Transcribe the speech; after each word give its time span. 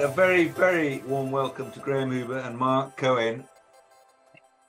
Right, 0.00 0.08
a 0.08 0.12
very, 0.14 0.48
very 0.48 1.02
warm 1.06 1.30
welcome 1.30 1.70
to 1.72 1.78
Graeme 1.78 2.10
Hubert 2.10 2.46
and 2.46 2.56
Marc 2.56 2.96
Cohen, 2.96 3.44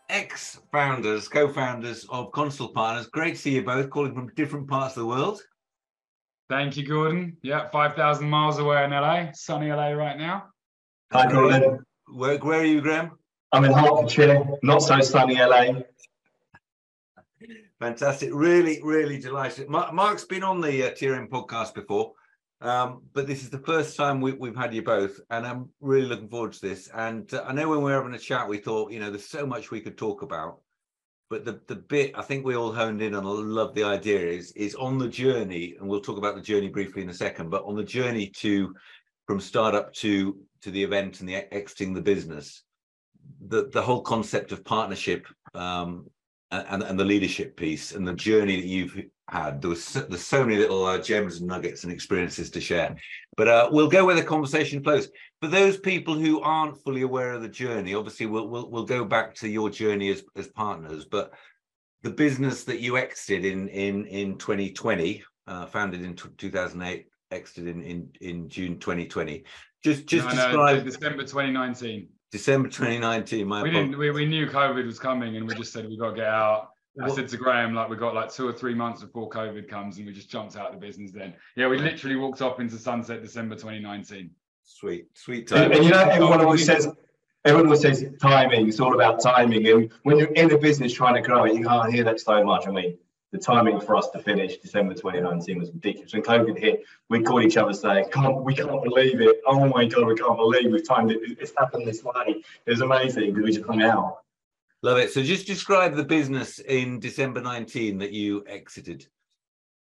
ex 0.09 0.59
founders, 0.73 1.29
co 1.29 1.47
founders 1.47 2.05
of 2.09 2.33
ConSol 2.33 2.73
Partners. 2.73 3.07
Great 3.07 3.35
to 3.35 3.41
see 3.41 3.51
you 3.51 3.63
both, 3.63 3.89
calling 3.89 4.13
from 4.13 4.27
different 4.35 4.67
parts 4.67 4.97
of 4.97 5.03
the 5.03 5.07
world. 5.07 5.41
Thank 6.49 6.75
you, 6.75 6.85
Gordon. 6.85 7.37
Yeah, 7.43 7.69
5,000 7.69 8.29
miles 8.29 8.59
away 8.59 8.83
in 8.83 8.91
LA, 8.91 9.27
sunny 9.31 9.71
LA 9.71 9.91
right 9.91 10.17
now. 10.17 10.47
Hi, 11.13 11.31
Gordon. 11.31 11.79
Where, 12.13 12.37
where 12.37 12.59
are 12.59 12.65
you, 12.65 12.81
Graeme? 12.81 13.11
I'm 13.53 13.63
in 13.63 13.71
Hertfordshire, 13.71 14.43
not 14.63 14.79
so 14.79 14.99
sunny 14.99 15.35
LA. 15.35 15.79
Fantastic. 17.79 18.31
Really, 18.33 18.81
really 18.83 19.17
delighted. 19.17 19.69
Marc's 19.69 20.25
been 20.25 20.43
on 20.43 20.59
the 20.59 20.87
uh, 20.87 20.91
TRM 20.91 21.29
podcast 21.29 21.73
before. 21.73 22.15
Um, 22.61 23.01
but 23.13 23.25
this 23.25 23.41
is 23.41 23.49
the 23.49 23.57
first 23.59 23.97
time 23.97 24.21
we, 24.21 24.31
have 24.31 24.55
had 24.55 24.73
you 24.73 24.83
both, 24.83 25.19
and 25.31 25.47
I'm 25.47 25.69
really 25.79 26.05
looking 26.05 26.29
forward 26.29 26.53
to 26.53 26.61
this. 26.61 26.89
And 26.93 27.31
uh, 27.33 27.43
I 27.47 27.53
know 27.53 27.67
when 27.67 27.79
we 27.79 27.85
were 27.85 27.97
having 27.97 28.13
a 28.13 28.19
chat, 28.19 28.47
we 28.47 28.59
thought, 28.59 28.91
you 28.91 28.99
know, 28.99 29.09
there's 29.09 29.25
so 29.25 29.47
much 29.47 29.71
we 29.71 29.81
could 29.81 29.97
talk 29.97 30.21
about. 30.21 30.59
But 31.31 31.43
the, 31.43 31.59
the 31.67 31.77
bit 31.77 32.11
I 32.13 32.21
think 32.21 32.45
we 32.45 32.55
all 32.55 32.71
honed 32.71 33.01
in 33.01 33.15
on, 33.15 33.25
I 33.25 33.29
love 33.29 33.73
the 33.73 33.85
idea 33.85 34.19
is 34.19 34.51
is 34.51 34.75
on 34.75 34.99
the 34.99 35.07
journey, 35.07 35.75
and 35.79 35.87
we'll 35.87 36.01
talk 36.01 36.17
about 36.17 36.35
the 36.35 36.41
journey 36.41 36.67
briefly 36.67 37.01
in 37.01 37.09
a 37.09 37.13
second. 37.13 37.49
But 37.49 37.63
on 37.63 37.75
the 37.75 37.83
journey 37.83 38.27
to 38.37 38.75
from 39.25 39.39
startup 39.39 39.93
to 39.93 40.37
to 40.61 40.71
the 40.71 40.83
event 40.83 41.21
and 41.21 41.29
the 41.29 41.51
exiting 41.53 41.93
the 41.93 42.01
business, 42.01 42.63
the 43.47 43.69
the 43.69 43.81
whole 43.81 44.01
concept 44.01 44.51
of 44.51 44.65
partnership 44.65 45.25
um, 45.55 46.05
and 46.51 46.83
and 46.83 46.99
the 46.99 47.05
leadership 47.05 47.55
piece 47.55 47.93
and 47.93 48.05
the 48.05 48.13
journey 48.13 48.59
that 48.59 48.67
you've 48.67 49.01
had. 49.31 49.61
There 49.61 49.69
was 49.69 49.83
so, 49.83 50.01
there's 50.01 50.25
so 50.25 50.43
many 50.43 50.57
little 50.57 50.85
uh, 50.85 50.99
gems 50.99 51.39
and 51.39 51.47
nuggets 51.47 51.83
and 51.83 51.91
experiences 51.91 52.49
to 52.51 52.61
share. 52.61 52.95
But 53.37 53.47
uh, 53.47 53.69
we'll 53.71 53.89
go 53.89 54.05
where 54.05 54.15
the 54.15 54.23
conversation 54.23 54.83
flows. 54.83 55.09
For 55.41 55.47
those 55.47 55.77
people 55.77 56.15
who 56.15 56.41
aren't 56.41 56.77
fully 56.83 57.01
aware 57.01 57.31
of 57.31 57.41
the 57.41 57.49
journey, 57.49 57.93
obviously 57.93 58.25
we'll 58.25 58.47
we'll, 58.47 58.69
we'll 58.69 58.85
go 58.85 59.05
back 59.05 59.33
to 59.35 59.47
your 59.47 59.69
journey 59.69 60.09
as 60.09 60.23
as 60.35 60.47
partners. 60.47 61.05
But 61.05 61.31
the 62.03 62.11
business 62.11 62.65
that 62.65 62.81
you 62.81 62.97
exited 62.97 63.45
in 63.45 63.69
in 63.69 64.05
in 64.07 64.37
2020, 64.37 65.23
uh, 65.47 65.65
founded 65.65 66.03
in 66.03 66.15
2008, 66.15 67.07
exited 67.31 67.67
in 67.67 67.81
in 67.81 68.09
in 68.19 68.49
June 68.49 68.79
2020. 68.79 69.45
Just 69.83 70.05
just 70.07 70.27
no, 70.27 70.31
describe 70.31 70.77
no, 70.77 70.83
December 70.83 71.23
2019. 71.23 72.09
December 72.31 72.69
2019. 72.69 73.47
My 73.47 73.63
we 73.63 73.71
didn't. 73.71 73.97
We, 73.97 74.11
we 74.11 74.25
knew 74.25 74.47
COVID 74.47 74.85
was 74.85 74.99
coming, 74.99 75.37
and 75.37 75.47
we 75.47 75.55
just 75.55 75.73
said 75.73 75.87
we 75.87 75.97
got 75.97 76.11
to 76.11 76.15
get 76.15 76.27
out. 76.27 76.70
I 77.01 77.09
said 77.09 77.29
to 77.29 77.37
Graeme, 77.37 77.73
like 77.73 77.89
we 77.89 77.95
got 77.95 78.13
like 78.13 78.31
two 78.31 78.47
or 78.47 78.53
three 78.53 78.73
months 78.73 79.01
before 79.01 79.29
COVID 79.29 79.69
comes, 79.69 79.97
and 79.97 80.05
we 80.05 80.13
just 80.13 80.29
jumped 80.29 80.57
out 80.57 80.73
of 80.73 80.79
the 80.79 80.85
business. 80.85 81.11
Then, 81.11 81.33
yeah, 81.55 81.67
we 81.67 81.77
literally 81.77 82.17
walked 82.17 82.41
off 82.41 82.59
into 82.59 82.77
sunset 82.77 83.21
December 83.21 83.55
2019. 83.55 84.29
Sweet, 84.63 85.07
sweet 85.13 85.47
time. 85.47 85.63
And, 85.63 85.73
and 85.73 85.83
you 85.85 85.91
know, 85.91 85.99
everyone 85.99 86.41
always 86.41 86.65
says, 86.65 86.87
everyone 87.45 87.67
always 87.67 87.81
says 87.81 88.05
timing. 88.21 88.67
It's 88.67 88.79
all 88.79 88.93
about 88.93 89.21
timing. 89.21 89.67
And 89.67 89.91
when 90.03 90.17
you're 90.17 90.33
in 90.33 90.51
a 90.51 90.57
business 90.57 90.93
trying 90.93 91.15
to 91.15 91.21
grow 91.21 91.45
it, 91.45 91.55
you 91.55 91.65
can't 91.65 91.93
hear 91.93 92.03
that 92.03 92.19
so 92.19 92.43
much. 92.43 92.67
I 92.67 92.71
mean, 92.71 92.97
the 93.31 93.37
timing 93.37 93.79
for 93.79 93.95
us 93.95 94.09
to 94.09 94.19
finish 94.19 94.57
December 94.57 94.93
2019 94.93 95.59
was 95.59 95.71
ridiculous. 95.71 96.13
When 96.13 96.21
COVID 96.21 96.57
hit, 96.59 96.83
we 97.09 97.21
called 97.21 97.43
each 97.43 97.57
other 97.57 97.73
saying, 97.73 98.05
can't, 98.11 98.43
we 98.43 98.53
can't 98.53 98.83
believe 98.83 99.21
it. 99.21 99.37
Oh 99.47 99.67
my 99.69 99.85
God, 99.85 100.07
we 100.07 100.15
can't 100.15 100.37
believe 100.37 100.71
we've 100.71 100.87
timed 100.87 101.11
it. 101.11 101.19
It's 101.39 101.53
happened 101.57 101.87
this 101.87 102.03
way. 102.03 102.43
It 102.65 102.69
was 102.69 102.81
amazing 102.81 103.33
because 103.33 103.43
we 103.43 103.51
just 103.53 103.65
hung 103.65 103.81
out. 103.81 104.17
Love 104.83 104.97
it. 104.97 105.11
So 105.11 105.21
just 105.21 105.45
describe 105.45 105.95
the 105.95 106.03
business 106.03 106.59
in 106.59 106.99
December 106.99 107.41
19 107.41 107.99
that 107.99 108.11
you 108.11 108.43
exited, 108.47 109.05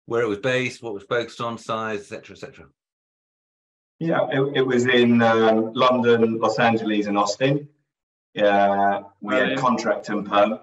where 0.07 0.23
it 0.23 0.29
was 0.29 0.39
based, 0.39 0.83
what 0.83 0.93
was 0.93 1.05
focused 1.05 1.41
on, 1.41 1.57
size, 1.57 2.01
etc., 2.01 2.35
etc. 2.35 2.67
Yeah, 3.99 4.27
it, 4.31 4.59
it, 4.59 4.67
was 4.67 4.87
in 4.87 5.23
um, 5.23 5.73
London, 5.73 6.39
Los 6.39 6.59
Angeles, 6.59 7.07
and 7.07 7.17
Austin. 7.17 7.69
Uh, 8.37 9.03
we 9.21 9.35
had 9.35 9.57
contract 9.57 10.09
and 10.11 10.29
perm. 10.29 10.59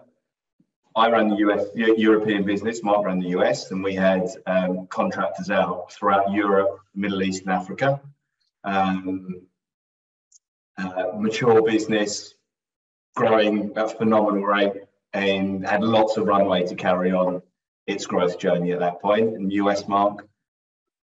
I 0.95 1.09
ran 1.09 1.29
the 1.29 1.37
US 1.37 1.65
European 1.73 2.43
business. 2.43 2.83
Marc 2.83 3.05
ran 3.05 3.19
the 3.19 3.29
US, 3.29 3.71
and 3.71 3.83
we 3.83 3.95
had 3.95 4.27
um, 4.45 4.85
contractors 4.87 5.49
out 5.49 5.91
throughout 5.91 6.31
Europe, 6.31 6.79
Middle 6.93 7.23
East, 7.23 7.43
and 7.43 7.51
Africa. 7.51 8.01
Um, 8.63 9.41
uh, 10.77 11.11
mature 11.17 11.61
business, 11.63 12.35
growing 13.15 13.71
at 13.75 13.85
a 13.85 13.89
phenomenal 13.89 14.43
rate 14.43 14.73
and 15.13 15.65
had 15.65 15.83
lots 15.83 16.17
of 16.17 16.25
runway 16.25 16.65
to 16.65 16.75
carry 16.75 17.11
on 17.11 17.41
its 17.87 18.05
growth 18.05 18.39
journey 18.39 18.71
at 18.71 18.79
that 18.79 19.01
point. 19.01 19.35
And 19.35 19.51
US 19.53 19.87
marc. 19.87 20.27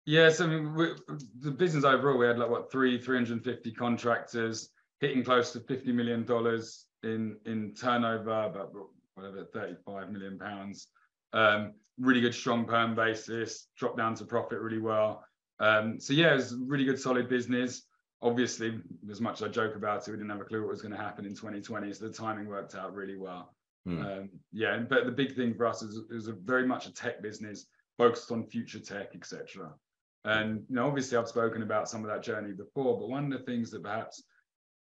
Yes, 0.06 0.40
I 0.40 0.48
mean 0.48 0.74
we, 0.74 0.92
the 1.40 1.52
business 1.52 1.84
overall, 1.84 2.18
we 2.18 2.28
had 2.28 2.40
like 2.40 2.50
what 2.50 2.72
three, 2.72 2.98
350 3.00 3.72
contractors 3.74 4.70
hitting 5.00 5.24
close 5.24 5.52
to 5.54 5.60
50 5.60 5.92
million 5.92 6.24
dollars 6.24 6.86
in 7.04 7.38
in 7.46 7.74
turnover, 7.74 8.44
about 8.44 8.72
whatever 9.16 9.46
35 9.54 10.12
million 10.12 10.38
pounds. 10.38 10.88
Um, 11.34 11.74
really 12.00 12.22
good 12.22 12.34
strong 12.34 12.66
perm 12.66 12.96
basis, 12.96 13.68
dropped 13.78 13.98
down 13.98 14.16
to 14.16 14.26
profit 14.26 14.60
really 14.60 14.80
well. 14.80 15.26
Um, 15.60 16.00
so 16.00 16.14
yeah, 16.14 16.32
it 16.32 16.36
was 16.36 16.56
really 16.56 16.86
good 16.86 17.00
solid 17.00 17.28
business 17.28 17.84
obviously, 18.22 18.80
as 19.10 19.22
much 19.22 19.42
as 19.42 19.48
I 19.48 19.52
joke 19.52 19.76
about 19.76 20.08
it, 20.08 20.12
we 20.12 20.18
didn't 20.18 20.30
have 20.30 20.42
a 20.42 20.46
clue 20.46 20.62
what 20.62 20.72
was 20.72 20.82
going 20.82 20.94
to 20.94 20.98
happen 20.98 21.26
in 21.26 21.36
2020. 21.36 21.94
So 21.94 22.08
the 22.08 22.14
timing 22.14 22.48
worked 22.48 22.76
out 22.76 22.94
really 22.94 23.18
well. 23.18 23.54
Mm. 23.88 24.20
Um, 24.20 24.30
yeah, 24.52 24.78
but 24.78 25.06
the 25.06 25.12
big 25.12 25.36
thing 25.36 25.54
for 25.54 25.66
us 25.66 25.82
is 25.82 25.98
it 25.98 26.14
was 26.14 26.28
a 26.28 26.34
very 26.34 26.68
much 26.68 26.88
a 26.88 26.94
tech 26.94 27.22
business 27.22 27.68
focused 27.98 28.32
on 28.32 28.46
future 28.46 28.80
tech, 28.80 29.16
etc. 29.16 29.74
And 30.26 30.64
you 30.68 30.76
know, 30.76 30.88
obviously, 30.88 31.18
I've 31.18 31.30
spoken 31.30 31.62
about 31.62 31.90
some 31.90 32.04
of 32.04 32.10
that 32.10 32.24
journey 32.24 32.52
before, 32.52 33.00
but 33.00 33.10
one 33.10 33.32
of 33.32 33.40
the 33.40 33.46
things 33.46 33.72
that 33.72 33.84
perhaps 33.84 34.24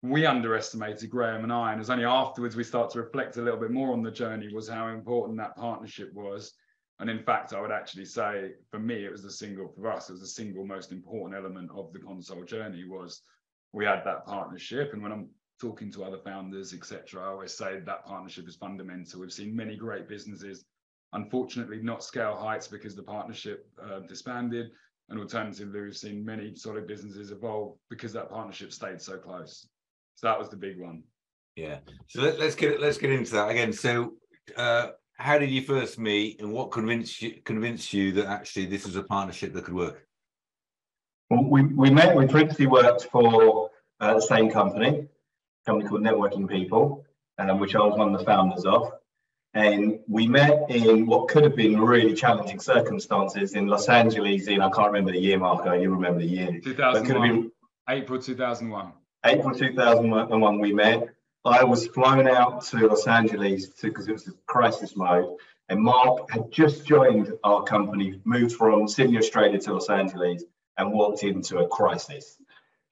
we 0.03 0.25
underestimated, 0.25 1.11
Graeme 1.11 1.43
and 1.43 1.53
I, 1.53 1.73
and 1.73 1.81
it's 1.81 1.91
only 1.91 2.05
afterwards 2.05 2.57
we 2.57 2.65
start 2.65 2.91
to 2.91 3.03
reflect 3.03 3.37
a 3.37 3.43
little 3.43 3.61
bit 3.61 3.73
more 3.73 3.93
on 3.93 4.03
the 4.03 4.11
journey, 4.11 4.53
was 4.55 4.69
how 4.69 4.89
important 4.89 5.39
that 5.39 5.57
partnership 5.57 6.15
was 6.15 6.55
and 7.01 7.09
in 7.09 7.23
fact, 7.23 7.53
I 7.53 7.61
would 7.61 7.71
actually 7.71 8.05
say 8.05 8.53
for 8.71 8.81
me, 8.81 9.05
it 9.05 9.13
was 9.13 9.23
the 9.23 9.31
single 9.31 9.69
for 9.69 9.91
us, 9.93 10.09
it 10.09 10.15
was 10.15 10.21
the 10.21 10.27
single 10.27 10.67
most 10.67 10.91
important 10.91 11.39
element 11.39 11.71
of 11.75 11.93
the 11.93 12.01
ConSol 12.01 12.47
journey 12.47 12.85
was 12.85 13.23
we 13.73 13.85
had 13.85 14.03
that 14.05 14.27
partnership. 14.27 14.93
And 14.93 15.03
when 15.03 15.13
I'm 15.13 15.29
talking 15.61 15.93
to 15.93 16.05
other 16.05 16.19
founders, 16.19 16.75
etc., 16.75 17.23
I 17.23 17.29
always 17.29 17.57
say 17.57 17.81
that 17.81 18.05
partnership 18.05 18.49
is 18.49 18.57
fundamental. 18.57 19.21
We've 19.21 19.33
seen 19.33 19.55
many 19.55 19.77
great 19.77 20.09
businesses, 20.09 20.65
unfortunately, 21.13 21.81
not 21.83 22.03
scale 22.03 22.37
heights 22.37 22.67
because 22.67 22.97
the 22.97 23.03
partnership 23.03 23.69
uh, 23.83 24.01
disbanded. 24.01 24.71
And 25.09 25.21
alternatively, 25.21 25.81
we've 25.81 25.97
seen 25.97 26.25
many 26.25 26.55
solid 26.55 26.87
businesses 26.87 27.31
evolve 27.31 27.77
because 27.89 28.13
that 28.13 28.29
partnership 28.29 28.73
stayed 28.73 29.01
so 29.01 29.19
close. 29.19 29.69
So 30.17 30.27
that 30.27 30.39
was 30.39 30.49
the 30.49 30.57
big 30.57 30.79
one. 30.79 31.03
Yeah. 31.55 31.79
So 32.09 32.23
let, 32.23 32.41
us 32.41 32.55
get 32.55 32.81
let's 32.81 32.99
get 32.99 33.11
into 33.11 33.33
that 33.33 33.51
again. 33.51 33.73
So 33.73 34.15
uh, 34.57 34.89
how 35.19 35.37
did 35.39 35.51
you 35.51 35.63
first 35.63 35.99
meet 35.99 36.41
and 36.41 36.53
what 36.53 36.71
convinced 36.71 37.21
you 37.21 37.33
convinced 37.45 37.93
you 37.93 38.13
that 38.13 38.27
actually 38.27 38.67
this 38.67 38.87
was 38.87 38.97
a 38.97 39.03
partnership 39.03 39.53
that 39.53 39.65
could 39.65 39.75
work? 39.75 40.07
Well, 41.29 41.45
we, 41.45 41.63
we 41.63 41.91
met 41.91 42.17
we 42.17 42.27
previously 42.27 42.67
worked 42.67 43.09
for 43.11 43.71
uh, 44.01 44.15
the 44.15 44.21
same 44.21 44.51
company 44.51 44.89
a 44.89 45.67
company 45.67 45.89
called 45.89 46.03
networking 46.03 46.49
people 46.49 47.05
um, 47.39 47.59
which 47.59 47.75
i 47.75 47.79
was 47.79 47.99
one 47.99 48.15
of 48.15 48.19
the 48.19 48.25
founders 48.25 48.65
of. 48.65 48.93
And 49.55 50.01
we 50.07 50.29
met 50.29 50.71
in 50.71 51.07
what 51.07 51.29
could 51.29 51.43
have 51.43 51.57
been 51.57 51.81
really 51.81 52.15
challenging 52.15 52.61
circumstances 52.61 53.55
in 53.55 53.67
los 53.67 53.89
angeles 53.89 54.47
in 54.47 54.61
i 54.61 54.71
can't 54.71 54.89
remember 54.89 55.11
the 55.11 55.19
year 55.19 55.39
marco 55.39 55.73
you 55.73 55.91
remember 55.91 56.21
the 56.21 56.27
year. 56.27 56.61
2001 56.63 57.29
been, 57.29 57.51
april 57.89 58.21
2001 58.21 58.93
april 59.25 59.55
2001 59.55 60.59
we 60.61 60.73
met 60.73 61.09
I 61.49 61.65
was 61.65 61.87
flown 61.87 62.29
out 62.29 62.63
to 62.67 62.87
Los 62.87 63.07
Angeles 63.07 63.69
because 63.81 64.07
it 64.07 64.13
was 64.13 64.29
a 64.29 64.33
crisis 64.47 64.95
mode, 64.97 65.37
and 65.71 65.81
Marc 65.81 66.31
had 66.31 66.51
just 66.51 66.85
joined 66.85 67.33
our 67.43 67.63
company, 67.63 68.21
moved 68.25 68.55
from 68.55 68.87
Sydney, 68.87 69.17
Australia 69.17 69.59
to 69.61 69.73
Los 69.73 69.89
Angeles, 69.89 70.45
and 70.77 70.93
walked 70.93 71.25
into 71.25 71.59
a 71.59 71.69
crisis. 71.69 72.37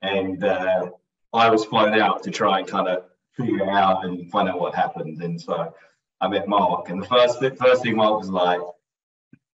And 0.01 0.43
uh, 0.43 0.89
I 1.33 1.49
was 1.51 1.65
flown 1.65 1.93
out 1.99 2.23
to 2.23 2.31
try 2.31 2.59
and 2.59 2.67
kind 2.67 2.87
of 2.87 3.03
figure 3.33 3.61
it 3.61 3.69
out 3.69 4.05
and 4.05 4.29
find 4.31 4.49
out 4.49 4.59
what 4.59 4.73
happened. 4.73 5.21
And 5.21 5.39
so 5.39 5.73
I 6.19 6.27
met 6.27 6.47
Marc, 6.47 6.89
and 6.89 7.01
the 7.01 7.07
first 7.07 7.39
first 7.59 7.83
thing 7.83 7.95
Marc 7.95 8.19
was 8.19 8.29
like, 8.29 8.59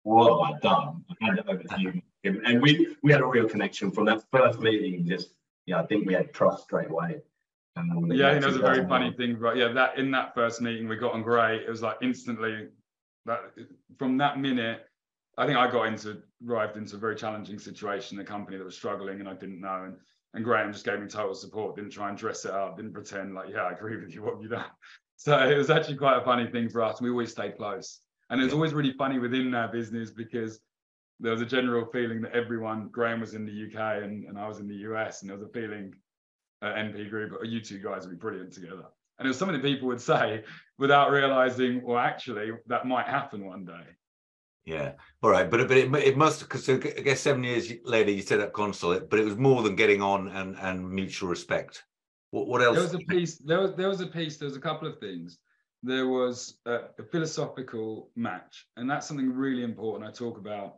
"What 0.04 0.30
have 0.30 0.56
I 0.56 0.60
done?" 0.60 1.06
I 1.22 1.38
over 1.48 1.64
to 1.64 1.82
you, 1.82 2.02
and 2.24 2.62
we 2.62 2.96
we 3.02 3.14
had 3.14 3.22
a 3.22 3.26
real 3.26 3.48
connection 3.48 3.92
from 3.92 4.06
that 4.06 4.24
first 4.30 4.60
meeting. 4.60 5.08
Just 5.08 5.30
yeah, 5.66 5.80
I 5.80 5.86
think 5.86 6.06
we 6.06 6.14
had 6.14 6.34
trust 6.34 6.64
straight 6.64 6.90
away. 6.90 7.22
Yeah, 8.12 8.34
that 8.34 8.46
was 8.46 8.56
a 8.56 8.60
very 8.60 8.88
funny 8.88 9.14
thing. 9.14 9.38
But 9.40 9.58
yeah, 9.58 9.70
that 9.74 9.98
in 9.98 10.12
that 10.12 10.34
first 10.34 10.62
meeting 10.62 10.88
we 10.88 10.96
got 10.96 11.14
on 11.14 11.22
great. 11.22 11.64
It 11.64 11.70
was 11.70 11.82
like 11.82 11.98
instantly 12.02 12.68
that 13.26 13.40
from 13.98 14.18
that 14.18 14.40
minute, 14.40 14.86
I 15.38 15.46
think 15.46 15.58
I 15.58 15.70
got 15.70 15.88
into 15.88 16.22
arrived 16.48 16.78
into 16.78 16.96
a 16.96 17.00
very 17.00 17.16
challenging 17.16 17.60
situation, 17.60 18.20
a 18.20 18.24
company 18.24 18.58
that 18.58 18.64
was 18.64 18.76
struggling 18.76 19.20
and 19.20 19.30
I 19.30 19.34
didn't 19.34 19.62
know. 19.62 19.84
And 19.86 19.96
and 20.34 20.44
Graeme 20.44 20.72
just 20.72 20.86
gave 20.86 21.00
me 21.00 21.08
total 21.08 21.34
support, 21.34 21.76
didn't 21.76 21.92
try 21.92 22.10
and 22.10 22.18
dress 22.18 22.46
it 22.46 22.52
up, 22.52 22.78
didn't 22.78 22.94
pretend 22.94 23.34
like, 23.34 23.50
yeah, 23.50 23.64
I 23.64 23.72
agree 23.72 23.98
with 23.98 24.14
you, 24.14 24.24
what 24.24 24.36
have 24.36 24.44
you 24.44 24.50
done? 24.50 24.66
So 25.22 25.38
it 25.38 25.58
was 25.58 25.70
actually 25.70 25.98
quite 25.98 26.18
a 26.18 26.24
funny 26.24 26.50
thing 26.50 26.70
for 26.70 26.82
us. 26.82 27.02
We 27.02 27.10
always 27.10 27.32
stayed 27.32 27.58
close. 27.58 28.00
And 28.30 28.40
it 28.40 28.46
was 28.46 28.54
always 28.54 28.74
really 28.74 28.94
funny 28.94 29.20
within 29.20 29.54
our 29.54 29.68
business 29.68 30.12
because 30.12 30.62
there 31.20 31.34
was 31.34 31.42
a 31.42 31.46
general 31.46 31.86
feeling 31.92 32.22
that 32.22 32.32
everyone, 32.32 32.88
Graeme 32.88 33.20
was 33.20 33.34
in 33.34 33.46
the 33.46 33.52
UK 33.52 34.02
and, 34.02 34.24
and 34.30 34.40
I 34.40 34.48
was 34.48 34.60
in 34.60 34.68
the 34.70 34.76
US, 34.76 35.22
and 35.22 35.30
there 35.30 35.38
was 35.38 35.46
a 35.46 35.52
feeling 35.52 35.94
at 36.62 36.76
NP 36.76 37.10
Group, 37.10 37.40
you 37.44 37.62
two 37.62 37.80
guys 37.80 38.04
would 38.04 38.12
be 38.12 38.18
brilliant 38.18 38.54
together. 38.54 38.86
And 39.18 39.26
it 39.26 39.30
was 39.30 39.38
something 39.38 39.60
that 39.60 39.68
people 39.68 39.88
would 39.88 40.02
say 40.02 40.44
without 40.78 41.12
realizing, 41.12 41.84
well, 41.84 41.98
actually, 41.98 42.52
that 42.68 42.86
might 42.86 43.06
happen 43.06 43.46
one 43.46 43.66
day. 43.66 43.84
Yeah. 44.66 44.94
All 45.22 45.30
right. 45.30 45.50
But, 45.50 45.68
but 45.68 45.78
it, 45.78 45.94
it 45.96 46.18
must, 46.18 46.42
because 46.42 46.70
I 46.70 46.78
guess 46.78 47.22
seven 47.22 47.44
years 47.44 47.72
later 47.84 48.12
you 48.12 48.22
set 48.22 48.40
up 48.40 48.54
ConSol, 48.54 49.10
but 49.10 49.20
it 49.20 49.26
was 49.26 49.36
more 49.36 49.62
than 49.64 49.76
getting 49.76 50.02
on 50.02 50.30
and, 50.30 50.56
and 50.58 50.90
mutual 50.90 51.30
respect. 51.30 51.84
What, 52.32 52.48
what 52.48 52.62
else? 52.62 52.76
There 52.76 52.84
was 52.84 52.94
a 52.94 53.00
piece, 53.00 53.38
there 53.40 53.60
was, 53.60 53.74
there 53.74 53.90
was 53.90 54.02
a 54.02 54.08
piece, 54.08 54.38
there 54.38 54.48
was 54.48 54.58
a 54.58 54.62
couple 54.62 54.88
of 54.88 55.00
things. 55.00 55.40
There 55.82 56.08
was 56.08 56.60
a, 56.66 56.80
a 57.00 57.04
philosophical 57.12 58.12
match, 58.16 58.68
and 58.76 58.90
that's 58.90 59.08
something 59.08 59.34
really 59.34 59.64
important 59.64 60.10
I 60.10 60.12
talk 60.12 60.38
about 60.38 60.76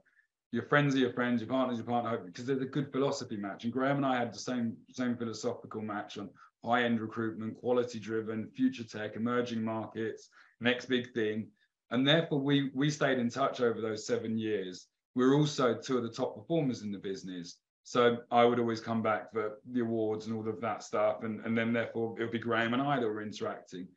your 0.51 0.63
friends 0.63 0.95
are 0.95 0.99
your 0.99 1.13
friends, 1.13 1.41
your 1.41 1.49
partner's 1.49 1.77
your 1.77 1.87
partner, 1.87 2.17
because 2.17 2.45
there's 2.45 2.61
a 2.61 2.65
good 2.65 2.91
philosophy 2.91 3.37
match. 3.37 3.63
And 3.63 3.73
Graeme 3.73 3.97
and 3.97 4.05
I 4.05 4.17
had 4.17 4.33
the 4.33 4.39
same 4.39 4.75
same 4.91 5.15
philosophical 5.15 5.81
match 5.81 6.17
on 6.17 6.29
high 6.63 6.83
end 6.83 6.99
recruitment, 6.99 7.57
quality 7.57 7.99
driven, 7.99 8.49
future 8.55 8.83
tech, 8.83 9.15
emerging 9.15 9.63
markets, 9.63 10.29
next 10.59 10.85
big 10.85 11.13
thing. 11.13 11.47
And 11.89 12.07
therefore, 12.07 12.39
we 12.39 12.71
we 12.73 12.89
stayed 12.89 13.19
in 13.19 13.29
touch 13.29 13.61
over 13.61 13.81
those 13.81 14.05
seven 14.05 14.37
years. 14.37 14.87
We 15.15 15.25
we're 15.25 15.35
also 15.35 15.75
two 15.75 15.97
of 15.97 16.03
the 16.03 16.09
top 16.09 16.35
performers 16.35 16.81
in 16.81 16.91
the 16.91 16.99
business. 16.99 17.57
So 17.83 18.17
I 18.29 18.45
would 18.45 18.59
always 18.59 18.79
come 18.79 19.01
back 19.01 19.31
for 19.33 19.57
the 19.71 19.81
awards 19.81 20.27
and 20.27 20.35
all 20.35 20.47
of 20.47 20.61
that 20.61 20.83
stuff. 20.83 21.23
And, 21.23 21.43
and 21.45 21.57
then 21.57 21.73
therefore 21.73 22.15
it 22.17 22.23
would 22.23 22.31
be 22.31 22.39
Graeme 22.39 22.73
and 22.73 22.81
I 22.81 22.99
that 22.99 23.07
were 23.07 23.23
interacting. 23.23 23.87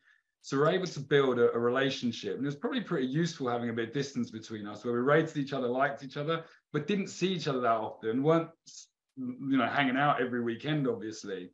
So 0.44 0.58
we're 0.58 0.72
able 0.72 0.86
to 0.86 1.00
build 1.00 1.38
a, 1.38 1.50
a, 1.52 1.58
relationship. 1.58 2.36
And 2.36 2.44
it 2.44 2.46
was 2.46 2.54
probably 2.54 2.82
pretty 2.82 3.06
useful 3.06 3.48
having 3.48 3.70
a 3.70 3.72
bit 3.72 3.88
of 3.88 3.94
distance 3.94 4.30
between 4.30 4.66
us 4.66 4.84
where 4.84 4.92
we 4.92 5.00
rated 5.00 5.38
each 5.38 5.54
other, 5.54 5.66
liked 5.66 6.04
each 6.04 6.18
other, 6.18 6.44
but 6.70 6.86
didn't 6.86 7.08
see 7.08 7.28
each 7.28 7.48
other 7.48 7.60
that 7.60 7.70
often, 7.70 8.22
weren't 8.22 8.50
you 9.16 9.56
know 9.56 9.66
hanging 9.66 9.96
out 9.96 10.20
every 10.20 10.42
weekend, 10.42 10.86
obviously. 10.86 11.50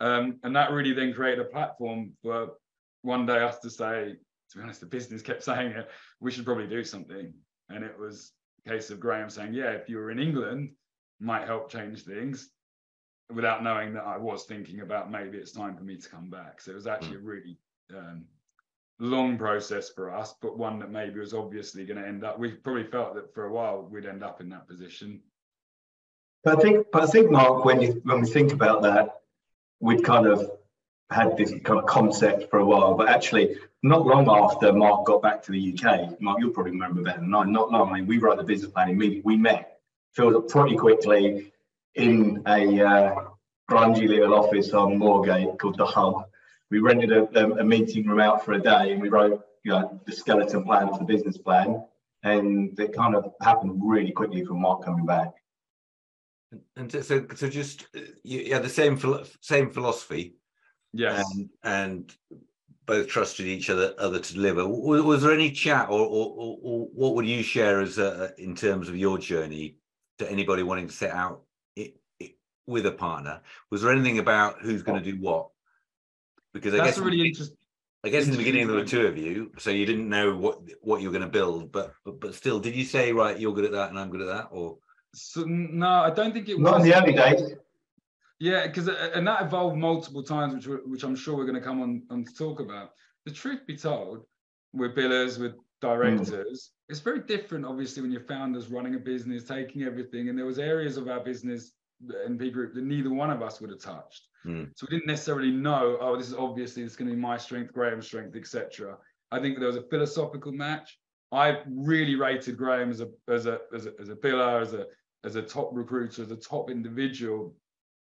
Um, 0.00 0.40
and 0.42 0.54
that 0.56 0.72
really 0.72 0.92
then 0.92 1.14
created 1.14 1.40
a 1.40 1.48
platform 1.48 2.12
for 2.22 2.50
one 3.00 3.24
day 3.24 3.38
us 3.38 3.60
to 3.60 3.70
say, 3.70 4.16
to 4.50 4.58
be 4.58 4.62
honest, 4.62 4.80
the 4.80 4.86
business 4.86 5.22
kept 5.22 5.42
saying 5.50 5.72
it, 5.72 5.88
we 6.20 6.30
should 6.30 6.44
probably 6.44 6.66
do 6.66 6.84
something. 6.84 7.32
And 7.70 7.82
it 7.82 7.98
was 7.98 8.32
a 8.66 8.68
case 8.68 8.90
of 8.90 9.00
Graeme 9.00 9.30
saying, 9.30 9.54
yeah, 9.54 9.70
if 9.70 9.88
you 9.88 9.96
were 9.96 10.10
in 10.10 10.18
England, 10.18 10.72
might 11.18 11.46
help 11.46 11.70
change 11.70 12.02
things 12.02 12.50
without 13.32 13.62
knowing 13.62 13.94
that 13.94 14.04
I 14.04 14.18
was 14.18 14.44
thinking 14.44 14.80
about 14.82 15.10
maybe 15.10 15.38
it's 15.38 15.52
time 15.52 15.78
for 15.78 15.84
me 15.84 15.96
to 15.96 16.08
come 16.10 16.28
back. 16.28 16.60
So 16.60 16.72
it 16.72 16.74
was 16.74 16.86
actually 16.86 17.16
a 17.16 17.20
really 17.20 17.56
um, 17.96 18.26
long 18.98 19.36
process 19.38 19.90
for 19.90 20.14
us, 20.14 20.34
but 20.40 20.58
one 20.58 20.78
that 20.78 20.90
maybe 20.90 21.20
was 21.20 21.34
obviously 21.34 21.84
going 21.84 22.00
to 22.00 22.06
end 22.06 22.24
up. 22.24 22.38
We 22.38 22.52
probably 22.52 22.84
felt 22.84 23.14
that 23.14 23.34
for 23.34 23.46
a 23.46 23.52
while 23.52 23.88
we'd 23.90 24.06
end 24.06 24.22
up 24.22 24.40
in 24.40 24.48
that 24.50 24.68
position. 24.68 25.20
But 26.44 26.58
I 26.58 26.62
think, 26.62 26.86
but 26.92 27.02
I 27.02 27.06
think, 27.06 27.30
Marc, 27.30 27.64
when 27.64 27.80
you 27.80 28.00
when 28.04 28.20
we 28.20 28.28
think 28.28 28.52
about 28.52 28.82
that, 28.82 29.20
we'd 29.80 30.04
kind 30.04 30.26
of 30.26 30.50
had 31.10 31.36
this 31.36 31.50
kind 31.64 31.78
of 31.78 31.86
concept 31.86 32.50
for 32.50 32.58
a 32.58 32.64
while, 32.64 32.94
but 32.94 33.08
actually, 33.08 33.56
not 33.82 34.06
long 34.06 34.28
after 34.28 34.72
Marc 34.72 35.06
got 35.06 35.22
back 35.22 35.42
to 35.44 35.52
the 35.52 35.72
UK, 35.72 36.20
Marc, 36.20 36.40
you'll 36.40 36.50
probably 36.50 36.72
remember 36.72 37.02
better 37.02 37.20
than 37.20 37.34
I. 37.34 37.44
Not 37.44 37.70
long. 37.70 37.90
I 37.90 37.94
mean, 37.94 38.06
we 38.06 38.18
wrote 38.18 38.38
the 38.38 38.44
business 38.44 38.72
plan 38.72 38.90
immediately. 38.90 39.22
We 39.24 39.36
met, 39.36 39.78
filled 40.12 40.34
up 40.34 40.48
pretty 40.48 40.76
quickly 40.76 41.52
in 41.94 42.42
a 42.46 42.80
uh, 42.82 43.24
grungy 43.70 44.08
little 44.08 44.34
office 44.34 44.72
on 44.72 44.98
Moorgate 44.98 45.58
called 45.58 45.78
the 45.78 45.86
Hub 45.86 46.26
we 46.74 46.80
rented 46.80 47.12
a, 47.12 47.52
a, 47.60 47.62
meeting 47.62 48.04
room 48.04 48.18
out 48.18 48.44
for 48.44 48.54
a 48.54 48.60
day 48.60 48.92
and 48.92 49.00
we 49.00 49.08
wrote 49.08 49.44
you 49.62 49.70
know 49.70 50.00
the 50.06 50.12
skeleton 50.12 50.64
plan 50.64 50.88
for 50.88 50.98
the 50.98 51.04
business 51.04 51.38
plan. 51.38 51.84
And 52.24 52.76
it 52.80 52.92
kind 52.96 53.14
of 53.14 53.32
happened 53.40 53.80
really 53.84 54.10
quickly 54.10 54.44
from 54.44 54.60
marc 54.60 54.84
coming 54.84 55.06
back. 55.06 55.34
And 56.76 56.90
so 56.90 57.26
so 57.34 57.48
just 57.48 57.86
uh, 57.96 58.00
you 58.24 58.52
had 58.52 58.64
the 58.64 58.68
same 58.68 59.00
same 59.40 59.70
philosophy? 59.70 60.34
Yes. 60.92 61.24
And, 61.34 61.48
and 61.62 62.14
both 62.86 63.06
trusted 63.06 63.46
each 63.46 63.70
other 63.70 63.94
other 63.98 64.18
to 64.18 64.34
deliver. 64.34 64.66
Was, 64.66 65.02
was 65.02 65.22
there 65.22 65.32
any 65.32 65.52
chat 65.52 65.88
or, 65.88 66.00
or, 66.00 66.58
or, 66.60 66.88
what 66.92 67.14
would 67.14 67.26
you 67.26 67.44
share 67.44 67.80
as 67.80 67.98
a, 67.98 68.32
in 68.36 68.56
terms 68.56 68.88
of 68.88 68.96
your 68.96 69.16
journey 69.16 69.78
to 70.18 70.28
anybody 70.28 70.64
wanting 70.64 70.88
to 70.88 70.92
set 70.92 71.12
out 71.12 71.42
it, 71.76 71.94
it, 72.18 72.32
with 72.66 72.86
a 72.86 72.92
partner? 72.92 73.40
Was 73.70 73.82
there 73.82 73.92
anything 73.92 74.18
about 74.18 74.60
who's 74.60 74.82
going 74.82 75.00
to 75.00 75.08
oh. 75.08 75.12
do 75.12 75.20
what 75.20 75.48
because 76.54 76.72
I 76.72 76.78
That's 76.78 76.96
guess 76.96 76.98
really 76.98 77.26
interesting. 77.26 77.56
I 78.04 78.10
guess 78.10 78.26
in 78.26 78.32
the 78.32 78.38
beginning 78.38 78.66
there 78.66 78.76
were 78.76 78.84
two 78.84 79.06
of 79.06 79.18
you, 79.18 79.50
so 79.58 79.70
you 79.70 79.86
didn't 79.86 80.08
know 80.08 80.36
what 80.36 80.60
what 80.80 81.00
you 81.00 81.08
were 81.08 81.18
going 81.18 81.30
to 81.30 81.38
build, 81.38 81.72
but, 81.72 81.94
but 82.04 82.20
but 82.20 82.34
still, 82.34 82.60
did 82.60 82.74
you 82.74 82.84
say 82.84 83.12
right, 83.12 83.38
you're 83.38 83.54
good 83.54 83.64
at 83.64 83.72
that 83.72 83.90
and 83.90 83.98
I'm 83.98 84.10
good 84.10 84.20
at 84.20 84.28
that, 84.28 84.48
or? 84.50 84.78
So, 85.14 85.44
no, 85.44 85.88
I 85.88 86.10
don't 86.10 86.32
think 86.32 86.48
it 86.48 86.58
Not 86.58 86.74
was. 86.74 86.84
in 86.84 86.90
the 86.90 86.96
early 86.96 87.12
days. 87.12 87.54
Yeah, 88.40 88.66
because 88.66 88.88
uh, 88.88 89.10
and 89.14 89.26
that 89.26 89.42
evolved 89.42 89.76
multiple 89.76 90.22
times, 90.22 90.54
which 90.54 90.80
which 90.84 91.02
I'm 91.02 91.16
sure 91.16 91.36
we're 91.36 91.46
going 91.46 91.54
to 91.54 91.60
come 91.62 91.80
on, 91.80 92.02
on 92.10 92.24
to 92.24 92.34
talk 92.34 92.60
about. 92.60 92.90
The 93.24 93.32
truth 93.32 93.60
be 93.66 93.76
told, 93.76 94.24
with 94.74 94.94
billers, 94.94 95.38
with 95.38 95.54
directors, 95.80 96.30
mm. 96.30 96.68
it's 96.90 97.00
very 97.00 97.20
different. 97.20 97.64
Obviously, 97.64 98.02
when 98.02 98.10
you're 98.10 98.20
founders 98.22 98.68
running 98.68 98.96
a 98.96 98.98
business, 98.98 99.44
taking 99.44 99.82
everything, 99.82 100.28
and 100.28 100.38
there 100.38 100.46
was 100.46 100.58
areas 100.58 100.98
of 100.98 101.08
our 101.08 101.20
business, 101.20 101.72
the 102.06 102.14
NP 102.28 102.52
group, 102.52 102.74
that 102.74 102.84
neither 102.84 103.10
one 103.10 103.30
of 103.30 103.42
us 103.42 103.60
would 103.60 103.70
have 103.70 103.80
touched. 103.80 104.28
Mm. 104.46 104.70
So 104.76 104.86
we 104.88 104.96
didn't 104.96 105.08
necessarily 105.08 105.50
know, 105.50 105.96
oh, 106.00 106.16
this 106.16 106.28
is 106.28 106.34
obviously 106.34 106.82
it's 106.82 106.96
going 106.96 107.08
to 107.08 107.14
be 107.14 107.20
my 107.20 107.36
strength, 107.36 107.72
Graeme's 107.72 108.06
strength, 108.06 108.36
etc. 108.36 108.96
I 109.30 109.40
think 109.40 109.58
there 109.58 109.68
was 109.68 109.76
a 109.76 109.88
philosophical 109.90 110.52
match. 110.52 110.98
I 111.32 111.58
really 111.66 112.14
rated 112.14 112.56
Graeme 112.56 112.90
as 112.90 113.00
a 113.00 113.08
as 113.28 113.46
a 113.46 113.60
as 113.74 113.86
a, 113.86 113.92
as 114.00 114.08
a 114.08 114.14
biller, 114.14 114.62
as 114.62 114.74
a 114.74 114.86
as 115.24 115.36
a 115.36 115.42
top 115.42 115.70
recruiter, 115.72 116.22
as 116.22 116.30
a 116.30 116.36
top 116.36 116.70
individual, 116.70 117.54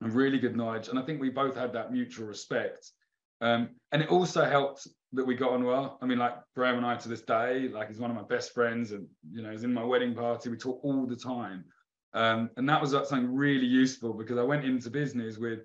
and 0.01 0.13
really 0.13 0.39
good 0.39 0.57
knowledge. 0.57 0.89
And 0.89 0.99
I 0.99 1.03
think 1.03 1.21
we 1.21 1.31
both 1.31 1.57
had 1.57 1.73
that 1.73 1.93
mutual 1.93 2.27
respect. 2.27 2.91
Um, 3.41 3.71
and 3.93 4.03
it 4.03 4.09
also 4.09 4.45
helped 4.45 4.87
that 5.13 5.27
we 5.27 5.35
got 5.35 5.53
on 5.53 5.65
well. 5.65 5.99
I 6.01 6.07
mean, 6.07 6.19
like 6.19 6.35
Graeme 6.55 6.77
and 6.77 6.87
I 6.87 6.97
to 6.97 7.09
this 7.09 7.23
day, 7.23 7.69
like 7.69 7.89
he's 7.89 7.99
one 7.99 8.11
of 8.11 8.17
my 8.17 8.23
best 8.23 8.55
friends, 8.55 8.93
and 8.93 9.07
you 9.31 9.43
know, 9.43 9.51
he's 9.51 9.65
in 9.65 9.75
my 9.75 9.85
wedding 9.85 10.15
party. 10.15 10.51
We 10.51 10.57
talk 10.57 10.81
all 10.83 11.07
the 11.07 11.17
time, 11.17 11.65
um, 12.17 12.51
and 12.57 12.67
that 12.67 12.81
was 12.81 12.93
something 12.93 13.35
really 13.35 13.67
useful 13.67 14.15
because 14.15 14.39
I 14.39 14.43
went 14.43 14.65
into 14.65 14.89
business 14.89 15.37
with 15.37 15.61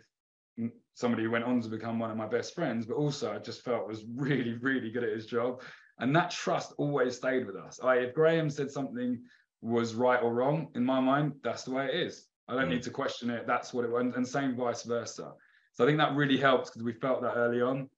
somebody 0.95 1.23
who 1.23 1.31
went 1.31 1.45
on 1.45 1.61
to 1.61 1.69
become 1.69 1.97
one 1.97 2.11
of 2.11 2.17
my 2.17 2.27
best 2.27 2.53
friends, 2.53 2.85
but 2.85 2.95
also 2.95 3.33
I 3.33 3.37
just 3.39 3.63
felt 3.63 3.87
was 3.87 4.03
really, 4.15 4.55
really 4.55 4.91
good 4.91 5.05
at 5.05 5.13
his 5.13 5.25
job. 5.25 5.61
And 5.99 6.13
that 6.13 6.29
trust 6.29 6.73
always 6.77 7.15
stayed 7.15 7.47
with 7.47 7.55
us. 7.55 7.79
I, 7.81 7.99
if 7.99 8.13
Graeme 8.13 8.49
said 8.49 8.69
something 8.69 9.21
was 9.61 9.95
right 9.95 10.21
or 10.21 10.33
wrong, 10.33 10.67
in 10.75 10.83
my 10.83 10.99
mind, 10.99 11.35
that's 11.41 11.63
the 11.63 11.71
way 11.71 11.85
it 11.85 11.95
is. 11.95 12.27
I 12.49 12.55
don't 12.55 12.65
mm. 12.65 12.71
need 12.71 12.83
to 12.83 12.89
question 12.89 13.29
it. 13.29 13.47
That's 13.47 13.73
what 13.73 13.85
it 13.85 13.91
was. 13.91 14.13
And 14.13 14.27
same 14.27 14.57
vice 14.57 14.83
versa. 14.83 15.31
So 15.71 15.85
I 15.85 15.87
think 15.87 15.99
that 15.99 16.15
really 16.15 16.37
helped 16.37 16.65
because 16.65 16.83
we 16.83 16.91
felt 16.91 17.21
that 17.21 17.37
early 17.37 17.61
on. 17.61 17.89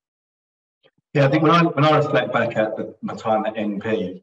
Yeah, 1.13 1.25
I 1.25 1.29
think 1.29 1.41
when 1.41 1.51
I 1.51 1.63
when 1.63 1.85
I 1.85 1.97
reflect 1.97 2.31
back 2.31 2.55
at 2.55 2.77
the, 2.77 2.95
my 3.01 3.15
time 3.15 3.45
at 3.47 3.55
NP, 3.55 4.21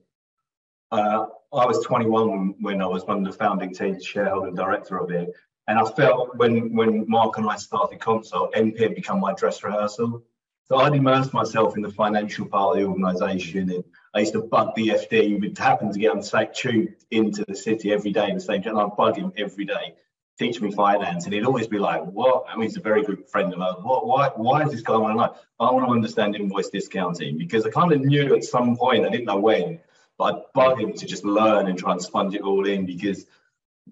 uh, 0.92 1.26
I 1.52 1.66
was 1.66 1.84
21 1.84 2.54
when 2.60 2.80
I 2.80 2.86
was 2.86 3.04
one 3.04 3.18
of 3.18 3.32
the 3.32 3.36
founding 3.36 3.74
team 3.74 4.00
shareholder 4.00 4.48
and 4.48 4.56
director 4.56 4.98
of 4.98 5.10
it, 5.10 5.30
and 5.66 5.78
I 5.78 5.84
felt 5.84 6.36
when 6.36 6.74
when 6.74 7.08
Marc 7.08 7.38
and 7.38 7.48
I 7.48 7.56
started 7.56 7.98
ConSol, 7.98 8.52
NP 8.52 8.78
had 8.80 8.94
become 8.94 9.20
my 9.20 9.34
dress 9.34 9.62
rehearsal. 9.62 10.22
So 10.70 10.76
I'd 10.76 10.94
immersed 10.94 11.34
myself 11.34 11.76
in 11.76 11.82
the 11.82 11.90
financial 11.90 12.46
part 12.46 12.76
of 12.76 12.82
the 12.82 12.88
organisation. 12.88 13.68
And 13.70 13.84
I 14.14 14.20
used 14.20 14.34
to 14.34 14.42
bug 14.42 14.72
the 14.76 14.90
FD. 14.90 15.40
We'd 15.40 15.58
happen 15.58 15.92
to 15.92 15.98
get 15.98 16.12
on 16.12 16.20
the 16.20 16.50
tube 16.54 16.90
into 17.10 17.44
the 17.48 17.56
city 17.56 17.92
every 17.92 18.12
day 18.12 18.32
the 18.32 18.40
same 18.40 18.62
time. 18.62 18.78
I'd 18.78 18.96
bug 18.96 19.16
him 19.16 19.32
every 19.36 19.64
day, 19.64 19.96
teach 20.38 20.60
me 20.60 20.70
finance. 20.70 21.24
And 21.24 21.34
he'd 21.34 21.44
always 21.44 21.66
be 21.66 21.80
like, 21.80 22.04
what? 22.04 22.44
I 22.48 22.54
mean, 22.54 22.68
he's 22.68 22.76
a 22.76 22.80
very 22.80 23.02
good 23.02 23.28
friend 23.28 23.52
of 23.52 23.58
mine. 23.58 23.74
What, 23.82 24.06
why, 24.06 24.28
why 24.36 24.62
is 24.62 24.70
this 24.70 24.82
going 24.82 25.10
on? 25.10 25.16
Like, 25.16 25.32
I 25.58 25.72
want 25.72 25.86
to 25.86 25.92
understand 25.92 26.36
invoice 26.36 26.70
discounting 26.70 27.36
because 27.36 27.66
I 27.66 27.70
kind 27.70 27.90
of 27.90 28.02
knew 28.02 28.36
at 28.36 28.44
some 28.44 28.76
point, 28.76 29.04
I 29.04 29.08
didn't 29.08 29.26
know 29.26 29.40
when, 29.40 29.80
but 30.20 30.34
I'd 30.34 30.52
bug 30.52 30.78
him 30.78 30.92
to 30.92 31.06
just 31.06 31.24
learn 31.24 31.66
and 31.66 31.78
try 31.78 31.92
and 31.92 32.02
sponge 32.02 32.34
it 32.34 32.42
all 32.42 32.66
in 32.66 32.84
because 32.84 33.24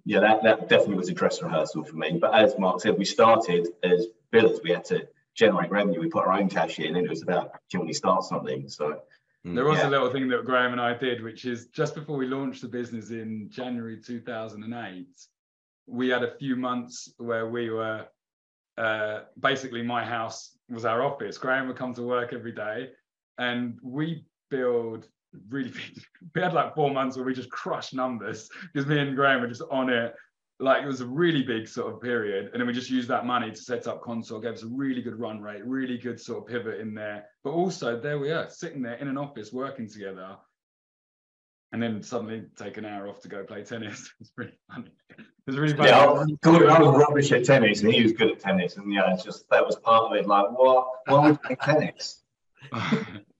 yeah, 0.04 0.20
that, 0.20 0.42
that 0.42 0.68
definitely 0.68 0.96
was 0.96 1.08
a 1.08 1.14
dress 1.14 1.42
rehearsal 1.42 1.84
for 1.84 1.96
me. 1.96 2.18
But 2.20 2.34
as 2.34 2.58
Marc 2.58 2.82
said, 2.82 2.98
we 2.98 3.06
started 3.06 3.68
as 3.82 4.08
billers. 4.30 4.62
We 4.62 4.70
had 4.70 4.84
to 4.86 5.08
generate 5.34 5.70
revenue. 5.70 6.00
We 6.00 6.10
put 6.10 6.26
our 6.26 6.34
own 6.34 6.50
cash 6.50 6.80
in, 6.80 6.96
and 6.96 7.06
it 7.06 7.08
was 7.08 7.22
about 7.22 7.52
can 7.70 7.86
we 7.86 7.94
start 7.94 8.24
something? 8.24 8.68
So 8.68 9.00
mm. 9.46 9.54
there 9.54 9.64
was 9.64 9.78
yeah. 9.78 9.88
a 9.88 9.90
little 9.90 10.10
thing 10.10 10.28
that 10.28 10.44
Graeme 10.44 10.72
and 10.72 10.80
I 10.80 10.92
did, 10.92 11.22
which 11.22 11.46
is 11.46 11.68
just 11.68 11.94
before 11.94 12.18
we 12.18 12.26
launched 12.26 12.60
the 12.60 12.68
business 12.68 13.08
in 13.08 13.48
January 13.50 13.98
2008, 13.98 15.06
we 15.86 16.10
had 16.10 16.22
a 16.22 16.36
few 16.36 16.56
months 16.56 17.10
where 17.16 17.48
we 17.48 17.70
were 17.70 18.06
uh, 18.76 19.20
basically 19.40 19.80
my 19.82 20.04
house 20.04 20.58
was 20.68 20.84
our 20.84 21.02
office. 21.02 21.38
Graeme 21.38 21.68
would 21.68 21.78
come 21.78 21.94
to 21.94 22.02
work 22.02 22.34
every 22.34 22.52
day, 22.52 22.90
and 23.38 23.78
we 23.82 24.26
build 24.50 25.08
really 25.48 25.70
big. 25.70 26.02
we 26.34 26.42
had 26.42 26.54
like 26.54 26.74
four 26.74 26.90
months 26.90 27.16
where 27.16 27.26
we 27.26 27.34
just 27.34 27.50
crushed 27.50 27.94
numbers 27.94 28.48
because 28.72 28.88
me 28.88 28.98
and 28.98 29.16
Graeme 29.16 29.40
were 29.40 29.48
just 29.48 29.62
on 29.70 29.90
it. 29.90 30.14
Like 30.60 30.82
it 30.82 30.86
was 30.86 31.00
a 31.00 31.06
really 31.06 31.42
big 31.42 31.68
sort 31.68 31.92
of 31.94 32.00
period, 32.00 32.50
and 32.52 32.60
then 32.60 32.66
we 32.66 32.72
just 32.72 32.90
used 32.90 33.08
that 33.08 33.24
money 33.24 33.50
to 33.50 33.56
set 33.56 33.86
up 33.86 34.02
ConSol. 34.02 34.42
Gave 34.42 34.54
us 34.54 34.64
a 34.64 34.68
really 34.68 35.02
good 35.02 35.18
run 35.18 35.40
rate, 35.40 35.64
really 35.64 35.98
good 35.98 36.18
sort 36.20 36.38
of 36.42 36.46
pivot 36.48 36.80
in 36.80 36.94
there. 36.94 37.26
But 37.44 37.50
also 37.50 38.00
there 38.00 38.18
we 38.18 38.32
are, 38.32 38.50
sitting 38.50 38.82
there 38.82 38.94
in 38.94 39.06
an 39.06 39.16
office 39.16 39.52
working 39.52 39.88
together. 39.88 40.36
and 41.72 41.82
then 41.82 42.02
suddenly 42.02 42.44
take 42.56 42.76
an 42.78 42.84
hour 42.84 43.08
off 43.08 43.20
to 43.20 43.28
go 43.28 43.44
play 43.44 43.62
tennis. 43.62 44.12
It's 44.20 44.32
really 44.36 44.52
funny. 44.70 44.90
It's 45.46 45.56
really 45.56 45.76
funny. 45.76 45.90
Yeah, 45.90 46.06
I, 46.06 46.24
Gordon, 46.42 46.70
I 46.70 46.80
was 46.80 46.96
rubbish 47.06 47.32
at 47.32 47.44
tennis, 47.44 47.82
and 47.82 47.92
he 47.92 48.02
was 48.02 48.12
good 48.12 48.30
at 48.30 48.40
tennis, 48.40 48.76
and 48.76 48.92
yeah, 48.92 49.12
it's 49.12 49.24
just 49.24 49.48
that 49.50 49.64
was 49.64 49.76
part 49.76 50.04
of 50.10 50.12
it. 50.16 50.26
Like, 50.26 50.46
what? 50.58 50.88
Why 51.06 51.30
would 51.30 51.38
you 51.48 51.56
play 51.56 51.56
tennis? 51.56 52.22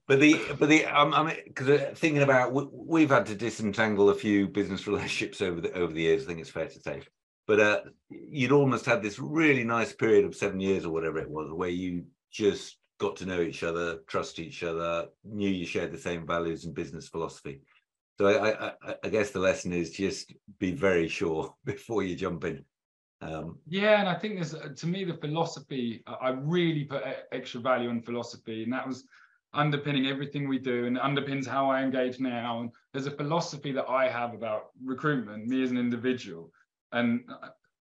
But 0.09 0.21
the 0.21 0.41
but 0.59 0.71
the 0.71 0.87
um, 0.87 1.13
I 1.13 1.23
mean, 1.23 1.37
because 1.47 1.99
thinking 1.99 2.23
about 2.23 2.55
we, 2.55 2.67
we've 2.73 3.11
had 3.11 3.27
to 3.27 3.35
disentangle 3.35 4.09
a 4.09 4.15
few 4.15 4.49
business 4.49 4.87
relationships 4.87 5.43
over 5.43 5.61
the 5.61 5.73
over 5.75 5.93
the 5.93 6.01
years. 6.01 6.25
I 6.25 6.27
think 6.27 6.41
it's 6.41 6.51
fair 6.51 6.67
to 6.67 6.81
say. 6.81 7.03
But 7.47 7.61
uh, 7.61 7.81
you'd 8.09 8.53
almost 8.53 8.87
had 8.87 9.03
this 9.03 9.19
really 9.19 9.65
nice 9.65 9.93
period 9.93 10.25
of 10.25 10.35
seven 10.35 10.61
years 10.61 10.85
or 10.85 10.93
whatever 10.93 11.19
it 11.19 11.31
was, 11.31 11.53
where 11.53 11.69
you 11.69 12.05
just 12.33 12.79
got 12.99 13.17
to 13.17 13.27
know 13.27 13.41
each 13.41 13.63
other, 13.63 13.99
trust 14.07 14.39
each 14.39 14.63
other, 14.63 15.07
knew 15.25 15.49
you 15.49 15.65
shared 15.65 15.93
the 15.93 15.99
same 15.99 16.27
values 16.27 16.65
and 16.65 16.75
business 16.75 17.09
philosophy. 17.09 17.61
So 18.19 18.27
I, 18.27 18.69
I, 18.69 18.95
I 19.05 19.09
guess 19.09 19.31
the 19.31 19.39
lesson 19.39 19.73
is 19.73 19.91
just 19.91 20.35
be 20.59 20.73
very 20.73 21.09
sure 21.09 21.55
before 21.65 22.03
you 22.03 22.17
jump 22.17 22.45
in. 22.45 22.65
Um, 23.21 23.59
yeah, 23.67 24.01
and 24.01 24.09
I 24.09 24.15
think 24.15 24.35
there's 24.35 24.55
to 24.81 24.87
me 24.87 25.05
the 25.05 25.15
philosophy. 25.15 26.03
I 26.07 26.31
really 26.31 26.85
put 26.85 27.03
extra 27.33 27.61
value 27.61 27.91
on 27.91 28.01
philosophy, 28.01 28.63
and 28.63 28.73
that 28.73 28.87
was 28.87 29.05
underpinning 29.55 30.07
everything 30.07 30.49
we 30.49 30.59
do, 30.59 30.87
and 30.87 30.97
underpins 30.99 31.47
how 31.47 31.71
I 31.71 31.83
engage 31.83 32.21
now. 32.21 32.61
And 32.61 32.71
there's 32.93 33.07
a 33.07 33.11
philosophy 33.11 33.73
that 33.73 33.89
I 33.89 34.09
have 34.09 34.35
about 34.35 34.71
recruitment, 34.85 35.47
me 35.47 35.63
as 35.63 35.71
an 35.71 35.79
individual, 35.79 36.51
and 36.93 37.25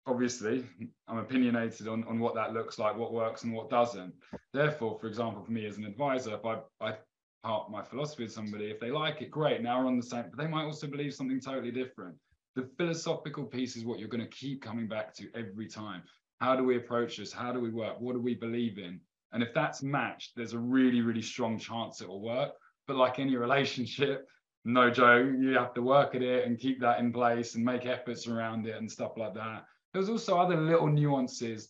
obviously 0.07 0.65
I'm 1.09 1.19
opinionated 1.19 1.89
on, 1.89 2.05
on 2.05 2.19
what 2.21 2.35
that 2.37 2.55
looks 2.55 2.79
like, 2.79 2.97
what 2.97 3.13
works 3.13 3.43
and 3.43 3.53
what 3.53 3.71
doesn't. 3.71 4.15
Therefore, 4.53 4.99
for 5.01 5.09
example, 5.09 5.43
for 5.43 5.53
me 5.53 5.67
as 5.67 5.79
an 5.79 5.85
advisor, 5.85 6.35
if 6.35 6.45
I, 6.45 6.59
I 6.81 6.95
part 7.43 7.71
my 7.71 7.83
philosophy 7.83 8.25
with 8.25 8.33
somebody, 8.33 8.67
if 8.67 8.81
they 8.81 8.91
like 8.91 9.23
it, 9.23 9.31
great, 9.31 9.63
now 9.63 9.81
we're 9.81 9.87
on 9.87 9.97
the 9.97 10.07
same, 10.07 10.25
but 10.31 10.39
they 10.39 10.49
might 10.49 10.65
also 10.65 10.87
believe 10.87 11.15
something 11.15 11.41
totally 11.41 11.73
different. 11.73 12.17
The 12.55 12.69
philosophical 12.79 13.45
piece 13.45 13.77
is 13.77 13.85
what 13.85 13.99
you're 13.99 14.09
going 14.09 14.25
to 14.25 14.31
keep 14.31 14.63
coming 14.63 14.89
back 14.89 15.15
to 15.15 15.29
every 15.35 15.67
time. 15.67 16.03
How 16.41 16.57
do 16.57 16.65
we 16.65 16.77
approach 16.77 17.17
this? 17.17 17.33
How 17.33 17.53
do 17.53 17.61
we 17.61 17.71
work? 17.71 18.01
What 18.01 18.15
do 18.15 18.21
we 18.21 18.35
believe 18.35 18.79
in? 18.79 19.01
And 19.37 19.43
if 19.43 19.53
that's 19.53 19.83
matched, 19.83 20.35
there's 20.35 20.55
a 20.55 20.59
really, 20.59 21.03
really 21.03 21.21
strong 21.21 21.59
chance 21.59 22.01
it 22.01 22.09
will 22.09 22.23
work. 22.23 22.53
But 22.87 22.97
like 22.97 23.19
any 23.19 23.37
relationship, 23.37 24.27
no 24.65 24.89
joke, 24.89 25.29
you 25.39 25.51
have 25.59 25.75
to 25.75 25.83
work 25.83 26.15
at 26.15 26.23
it 26.23 26.47
and 26.47 26.59
keep 26.59 26.81
that 26.81 27.01
in 27.01 27.13
place 27.13 27.55
and 27.55 27.63
make 27.63 27.85
efforts 27.85 28.27
around 28.27 28.67
it 28.67 28.77
and 28.77 28.91
stuff 28.91 29.13
like 29.19 29.35
that. 29.35 29.67
There's 29.93 30.09
also 30.09 30.39
other 30.39 30.57
little 30.57 30.87
nuances 30.87 31.69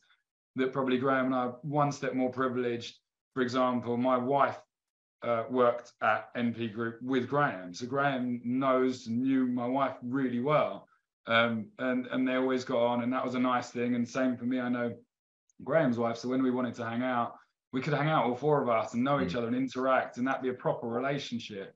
that 0.55 0.73
probably 0.73 0.97
Graeme 0.97 1.25
and 1.25 1.35
I 1.35 1.39
are 1.39 1.57
one 1.63 1.91
step 1.91 2.15
more 2.15 2.31
privileged. 2.31 2.99
For 3.35 3.43
example, 3.43 3.97
my 3.97 4.17
wife 4.17 4.61
uh, 5.25 5.43
worked 5.51 5.91
at 6.03 6.33
NP 6.37 6.73
Group 6.73 7.03
with 7.03 7.29
Graeme. 7.29 7.75
So 7.75 7.87
Graeme 7.87 8.43
knows 8.45 9.09
and 9.09 9.23
knew 9.23 9.49
my 9.49 9.67
wife 9.67 9.97
really 10.05 10.39
well. 10.39 10.87
Um, 11.27 11.67
and, 11.81 12.07
and 12.13 12.29
they 12.29 12.37
always 12.37 12.63
got 12.63 12.79
on, 12.79 13.03
and 13.03 13.13
that 13.13 13.25
was 13.25 13.35
a 13.35 13.41
nice 13.41 13.71
thing. 13.71 13.97
And 13.97 14.09
same 14.09 14.37
for 14.37 14.45
me, 14.45 14.61
I 14.61 14.69
know 14.69 14.95
Graeme's 15.65 15.99
wife. 15.99 16.17
So 16.19 16.29
when 16.29 16.45
we 16.45 16.53
wanted 16.53 16.75
to 16.75 16.85
hang 16.85 17.03
out, 17.03 17.35
we 17.73 17.81
could 17.81 17.95
hang 17.95 18.09
out 18.09 18.25
all 18.25 18.37
four 18.37 18.63
of 18.63 18.69
us 18.69 18.95
and 18.95 19.05
know 19.05 19.19
mm. 19.19 19.27
each 19.27 19.35
other 19.35 19.47
and 19.47 19.57
interact, 19.57 20.19
and 20.19 20.27
that 20.27 20.43
be 20.43 20.49
a 20.49 20.55
proper 20.55 20.87
relationship. 20.87 21.75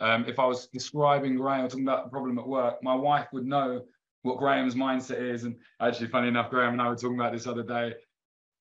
Um, 0.00 0.24
if 0.26 0.38
I 0.38 0.44
was 0.44 0.66
describing 0.66 1.36
Graeme 1.36 1.64
or 1.64 1.68
talking 1.68 1.84
about 1.84 2.04
the 2.04 2.10
problem 2.10 2.38
at 2.38 2.46
work, 2.46 2.82
my 2.82 2.94
wife 2.94 3.28
would 3.32 3.46
know 3.46 3.82
what 4.22 4.38
Graeme's 4.38 4.74
mindset 4.74 5.20
is. 5.20 5.44
And 5.44 5.56
actually, 5.80 6.08
funny 6.08 6.28
enough, 6.28 6.50
Graeme 6.50 6.72
and 6.72 6.82
I 6.82 6.88
were 6.88 6.96
talking 6.96 7.18
about 7.18 7.32
this 7.32 7.46
other 7.46 7.62
day. 7.62 7.94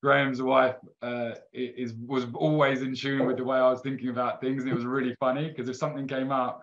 Graeme's 0.03 0.41
wife 0.41 0.75
uh, 1.01 1.31
is 1.51 1.93
was 1.93 2.27
always 2.35 2.83
in 2.83 2.93
tune 2.93 3.25
with 3.25 3.37
the 3.37 3.43
way 3.43 3.57
I 3.57 3.69
was 3.69 3.81
thinking 3.81 4.09
about 4.09 4.39
things, 4.39 4.61
and 4.61 4.71
it 4.71 4.75
was 4.75 4.85
really 4.85 5.15
funny 5.19 5.47
because 5.47 5.67
if 5.67 5.77
something 5.77 6.07
came 6.07 6.31
up, 6.31 6.61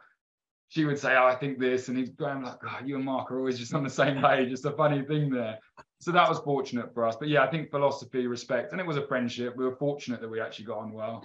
she 0.69 0.85
would 0.85 0.99
say, 0.99 1.17
"Oh, 1.17 1.27
I 1.27 1.35
think 1.35 1.59
this," 1.59 1.89
and 1.89 1.99
he's 1.99 2.11
Graeme 2.11 2.45
like, 2.45 2.61
oh, 2.63 2.79
"You 2.85 2.97
and 2.97 3.05
Marc 3.05 3.33
are 3.33 3.39
always 3.39 3.59
just 3.59 3.75
on 3.75 3.83
the 3.83 3.91
same 3.91 4.23
page." 4.23 4.53
It's 4.53 4.65
a 4.65 4.71
funny 4.73 5.03
thing 5.03 5.29
there. 5.29 5.59
So 6.03 6.11
that 6.11 6.29
was 6.29 6.41
fortunate 6.41 6.93
for 6.93 7.07
us. 7.07 7.15
But 7.15 7.29
yeah, 7.29 7.45
I 7.45 7.47
think 7.47 7.71
philosophy, 7.71 8.27
respect, 8.27 8.73
and 8.73 8.81
it 8.81 8.87
was 8.87 8.97
a 8.97 9.07
friendship. 9.07 9.57
We 9.57 9.65
were 9.65 9.77
fortunate 9.77 10.21
that 10.21 10.29
we 10.29 10.41
actually 10.41 10.65
got 10.65 10.79
on 10.79 10.93
well. 10.93 11.25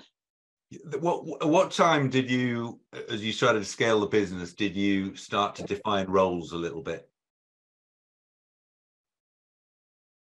What 0.99 1.47
what 1.47 1.71
time 1.71 2.11
did 2.11 2.29
you, 2.29 2.79
as 3.09 3.25
you 3.25 3.31
started 3.31 3.57
to 3.57 3.65
scale 3.65 3.99
the 4.01 4.05
business, 4.05 4.53
did 4.53 4.75
you 4.75 5.15
start 5.15 5.55
to 5.55 5.63
define 5.63 6.05
roles 6.05 6.51
a 6.51 6.57
little 6.57 6.83
bit? 6.83 7.09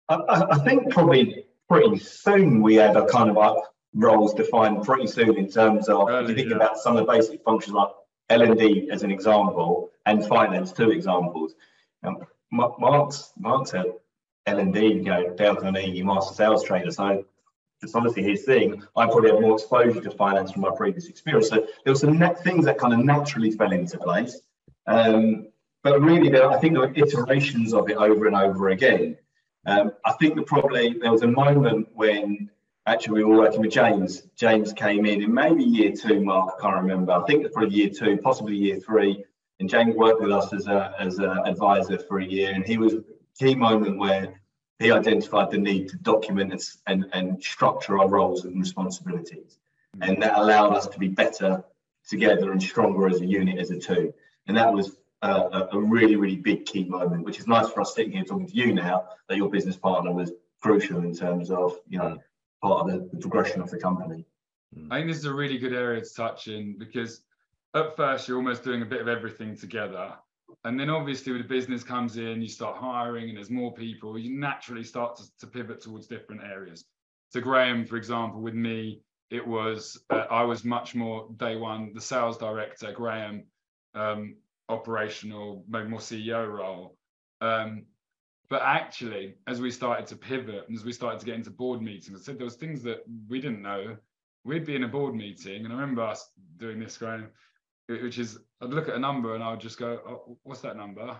I, 0.07 0.17
I 0.51 0.59
think 0.59 0.91
probably 0.91 1.47
pretty 1.67 1.97
soon 1.97 2.61
we 2.61 2.75
had 2.75 2.95
a 2.95 3.07
kind 3.07 3.31
of 3.31 3.37
like 3.37 3.57
roles 3.95 4.35
defined 4.35 4.83
pretty 4.83 5.07
soon 5.07 5.35
in 5.35 5.49
terms 5.49 5.89
of 5.89 6.09
Early, 6.09 6.25
if 6.25 6.29
you 6.29 6.35
think 6.35 6.49
yeah. 6.49 6.57
about 6.57 6.77
some 6.77 6.95
of 6.95 7.07
the 7.07 7.11
basic 7.11 7.43
functions 7.43 7.73
like 7.73 7.89
L 8.29 8.43
and 8.43 8.55
D 8.55 8.87
as 8.91 9.01
an 9.01 9.09
example 9.09 9.89
and 10.05 10.23
finance 10.23 10.71
two 10.71 10.91
examples. 10.91 11.55
Um, 12.03 12.19
Marc's 12.51 13.31
Marc's 13.39 13.71
had 13.71 13.87
L 14.45 14.59
and 14.59 14.73
D, 14.73 14.87
you 14.87 15.03
know, 15.03 15.33
down 15.35 15.55
to 15.57 15.67
an 15.67 16.05
master 16.05 16.33
sales 16.33 16.63
trader. 16.63 16.91
So 16.91 17.25
it's 17.81 17.95
obviously 17.95 18.23
his 18.23 18.43
thing. 18.43 18.81
I 18.95 19.05
probably 19.05 19.31
have 19.31 19.41
more 19.41 19.53
exposure 19.53 20.01
to 20.01 20.11
finance 20.11 20.51
from 20.51 20.61
my 20.61 20.71
previous 20.75 21.07
experience. 21.07 21.49
So 21.49 21.67
there 21.83 21.93
were 21.93 21.95
some 21.95 22.17
things 22.35 22.65
that 22.65 22.77
kind 22.77 22.93
of 22.93 22.99
naturally 22.99 23.51
fell 23.51 23.71
into 23.71 23.97
place. 23.97 24.41
Um, 24.87 25.47
but 25.83 26.01
really, 26.01 26.29
there, 26.29 26.49
I 26.49 26.59
think 26.59 26.73
there 26.73 26.81
were 26.81 26.93
iterations 26.95 27.73
of 27.73 27.89
it 27.89 27.97
over 27.97 28.25
and 28.25 28.35
over 28.35 28.69
again. 28.69 29.17
Um, 29.65 29.91
I 30.05 30.13
think 30.13 30.35
that 30.35 30.45
probably 30.45 30.93
there 30.93 31.11
was 31.11 31.23
a 31.23 31.27
moment 31.27 31.89
when 31.93 32.49
actually 32.85 33.23
we 33.23 33.23
were 33.23 33.37
working 33.37 33.61
with 33.61 33.71
James. 33.71 34.23
James 34.35 34.73
came 34.73 35.05
in 35.05 35.21
in 35.21 35.33
maybe 35.33 35.63
year 35.63 35.91
two, 35.91 36.23
Marc, 36.23 36.55
I 36.57 36.61
can't 36.61 36.75
remember. 36.75 37.13
I 37.13 37.23
think 37.25 37.45
it's 37.45 37.53
probably 37.53 37.75
year 37.75 37.89
two, 37.89 38.17
possibly 38.17 38.55
year 38.55 38.79
three. 38.79 39.23
And 39.59 39.69
James 39.69 39.95
worked 39.95 40.21
with 40.21 40.31
us 40.31 40.51
as 40.51 40.67
a 40.67 40.93
as 40.99 41.19
an 41.19 41.37
advisor 41.45 41.97
for 41.97 42.19
a 42.19 42.25
year. 42.25 42.51
And 42.53 42.65
he 42.65 42.77
was 42.77 42.95
key 43.39 43.55
moment 43.55 43.97
where 43.97 44.41
he 44.79 44.91
identified 44.91 45.51
the 45.51 45.57
need 45.57 45.89
to 45.89 45.97
document 45.97 46.63
and, 46.87 47.05
and 47.13 47.41
structure 47.43 47.99
our 47.99 48.07
roles 48.07 48.45
and 48.45 48.59
responsibilities. 48.59 49.57
Mm. 49.97 50.09
And 50.09 50.23
that 50.23 50.37
allowed 50.37 50.73
us 50.73 50.87
to 50.87 50.99
be 50.99 51.07
better 51.07 51.63
together 52.07 52.51
and 52.51 52.61
stronger 52.61 53.07
as 53.07 53.21
a 53.21 53.25
unit, 53.25 53.59
as 53.59 53.71
a 53.71 53.79
team. 53.79 54.13
And 54.47 54.57
that 54.57 54.73
was 54.73 54.97
a, 55.21 55.69
a, 55.71 55.79
really, 55.79 56.17
really 56.17 56.35
big 56.35 56.65
key 56.65 56.83
moment, 56.83 57.23
which 57.23 57.39
is 57.39 57.47
nice 57.47 57.69
for 57.69 57.81
us 57.81 57.95
sitting 57.95 58.11
here 58.11 58.23
talking 58.23 58.47
to 58.47 58.55
you 58.55 58.73
now 58.73 59.07
that 59.29 59.37
your 59.37 59.49
business 59.49 59.77
partner 59.77 60.11
was 60.11 60.31
crucial 60.61 60.99
in 60.99 61.15
terms 61.15 61.49
of, 61.49 61.79
you 61.87 61.97
know, 61.97 62.17
part 62.61 62.81
of 62.81 62.91
the, 62.91 63.09
the 63.13 63.19
progression 63.19 63.61
of 63.61 63.69
the 63.69 63.77
company. 63.77 64.25
Mm. 64.77 64.87
I 64.91 64.97
think 64.97 65.07
this 65.07 65.17
is 65.17 65.25
a 65.25 65.33
really 65.33 65.57
good 65.57 65.73
area 65.73 66.01
to 66.01 66.13
touch 66.13 66.47
in 66.47 66.77
because 66.77 67.21
at 67.73 67.95
first 67.95 68.27
you're 68.27 68.37
almost 68.37 68.63
doing 68.63 68.81
a 68.81 68.85
bit 68.85 69.01
of 69.01 69.07
everything 69.07 69.55
together 69.55 70.13
and 70.63 70.79
then 70.79 70.89
obviously 70.89 71.37
the 71.37 71.43
business 71.43 71.83
comes 71.83 72.17
in 72.17 72.41
you 72.41 72.47
start 72.47 72.77
hiring 72.77 73.29
and 73.29 73.37
there's 73.37 73.49
more 73.49 73.73
people 73.73 74.17
you 74.17 74.37
naturally 74.37 74.83
start 74.83 75.15
to, 75.15 75.23
to 75.39 75.47
pivot 75.47 75.81
towards 75.81 76.07
different 76.07 76.41
areas. 76.43 76.85
So 77.29 77.41
graeme 77.41 77.85
for 77.85 77.97
example 77.97 78.41
with 78.41 78.53
me 78.53 79.01
it 79.29 79.45
was 79.45 79.99
uh, 80.09 80.25
i 80.29 80.43
was 80.43 80.63
much 80.63 80.95
more 80.95 81.27
day 81.37 81.55
one 81.55 81.93
the 81.93 82.01
sales 82.01 82.37
director 82.37 82.91
graeme 82.91 83.43
um, 83.95 84.35
operational 84.69 85.63
maybe 85.67 85.89
more 85.89 85.99
ceo 85.99 86.51
role. 86.51 86.97
Um, 87.41 87.85
but 88.49 88.61
actually 88.61 89.35
as 89.47 89.59
we 89.61 89.71
started 89.71 90.07
to 90.07 90.15
pivot 90.15 90.65
and 90.67 90.77
as 90.77 90.85
we 90.85 90.93
started 90.93 91.19
to 91.19 91.25
get 91.25 91.35
into 91.35 91.51
board 91.51 91.81
meetings 91.81 92.19
i 92.19 92.23
said 92.23 92.37
there 92.37 92.45
was 92.45 92.55
things 92.55 92.83
that 92.83 93.03
we 93.27 93.39
didn't 93.39 93.61
know. 93.61 93.97
We'd 94.45 94.65
be 94.65 94.75
in 94.75 94.83
a 94.83 94.89
board 94.89 95.15
meeting 95.15 95.63
and 95.63 95.73
i 95.73 95.75
remember 95.77 96.03
us 96.03 96.29
doing 96.57 96.79
this 96.79 96.97
graeme 96.97 97.29
which 97.87 98.19
is 98.19 98.39
I'd 98.61 98.69
look 98.69 98.87
at 98.87 98.95
a 98.95 98.99
number 98.99 99.35
and 99.35 99.43
I 99.43 99.51
would 99.51 99.59
just 99.59 99.79
go, 99.79 99.99
oh, 100.07 100.37
what's 100.43 100.61
that 100.61 100.77
number? 100.77 101.19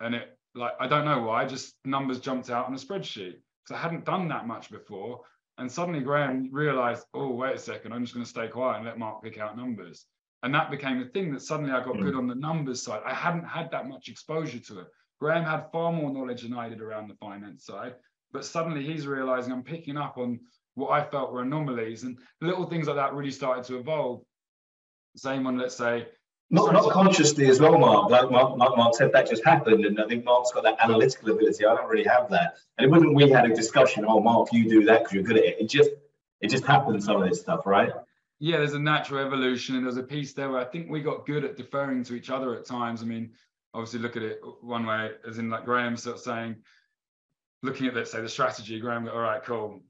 And 0.00 0.14
it 0.14 0.38
like 0.54 0.72
I 0.80 0.86
don't 0.86 1.04
know 1.04 1.22
why, 1.22 1.44
just 1.44 1.74
numbers 1.84 2.20
jumped 2.20 2.50
out 2.50 2.66
on 2.66 2.74
a 2.74 2.78
spreadsheet 2.78 3.34
because 3.64 3.76
I 3.76 3.78
hadn't 3.78 4.04
done 4.04 4.28
that 4.28 4.46
much 4.46 4.70
before. 4.70 5.22
And 5.58 5.70
suddenly 5.70 6.00
Graeme 6.00 6.48
realized, 6.52 7.04
oh, 7.14 7.30
wait 7.30 7.54
a 7.54 7.58
second, 7.58 7.92
I'm 7.92 8.02
just 8.02 8.14
going 8.14 8.24
to 8.24 8.30
stay 8.30 8.48
quiet 8.48 8.78
and 8.78 8.86
let 8.86 8.98
Marc 8.98 9.22
pick 9.22 9.38
out 9.38 9.56
numbers. 9.56 10.06
And 10.42 10.54
that 10.54 10.70
became 10.70 10.98
the 10.98 11.06
thing 11.06 11.32
that 11.32 11.42
suddenly 11.42 11.72
I 11.72 11.82
got 11.82 11.94
mm. 11.94 12.02
good 12.02 12.14
on 12.14 12.26
the 12.26 12.34
numbers 12.34 12.82
side. 12.82 13.02
I 13.06 13.14
hadn't 13.14 13.44
had 13.44 13.70
that 13.70 13.88
much 13.88 14.08
exposure 14.08 14.58
to 14.58 14.80
it. 14.80 14.86
Graeme 15.20 15.44
had 15.44 15.70
far 15.72 15.92
more 15.92 16.12
knowledge 16.12 16.42
than 16.42 16.54
I 16.54 16.68
did 16.68 16.80
around 16.80 17.08
the 17.08 17.14
finance 17.14 17.64
side, 17.64 17.94
but 18.32 18.44
suddenly 18.44 18.84
he's 18.84 19.06
realizing 19.06 19.52
I'm 19.52 19.62
picking 19.62 19.96
up 19.96 20.18
on 20.18 20.40
what 20.74 20.90
I 20.90 21.08
felt 21.08 21.32
were 21.32 21.42
anomalies 21.42 22.02
and 22.02 22.18
little 22.40 22.66
things 22.66 22.88
like 22.88 22.96
that 22.96 23.14
really 23.14 23.30
started 23.30 23.64
to 23.66 23.78
evolve. 23.78 24.22
Same 25.16 25.46
on, 25.46 25.58
let's 25.58 25.76
say, 25.76 26.06
not, 26.50 26.72
not 26.72 26.90
consciously 26.90 27.48
as 27.48 27.60
well, 27.60 27.78
Marc. 27.78 28.10
Like 28.10 28.30
Marc, 28.30 28.56
Marc, 28.56 28.76
Marc, 28.76 28.94
said, 28.94 29.12
that 29.12 29.28
just 29.28 29.44
happened, 29.44 29.84
and 29.84 30.00
I 30.00 30.06
think 30.06 30.24
Marc's 30.24 30.52
got 30.52 30.62
that 30.64 30.76
analytical 30.82 31.30
ability. 31.30 31.64
I 31.64 31.74
don't 31.74 31.88
really 31.88 32.04
have 32.04 32.28
that, 32.30 32.58
and 32.78 32.86
it 32.86 32.90
wasn't 32.90 33.14
we 33.14 33.30
had 33.30 33.50
a 33.50 33.54
discussion. 33.54 34.04
Oh, 34.06 34.20
Marc, 34.20 34.52
you 34.52 34.68
do 34.68 34.84
that 34.84 35.00
because 35.00 35.12
you're 35.14 35.22
good 35.22 35.38
at 35.38 35.44
it. 35.44 35.56
It 35.60 35.68
just 35.68 35.90
it 36.40 36.50
just 36.50 36.64
happened. 36.64 37.02
Some 37.02 37.22
of 37.22 37.28
this 37.28 37.40
stuff, 37.40 37.66
right? 37.66 37.92
Yeah, 38.40 38.58
there's 38.58 38.74
a 38.74 38.78
natural 38.78 39.24
evolution, 39.24 39.76
and 39.76 39.84
there's 39.84 39.96
a 39.96 40.02
piece 40.02 40.32
there 40.32 40.50
where 40.50 40.60
I 40.60 40.64
think 40.64 40.90
we 40.90 41.00
got 41.00 41.26
good 41.26 41.44
at 41.44 41.56
deferring 41.56 42.04
to 42.04 42.14
each 42.14 42.30
other 42.30 42.54
at 42.54 42.66
times. 42.66 43.02
I 43.02 43.06
mean, 43.06 43.30
obviously, 43.72 44.00
look 44.00 44.16
at 44.16 44.22
it 44.22 44.40
one 44.60 44.86
way, 44.86 45.12
as 45.26 45.38
in 45.38 45.50
like 45.50 45.64
Graeme 45.64 45.96
sort 45.96 46.16
of 46.16 46.22
saying, 46.22 46.56
looking 47.62 47.86
at 47.86 47.94
let's 47.94 48.12
say 48.12 48.20
the 48.20 48.28
strategy, 48.28 48.78
Graeme, 48.78 49.08
all 49.08 49.18
right, 49.18 49.42
cool. 49.42 49.80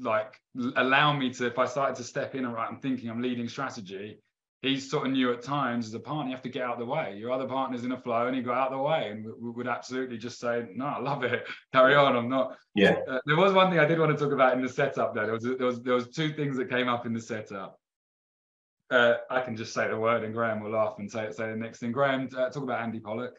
Like 0.00 0.40
allow 0.76 1.12
me 1.12 1.32
to, 1.34 1.46
if 1.46 1.58
I 1.58 1.66
started 1.66 1.96
to 1.96 2.04
step 2.04 2.34
in, 2.34 2.46
all 2.46 2.54
right, 2.54 2.68
I'm 2.68 2.80
thinking 2.80 3.10
I'm 3.10 3.20
leading 3.20 3.48
strategy 3.48 4.18
he 4.62 4.80
sort 4.80 5.06
of 5.06 5.12
knew 5.12 5.32
at 5.32 5.42
times 5.42 5.86
as 5.86 5.94
a 5.94 6.00
partner, 6.00 6.30
you 6.30 6.34
have 6.34 6.42
to 6.42 6.48
get 6.48 6.62
out 6.62 6.74
of 6.74 6.78
the 6.80 6.84
way. 6.84 7.16
Your 7.16 7.30
other 7.30 7.46
partner's 7.46 7.84
in 7.84 7.92
a 7.92 8.00
flow 8.00 8.26
and 8.26 8.34
he 8.34 8.42
got 8.42 8.56
out 8.56 8.72
of 8.72 8.78
the 8.78 8.82
way 8.82 9.10
and 9.10 9.24
we, 9.24 9.50
would 9.50 9.68
absolutely 9.68 10.18
just 10.18 10.40
say, 10.40 10.66
no, 10.74 10.86
I 10.86 10.98
love 10.98 11.22
it. 11.22 11.46
Carry 11.72 11.94
on. 11.94 12.16
I'm 12.16 12.28
not. 12.28 12.56
Yeah. 12.74 12.96
Uh, 13.08 13.20
there 13.24 13.36
was 13.36 13.52
one 13.52 13.70
thing 13.70 13.78
I 13.78 13.84
did 13.84 14.00
want 14.00 14.16
to 14.16 14.22
talk 14.22 14.32
about 14.32 14.54
in 14.54 14.62
the 14.62 14.68
setup 14.68 15.14
though. 15.14 15.24
There 15.24 15.32
was, 15.32 15.44
there 15.44 15.66
was, 15.66 15.82
there 15.82 15.94
was 15.94 16.08
two 16.08 16.32
things 16.32 16.56
that 16.56 16.68
came 16.68 16.88
up 16.88 17.06
in 17.06 17.12
the 17.12 17.20
setup. 17.20 17.78
Uh, 18.90 19.14
I 19.30 19.42
can 19.42 19.54
just 19.54 19.72
say 19.72 19.86
the 19.86 19.96
word 19.96 20.24
and 20.24 20.34
Graeme 20.34 20.60
will 20.60 20.72
laugh 20.72 20.96
and 20.98 21.08
say, 21.10 21.30
say 21.30 21.50
the 21.50 21.56
next 21.56 21.78
thing. 21.78 21.92
Graeme, 21.92 22.28
uh, 22.36 22.50
talk 22.50 22.64
about 22.64 22.82
Andy 22.82 22.98
Pollock. 22.98 23.34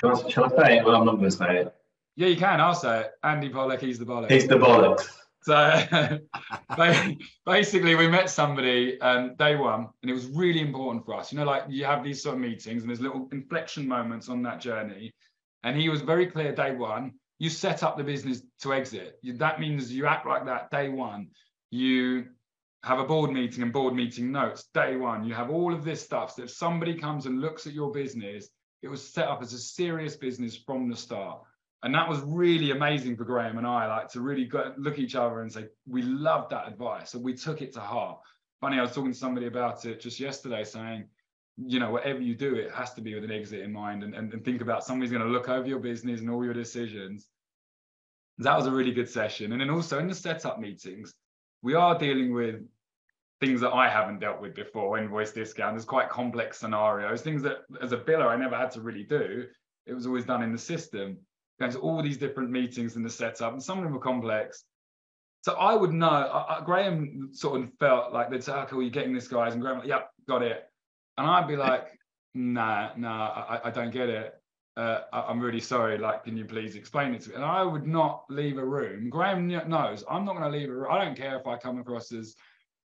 Shall 0.00 0.16
I, 0.16 0.30
shall 0.30 0.44
I 0.44 0.64
say 0.64 0.78
it? 0.78 0.84
Well, 0.84 0.96
I'm 0.96 1.04
not 1.04 1.16
going 1.16 1.30
to 1.30 1.36
say 1.36 1.58
it. 1.58 1.74
Yeah, 2.16 2.28
you 2.28 2.36
can. 2.36 2.60
I'll 2.60 2.74
say 2.74 3.00
it. 3.00 3.10
Andy 3.22 3.50
Pollock, 3.50 3.80
he's 3.80 3.98
the 3.98 4.06
bollock. 4.06 4.30
He's 4.30 4.48
the 4.48 4.54
bollocks. 4.54 5.08
So 5.48 6.18
basically, 7.46 7.94
we 7.94 8.06
met 8.06 8.28
somebody 8.28 9.00
um, 9.00 9.34
day 9.36 9.56
one, 9.56 9.88
and 10.02 10.10
it 10.10 10.12
was 10.12 10.26
really 10.26 10.60
important 10.60 11.06
for 11.06 11.14
us. 11.14 11.32
You 11.32 11.38
know, 11.38 11.46
like 11.46 11.62
you 11.70 11.86
have 11.86 12.04
these 12.04 12.22
sort 12.22 12.34
of 12.34 12.42
meetings, 12.42 12.82
and 12.82 12.90
there's 12.90 13.00
little 13.00 13.30
inflection 13.32 13.88
moments 13.88 14.28
on 14.28 14.42
that 14.42 14.60
journey. 14.60 15.10
And 15.62 15.74
he 15.74 15.88
was 15.88 16.02
very 16.02 16.26
clear 16.26 16.54
day 16.54 16.74
one. 16.74 17.14
You 17.38 17.48
set 17.48 17.82
up 17.82 17.96
the 17.96 18.04
business 18.04 18.42
to 18.60 18.74
exit. 18.74 19.18
You, 19.22 19.38
that 19.38 19.58
means 19.58 19.90
you 19.90 20.04
act 20.04 20.26
like 20.26 20.44
that 20.44 20.70
day 20.70 20.90
one. 20.90 21.28
You 21.70 22.26
have 22.84 22.98
a 22.98 23.04
board 23.04 23.32
meeting 23.32 23.62
and 23.62 23.72
board 23.72 23.94
meeting 23.94 24.30
notes 24.30 24.66
day 24.74 24.96
one. 24.96 25.24
You 25.24 25.32
have 25.32 25.48
all 25.48 25.72
of 25.72 25.82
this 25.82 26.04
stuff. 26.04 26.32
So 26.32 26.42
if 26.42 26.50
somebody 26.50 26.94
comes 26.94 27.24
and 27.24 27.40
looks 27.40 27.66
at 27.66 27.72
your 27.72 27.90
business, 27.90 28.50
it 28.82 28.88
was 28.88 29.02
set 29.02 29.28
up 29.28 29.40
as 29.40 29.54
a 29.54 29.58
serious 29.58 30.14
business 30.14 30.58
from 30.58 30.90
the 30.90 30.96
start 30.96 31.40
and 31.82 31.94
that 31.94 32.08
was 32.08 32.20
really 32.22 32.72
amazing 32.72 33.16
for 33.16 33.24
Graeme 33.24 33.56
and 33.56 33.66
I, 33.66 33.86
like 33.86 34.08
to 34.08 34.20
really 34.20 34.46
go, 34.46 34.72
look 34.76 34.94
at 34.94 34.98
each 34.98 35.14
other 35.14 35.42
and 35.42 35.52
say, 35.52 35.66
we 35.86 36.02
loved 36.02 36.50
that 36.50 36.66
advice. 36.66 37.10
So 37.10 37.18
we 37.18 37.34
took 37.34 37.62
it 37.62 37.72
to 37.74 37.80
heart. 37.80 38.18
Funny, 38.60 38.78
I 38.78 38.82
was 38.82 38.92
talking 38.92 39.12
to 39.12 39.18
somebody 39.18 39.46
about 39.46 39.84
it 39.84 40.00
just 40.00 40.18
yesterday 40.18 40.64
saying, 40.64 41.06
you 41.56 41.78
know, 41.78 41.90
whatever 41.90 42.20
you 42.20 42.34
do, 42.34 42.56
it 42.56 42.72
has 42.72 42.94
to 42.94 43.00
be 43.00 43.14
with 43.14 43.22
an 43.22 43.30
exit 43.30 43.60
in 43.60 43.72
mind 43.72 44.02
and, 44.02 44.14
and, 44.14 44.32
and 44.32 44.44
think 44.44 44.60
about 44.60 44.84
somebody's 44.84 45.12
going 45.12 45.22
to 45.22 45.28
look 45.28 45.48
over 45.48 45.68
your 45.68 45.78
business 45.78 46.20
and 46.20 46.30
all 46.30 46.44
your 46.44 46.54
decisions. 46.54 47.28
That 48.38 48.56
was 48.56 48.66
a 48.66 48.72
really 48.72 48.92
good 48.92 49.08
session. 49.08 49.52
And 49.52 49.60
then 49.60 49.70
also 49.70 50.00
in 50.00 50.08
the 50.08 50.14
setup 50.14 50.58
meetings, 50.58 51.12
we 51.62 51.74
are 51.74 51.96
dealing 51.96 52.34
with 52.34 52.56
things 53.40 53.60
that 53.60 53.72
I 53.72 53.88
haven't 53.88 54.18
dealt 54.18 54.40
with 54.40 54.54
before, 54.54 54.98
invoice 54.98 55.30
discount. 55.30 55.74
There's 55.74 55.84
quite 55.84 56.08
complex 56.08 56.58
scenarios, 56.58 57.22
things 57.22 57.42
that 57.42 57.58
as 57.80 57.92
a 57.92 57.98
biller 57.98 58.26
I 58.26 58.36
never 58.36 58.56
had 58.56 58.72
to 58.72 58.80
really 58.80 59.04
do. 59.04 59.44
It 59.86 59.94
was 59.94 60.06
always 60.06 60.24
done 60.24 60.42
in 60.42 60.50
the 60.50 60.58
system 60.58 61.18
going 61.58 61.72
to 61.72 61.78
all 61.78 62.02
these 62.02 62.16
different 62.16 62.50
meetings 62.50 62.96
in 62.96 63.02
the 63.02 63.10
setup, 63.10 63.52
and 63.52 63.62
some 63.62 63.78
of 63.78 63.84
them 63.84 63.92
were 63.92 64.00
complex. 64.00 64.64
So 65.42 65.54
I 65.54 65.74
would 65.74 65.92
know. 65.92 66.08
I, 66.08 66.58
I, 66.58 66.64
Graeme 66.64 67.30
sort 67.32 67.60
of 67.60 67.72
felt 67.78 68.12
like 68.12 68.30
they'd 68.30 68.42
say, 68.42 68.52
"Okay, 68.52 68.72
well, 68.72 68.82
you're 68.82 68.90
getting 68.90 69.14
this, 69.14 69.28
guys," 69.28 69.54
and 69.54 69.62
Graeme, 69.62 69.78
like, 69.78 69.88
"Yep, 69.88 70.10
got 70.28 70.42
it," 70.42 70.64
and 71.16 71.26
I'd 71.26 71.48
be 71.48 71.56
like, 71.56 71.88
"Nah, 72.34 72.90
nah, 72.96 73.44
I, 73.48 73.68
I 73.68 73.70
don't 73.70 73.90
get 73.90 74.08
it. 74.08 74.34
Uh, 74.76 75.02
I, 75.12 75.30
am 75.30 75.40
really 75.40 75.60
sorry. 75.60 75.98
Like, 75.98 76.24
can 76.24 76.36
you 76.36 76.44
please 76.44 76.76
explain 76.76 77.14
it 77.14 77.22
to 77.22 77.30
me?" 77.30 77.34
And 77.36 77.44
I 77.44 77.62
would 77.62 77.86
not 77.86 78.24
leave 78.28 78.58
a 78.58 78.64
room. 78.64 79.10
Graeme 79.10 79.46
knows 79.46 80.04
I'm 80.10 80.24
not 80.24 80.36
going 80.36 80.50
to 80.50 80.56
leave 80.58 80.70
a 80.70 80.74
room. 80.74 80.88
I 80.90 81.04
don't 81.04 81.16
care 81.16 81.38
if 81.38 81.46
I 81.46 81.56
come 81.56 81.78
across 81.78 82.12
as 82.12 82.34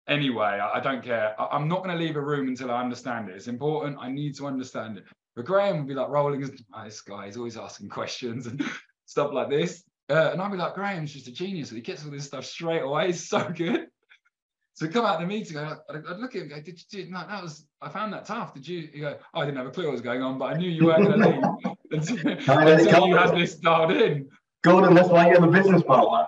anyway. 0.09 0.59
I, 0.61 0.81
don't 0.81 1.05
care. 1.05 1.41
I, 1.41 1.49
I'm 1.57 1.69
not 1.69 1.85
going 1.85 1.97
to 1.97 2.03
leave 2.03 2.17
a 2.17 2.21
room 2.21 2.49
until 2.49 2.71
I 2.71 2.81
understand 2.81 3.29
it. 3.29 3.37
It's 3.37 3.49
important. 3.49 3.99
I 4.01 4.11
need 4.11 4.35
to 4.37 4.47
understand 4.47 4.99
it. 4.99 5.05
But 5.39 5.47
Graeme 5.47 5.79
would 5.79 5.87
be 5.87 5.95
like 5.95 6.09
rolling 6.09 6.41
his 6.41 6.51
oh, 6.75 6.85
this 6.85 7.01
guy, 7.01 7.27
he's 7.27 7.37
always 7.37 7.57
asking 7.57 7.91
questions 7.91 8.49
and 8.49 8.61
stuff 9.07 9.33
like 9.33 9.49
this. 9.49 9.85
Uh, 10.11 10.31
and 10.33 10.43
I'd 10.43 10.51
be 10.51 10.59
like, 10.59 10.75
Graeme's 10.75 11.13
just 11.13 11.29
a 11.29 11.33
genius. 11.33 11.71
He 11.71 11.81
gets 11.81 12.05
all 12.05 12.11
this 12.11 12.25
stuff 12.25 12.45
straight 12.45 12.83
away. 12.83 13.07
He's 13.07 13.29
so 13.29 13.49
good. 13.57 13.87
So 14.75 14.87
we 14.87 14.93
come 14.93 15.07
out 15.07 15.15
of 15.15 15.21
the 15.21 15.29
meeting, 15.29 15.57
I'd, 15.57 15.77
I'd 15.91 16.19
look 16.19 16.35
at 16.35 16.43
him 16.43 16.49
go, 16.49 16.57
did 16.57 16.83
you, 16.91 17.05
do, 17.05 17.11
no, 17.13 17.25
that 17.29 17.41
was, 17.41 17.69
I 17.81 17.89
found 17.89 18.13
that 18.15 18.25
tough. 18.25 18.53
Did 18.53 18.67
you, 18.67 18.89
you 18.93 19.01
go, 19.03 19.17
oh, 19.33 19.41
I 19.41 19.45
didn't 19.45 19.59
have 19.59 19.69
a 19.69 19.71
clue 19.71 19.85
what 19.85 19.93
was 19.93 20.01
going 20.01 20.23
on, 20.23 20.39
but 20.39 20.47
I 20.47 20.55
knew 20.55 20.69
you 20.69 20.87
weren't 20.87 21.05
going 21.05 21.21
to 21.21 21.29
leave 21.29 21.77
until, 21.93 22.33
until 22.33 23.07
you 23.07 23.17
had 23.17 23.37
this 23.37 23.55
dialed 23.55 23.93
in. 23.93 24.29
Gordon, 24.65 24.95
that's 24.95 25.09
why 25.09 25.29
you're 25.29 25.41
the 25.41 25.47
business 25.47 25.85
partner 25.85 26.27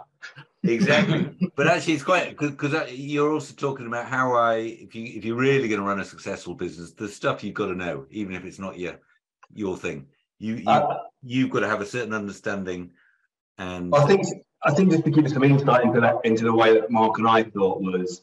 exactly. 0.62 1.36
But 1.56 1.66
actually 1.66 1.94
it's 1.94 2.02
quite 2.02 2.38
because 2.38 2.90
you're 2.92 3.32
also 3.32 3.54
talking 3.54 3.86
about 3.86 4.06
how 4.06 4.34
i 4.34 4.54
if 4.56 4.94
you 4.94 5.04
if 5.04 5.24
you're 5.24 5.36
really 5.36 5.68
going 5.68 5.80
to 5.80 5.86
run 5.86 6.00
a 6.00 6.04
successful 6.04 6.54
business 6.54 6.92
the 6.92 7.08
stuff 7.08 7.44
you've 7.44 7.54
got 7.54 7.66
to 7.66 7.74
know 7.74 8.06
even 8.10 8.34
if 8.34 8.44
it's 8.44 8.58
not 8.58 8.78
your 8.78 8.98
your 9.52 9.76
thing. 9.76 10.06
You, 10.38 10.54
you 10.54 10.68
uh, 10.68 10.98
you've 11.22 11.50
got 11.50 11.60
to 11.60 11.68
have 11.68 11.82
a 11.82 11.86
certain 11.86 12.14
understanding 12.14 12.92
and 13.58 13.94
i 13.94 14.06
think 14.06 14.26
i 14.62 14.72
think 14.72 14.90
just 14.90 15.04
to 15.04 15.10
give 15.10 15.24
you 15.24 15.30
some 15.30 15.44
insight 15.44 15.84
into 15.84 16.00
that 16.00 16.16
into 16.24 16.44
the 16.44 16.54
way 16.54 16.72
that 16.74 16.90
marc 16.90 17.18
and 17.18 17.28
i 17.28 17.42
thought 17.42 17.82
was 17.82 18.22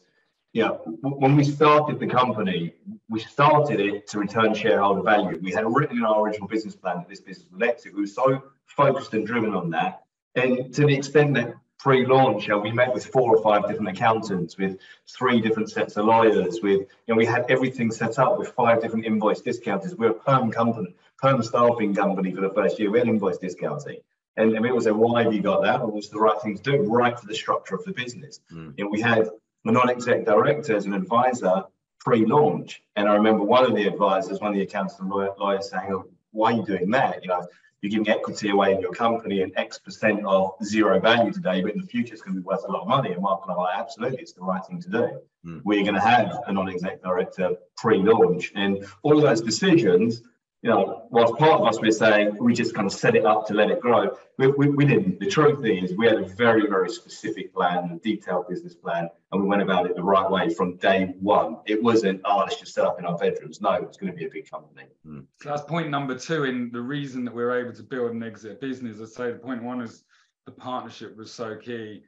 yeah 0.52 0.70
when 1.02 1.36
we 1.36 1.44
started 1.44 2.00
the 2.00 2.08
company 2.08 2.74
we 3.08 3.20
started 3.20 3.80
it 3.80 4.06
to 4.08 4.18
return 4.18 4.54
shareholder 4.54 5.02
value. 5.02 5.38
We 5.42 5.52
had 5.52 5.64
written 5.66 5.98
in 5.98 6.04
our 6.04 6.20
original 6.22 6.48
business 6.48 6.76
plan 6.76 6.98
that 6.98 7.08
this 7.08 7.20
business 7.20 7.46
would 7.52 7.62
exit 7.62 7.94
we 7.94 8.02
were 8.02 8.06
so 8.06 8.42
focused 8.66 9.14
and 9.14 9.26
driven 9.26 9.54
on 9.54 9.70
that. 9.70 10.02
And 10.34 10.72
to 10.74 10.86
the 10.86 10.94
extent 10.94 11.34
that 11.34 11.54
pre-launch, 11.78 12.48
we 12.48 12.72
met 12.72 12.92
with 12.92 13.06
four 13.06 13.36
or 13.36 13.42
five 13.42 13.68
different 13.68 13.88
accountants, 13.88 14.56
with 14.56 14.78
three 15.06 15.40
different 15.40 15.70
sets 15.70 15.96
of 15.96 16.06
lawyers, 16.06 16.60
with 16.62 16.80
you 16.80 16.86
know, 17.08 17.16
we 17.16 17.24
had 17.24 17.46
everything 17.48 17.90
set 17.90 18.18
up 18.18 18.38
with 18.38 18.48
five 18.50 18.82
different 18.82 19.06
invoice 19.06 19.40
discounters. 19.40 19.94
We're 19.94 20.10
a 20.10 20.14
perm 20.14 20.50
company, 20.50 20.94
perm 21.18 21.42
staffing 21.42 21.94
company 21.94 22.32
for 22.34 22.40
the 22.40 22.50
first 22.50 22.78
year. 22.78 22.90
We 22.90 22.98
had 22.98 23.08
invoice 23.08 23.38
discounting. 23.38 24.00
And, 24.36 24.54
and 24.54 24.64
people 24.64 24.80
say, 24.80 24.92
why 24.92 25.24
have 25.24 25.34
you 25.34 25.42
got 25.42 25.62
that? 25.62 25.80
Well, 25.80 25.88
it 25.88 25.94
was 25.94 26.10
the 26.10 26.20
right 26.20 26.40
thing 26.40 26.56
to 26.56 26.62
do, 26.62 26.82
right 26.82 27.18
for 27.18 27.26
the 27.26 27.34
structure 27.34 27.74
of 27.74 27.84
the 27.84 27.92
business. 27.92 28.40
Mm. 28.52 28.74
You 28.76 28.84
know, 28.84 28.90
we 28.90 29.00
had 29.00 29.28
a 29.64 29.72
non-exec 29.72 30.24
director 30.24 30.76
as 30.76 30.86
an 30.86 30.94
advisor 30.94 31.64
pre-launch. 32.00 32.82
And 32.94 33.08
I 33.08 33.14
remember 33.14 33.42
one 33.42 33.64
of 33.64 33.74
the 33.74 33.86
advisors, 33.86 34.40
one 34.40 34.50
of 34.50 34.56
the 34.56 34.62
accountants 34.62 35.00
and 35.00 35.10
lawyers 35.10 35.70
saying, 35.70 35.92
oh, 35.92 36.06
why 36.30 36.52
are 36.52 36.56
you 36.56 36.64
doing 36.64 36.90
that? 36.92 37.22
You 37.22 37.28
know, 37.28 37.46
you're 37.80 37.90
giving 37.90 38.08
equity 38.08 38.50
away 38.50 38.74
in 38.74 38.80
your 38.80 38.92
company 38.92 39.42
and 39.42 39.52
X 39.56 39.78
percent 39.78 40.24
of 40.24 40.52
zero 40.64 40.98
value 41.00 41.32
today, 41.32 41.62
but 41.62 41.72
in 41.74 41.80
the 41.80 41.86
future 41.86 42.12
it's 42.12 42.22
going 42.22 42.34
to 42.34 42.40
be 42.40 42.44
worth 42.44 42.64
a 42.66 42.70
lot 42.70 42.82
of 42.82 42.88
money. 42.88 43.12
And 43.12 43.22
Marc 43.22 43.42
and 43.42 43.52
I 43.52 43.54
are 43.54 43.64
like, 43.64 43.78
absolutely, 43.78 44.18
it's 44.18 44.32
the 44.32 44.42
right 44.42 44.64
thing 44.64 44.80
to 44.82 44.90
do. 44.90 45.20
Mm. 45.46 45.62
We're 45.64 45.82
going 45.82 45.94
to 45.94 46.00
have 46.00 46.40
a 46.46 46.52
non-exec 46.52 47.02
director 47.02 47.50
pre-launch, 47.76 48.52
and 48.54 48.84
all 49.02 49.16
of 49.16 49.22
those 49.22 49.40
decisions 49.40 50.22
you 50.62 50.70
know, 50.70 51.06
whilst 51.10 51.36
part 51.36 51.60
of 51.60 51.66
us 51.66 51.80
we're 51.80 51.92
saying 51.92 52.36
we 52.40 52.52
just 52.52 52.74
kind 52.74 52.86
of 52.86 52.92
set 52.92 53.14
it 53.14 53.24
up 53.24 53.46
to 53.46 53.54
let 53.54 53.70
it 53.70 53.80
grow, 53.80 54.16
we, 54.38 54.48
we, 54.48 54.68
we, 54.70 54.84
didn't. 54.84 55.20
The 55.20 55.28
truth 55.28 55.64
is, 55.64 55.96
we 55.96 56.06
had 56.06 56.16
a 56.16 56.26
very, 56.26 56.66
very 56.66 56.90
specific 56.90 57.54
plan, 57.54 57.92
a 57.92 57.98
detailed 57.98 58.48
business 58.48 58.74
plan, 58.74 59.08
and 59.30 59.40
we 59.40 59.48
went 59.48 59.62
about 59.62 59.86
it 59.86 59.94
the 59.94 60.02
right 60.02 60.28
way 60.28 60.52
from 60.52 60.76
day 60.76 61.14
one. 61.20 61.58
It 61.66 61.80
wasn't, 61.80 62.22
oh, 62.24 62.38
let's 62.38 62.58
just 62.58 62.74
set 62.74 62.84
up 62.84 62.98
in 62.98 63.04
our 63.04 63.16
bedrooms. 63.16 63.60
No, 63.60 63.72
it's 63.74 63.96
going 63.96 64.10
to 64.10 64.18
be 64.18 64.26
a 64.26 64.30
big 64.30 64.50
company. 64.50 64.86
Mm. 65.06 65.26
So 65.40 65.50
that's 65.50 65.62
point 65.62 65.90
number 65.90 66.18
two 66.18 66.44
in 66.44 66.72
the 66.72 66.80
reason 66.80 67.24
that 67.24 67.34
we're 67.34 67.60
able 67.60 67.74
to 67.74 67.82
build 67.84 68.10
and 68.10 68.24
exit 68.24 68.60
business. 68.60 69.00
I'd 69.00 69.08
say 69.08 69.32
the 69.32 69.38
point 69.38 69.62
one 69.62 69.80
is 69.80 70.02
the 70.44 70.52
partnership 70.52 71.16
was 71.16 71.30
so 71.30 71.56
key. 71.56 72.02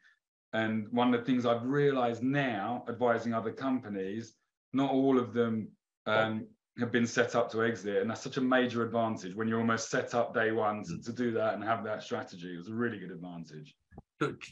And 0.52 0.88
one 0.90 1.14
of 1.14 1.20
the 1.20 1.24
things 1.24 1.46
I've 1.46 1.64
realized 1.64 2.24
now, 2.24 2.84
advising 2.88 3.32
other 3.32 3.52
companies, 3.52 4.34
not 4.72 4.90
all 4.90 5.20
of 5.20 5.32
them 5.32 5.68
um, 6.06 6.46
have 6.80 6.90
been 6.90 7.06
set 7.06 7.34
up 7.34 7.50
to 7.52 7.62
exit 7.62 7.98
and 7.98 8.10
that's 8.10 8.22
such 8.22 8.36
a 8.36 8.40
major 8.40 8.82
advantage 8.82 9.34
when 9.34 9.46
you're 9.46 9.60
almost 9.60 9.90
set 9.90 10.14
up 10.14 10.34
day 10.34 10.50
one 10.50 10.82
to, 10.82 10.92
mm. 10.92 11.04
to 11.04 11.12
do 11.12 11.30
that 11.32 11.54
and 11.54 11.62
have 11.62 11.84
that 11.84 12.02
strategy. 12.02 12.54
It 12.54 12.58
was 12.58 12.68
a 12.68 12.74
really 12.74 12.98
good 12.98 13.10
advantage. 13.10 13.74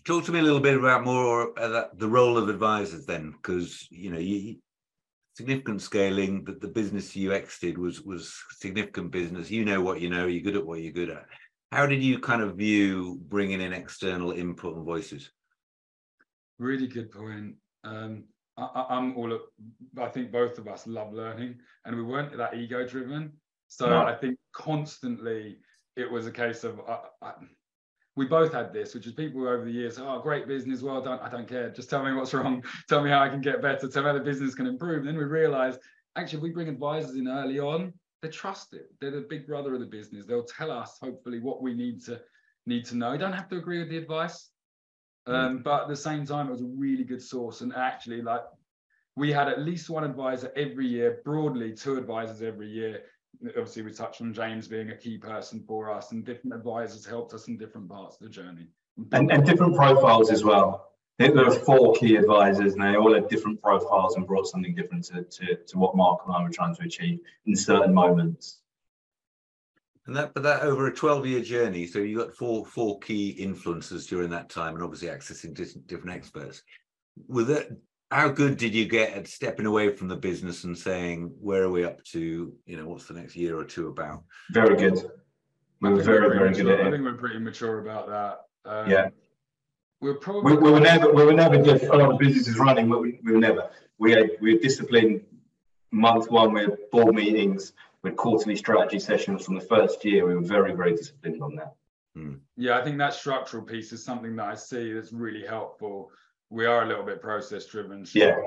Talk 0.07 0.25
to 0.25 0.33
me 0.33 0.38
a 0.38 0.43
little 0.43 0.61
bit 0.61 0.79
about 0.79 1.05
more 1.05 1.59
uh, 1.59 1.88
the 1.95 2.09
role 2.09 2.38
of 2.38 2.49
advisors 2.49 3.05
then 3.05 3.33
because 3.33 3.87
you 3.91 4.11
know 4.11 4.19
you, 4.19 4.57
significant 5.37 5.83
scaling 5.83 6.43
that 6.45 6.61
the 6.61 6.69
business 6.69 7.14
you 7.14 7.33
exited 7.33 7.77
was 7.77 8.01
was 8.01 8.35
significant 8.59 9.11
business. 9.11 9.51
You 9.51 9.67
know 9.67 9.83
what 9.83 10.01
you 10.01 10.09
know 10.09 10.27
you're 10.27 10.43
good 10.43 10.57
at 10.57 10.67
what 10.67 10.81
you're 10.81 10.93
good 10.93 11.11
at. 11.11 11.27
How 11.71 11.87
did 11.87 12.03
you 12.03 12.19
kind 12.19 12.41
of 12.41 12.57
view 12.57 13.21
bringing 13.29 13.61
in 13.61 13.75
external 13.75 14.33
input 14.33 14.75
and 14.75 14.87
voices? 14.87 15.31
Really 16.59 16.87
good 16.87 17.11
point. 17.12 17.57
Um, 17.85 18.25
I, 18.59 18.97
am 18.97 19.16
all 19.16 19.33
up, 19.33 19.42
I 20.01 20.09
think 20.09 20.33
both 20.33 20.59
of 20.59 20.66
us 20.68 20.87
love 20.87 21.12
learning 21.12 21.57
and 21.85 21.97
we 21.97 22.03
weren't 22.03 22.37
that 22.37 22.55
ego 22.55 22.87
driven. 22.87 23.33
So 23.68 23.88
no. 23.88 24.03
I 24.03 24.14
think 24.14 24.38
constantly 24.53 25.59
it 25.97 26.11
was 26.11 26.27
a 26.27 26.33
case 26.33 26.64
of, 26.64 26.81
uh, 26.88 26.99
I, 27.23 27.33
we 28.16 28.27
both 28.27 28.53
had 28.53 28.73
this, 28.73 28.94
which 28.94 29.07
is 29.07 29.12
people 29.12 29.47
over 29.47 29.64
the 29.64 29.71
years, 29.71 29.99
oh, 29.99 30.21
great 30.21 30.49
business, 30.49 30.83
well 30.83 31.01
done. 31.01 31.21
I 31.21 31.29
don't 31.29 31.49
care. 31.49 31.71
Just 31.71 31.88
tell 31.88 32.03
me 32.03 32.12
what's 32.12 32.35
wrong. 32.35 32.64
Tell 32.88 33.03
me 33.03 33.11
how 33.11 33.21
I 33.21 33.29
can 33.29 33.40
get 33.40 33.62
better. 33.62 33.87
Tell 33.87 34.03
me 34.03 34.09
how 34.09 34.14
the 34.14 34.25
business 34.25 34.57
can 34.57 34.66
improve. 34.66 34.99
And 34.99 35.09
then 35.09 35.16
we 35.16 35.25
realized, 35.25 35.79
actually, 36.16 36.38
if 36.38 36.42
we 36.42 36.51
bring 36.51 36.68
advisors 36.68 37.14
in 37.14 37.29
early 37.29 37.61
on, 37.61 37.92
they 38.21 38.29
trust 38.29 38.75
it. 38.75 38.88
They're 39.01 39.12
the 39.12 39.27
big 39.31 39.47
brother 39.47 39.73
of 39.75 39.81
the 39.81 39.87
business. 39.87 40.27
They'll 40.27 40.42
tell 40.42 40.73
us, 40.73 40.99
hopefully, 41.01 41.38
what 41.38 41.62
we 41.62 41.75
need 41.75 42.05
to 42.07 42.21
need 42.66 42.85
to 42.87 42.97
know. 42.97 43.12
You 43.12 43.18
don't 43.18 43.33
have 43.33 43.49
to 43.51 43.57
agree 43.57 43.79
with 43.79 43.88
the 43.88 43.99
advice. 43.99 44.51
Um, 45.29 45.59
but 45.59 45.83
at 45.83 45.88
the 45.88 45.97
same 45.97 46.25
time, 46.27 46.49
it 46.49 46.53
was 46.53 46.62
a 46.62 46.67
really 46.77 47.05
good 47.05 47.23
source. 47.23 47.61
And 47.61 47.75
actually, 47.75 48.23
like 48.23 48.43
we 49.17 49.33
had 49.33 49.49
at 49.49 49.61
least 49.61 49.91
one 49.91 50.05
advisor 50.05 50.53
every 50.57 50.87
year, 50.87 51.21
broadly 51.25 51.73
two 51.73 51.99
advisors 51.99 52.43
every 52.43 52.69
year. 52.69 53.03
Obviously, 53.49 53.83
we 53.83 53.93
touched 53.93 54.21
on 54.21 54.33
James 54.33 54.69
being 54.69 54.91
a 54.91 54.97
key 54.97 55.19
person 55.19 55.62
for 55.67 55.91
us, 55.91 56.12
and 56.12 56.25
different 56.25 56.55
advisors 56.55 57.05
helped 57.05 57.35
us 57.35 57.49
in 57.49 57.59
different 57.59 57.88
parts 57.88 58.17
of 58.17 58.23
the 58.23 58.29
journey. 58.31 58.69
And, 59.12 59.31
and 59.31 59.45
different 59.45 59.77
profiles 59.77 60.31
as 60.31 60.45
well. 60.45 60.93
I 61.19 61.25
think 61.25 61.35
there 61.35 61.45
were 61.45 61.51
four 61.51 61.95
key 61.95 62.17
advisors, 62.17 62.75
and 62.75 62.83
they 62.83 62.97
all 62.97 63.12
had 63.12 63.29
different 63.29 63.61
profiles 63.61 64.17
and 64.17 64.27
brought 64.27 64.47
something 64.47 64.75
different 64.75 65.05
to, 65.07 65.23
to, 65.23 65.57
to 65.57 65.79
what 65.79 65.97
Marc 65.97 66.21
and 66.27 66.35
I 66.35 66.43
were 66.43 66.49
trying 66.49 66.75
to 66.77 66.83
achieve 66.83 67.19
in 67.47 67.55
certain 67.55 67.93
moments. 67.93 68.61
And 70.09 70.16
that, 70.16 70.33
but 70.33 70.42
that 70.42 70.62
over 70.62 70.87
a 70.87 70.94
12 70.94 71.27
year 71.27 71.42
journey, 71.42 71.87
so 71.87 71.99
you 71.99 72.16
got 72.16 72.35
four 72.35 72.64
four 72.64 72.99
key 73.01 73.29
influences 73.29 74.07
during 74.07 74.31
that 74.31 74.49
time, 74.49 74.75
and 74.75 74.83
obviously 74.83 75.09
accessing 75.09 75.53
different, 75.53 75.87
different 75.87 76.16
experts. 76.16 76.62
With 77.29 77.51
it, 77.51 77.71
how 78.11 78.31
good 78.31 78.57
did 78.57 78.75
you 78.75 78.87
get 78.87 79.12
at 79.12 79.29
stepping 79.29 79.66
away 79.66 79.94
from 79.94 80.09
the 80.09 80.16
business 80.16 80.64
and 80.64 80.77
saying, 80.77 81.31
where 81.38 81.64
are 81.64 81.71
we 81.71 81.85
up 81.85 82.03
to? 82.05 82.55
You 82.64 82.77
know, 82.79 82.88
what's 82.88 83.07
the 83.07 83.12
next 83.12 83.37
year 83.37 83.59
or 83.59 83.64
two 83.64 83.88
about? 83.88 84.23
Very 84.51 84.77
good. 84.77 85.11
We 85.83 85.90
were 85.90 86.03
very, 86.03 86.31
very 86.31 86.55
good 86.55 86.68
at 86.68 86.87
I 86.87 86.90
think 86.90 87.05
we're 87.05 87.12
pretty 87.12 87.38
mature 87.38 87.81
about 87.81 88.09
that. 88.09 88.71
Um, 88.71 88.90
Yeah. 88.90 89.09
We're 90.01 90.14
probably 90.14 90.57
We, 90.57 90.62
we 90.62 90.71
were 90.71 90.81
never, 90.81 91.12
we 91.12 91.25
were 91.25 91.35
never 91.35 91.62
just, 91.62 91.85
oh, 91.90 92.12
the 92.12 92.18
business 92.18 92.49
is 92.49 92.57
running, 92.59 92.88
but 92.88 93.03
we, 93.03 93.21
we 93.25 93.33
were 93.33 93.40
never. 93.40 93.68
We 93.99 94.12
had, 94.12 94.31
we 94.40 94.55
were 94.55 94.61
disciplined. 94.61 95.23
Month 95.90 96.31
one, 96.31 96.53
we 96.53 96.61
had 96.62 96.77
board 96.92 97.14
meetings, 97.14 97.73
we 98.03 98.11
had 98.11 98.17
quarterly 98.17 98.57
strategy 98.57 98.99
sessions 98.99 99.45
from 99.45 99.55
the 99.55 99.61
first 99.61 100.05
year. 100.05 100.27
We 100.27 100.35
were 100.35 100.41
very, 100.41 100.75
very 100.75 100.95
disciplined 100.95 101.43
on 101.43 101.57
that. 101.57 101.75
Yeah, 102.57 102.79
I 102.79 102.83
think 102.83 102.99
that 102.99 103.15
structural 103.15 103.63
piece 103.63 103.93
is 103.93 104.05
something 104.05 104.35
that 104.37 104.47
I 104.47 104.55
see 104.57 104.93
that's 104.93 105.13
really 105.13 105.47
helpful. 105.47 106.11
We 106.51 106.67
are 106.67 106.83
a 106.83 106.87
little 106.87 107.05
bit 107.05 107.21
process 107.23 107.67
driven. 107.67 108.05
Yeah. 108.13 108.39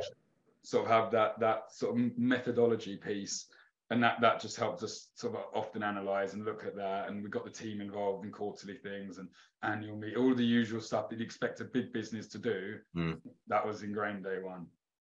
Sort 0.64 0.86
of 0.86 0.92
have 0.92 1.12
that 1.12 1.40
that 1.40 1.72
sort 1.72 1.98
of 1.98 2.18
methodology 2.18 2.98
piece, 2.98 3.48
and 3.90 4.04
that 4.04 4.20
that 4.22 4.42
just 4.42 4.58
helps 4.58 4.84
us 4.84 5.08
sort 5.16 5.36
of 5.36 5.42
often 5.54 5.84
analyze 5.84 6.34
and 6.34 6.44
look 6.44 6.66
at 6.66 6.76
that. 6.76 7.08
And 7.08 7.22
we've 7.22 7.32
got 7.32 7.46
the 7.46 7.50
team 7.50 7.80
involved 7.80 8.26
in 8.26 8.32
quarterly 8.32 8.76
things 8.76 9.18
and 9.20 9.30
annual 9.64 9.96
meet, 9.96 10.18
all 10.18 10.36
the 10.36 10.44
usual 10.46 10.82
stuff 10.82 11.08
that 11.10 11.20
you 11.20 11.26
expect 11.26 11.62
a 11.62 11.66
big 11.66 11.94
business 11.94 12.28
to 12.28 12.40
do. 12.40 12.76
Hmm. 12.94 13.14
That 13.48 13.66
was 13.66 13.84
ingrained 13.84 14.24
day 14.26 14.40
one. 14.42 14.68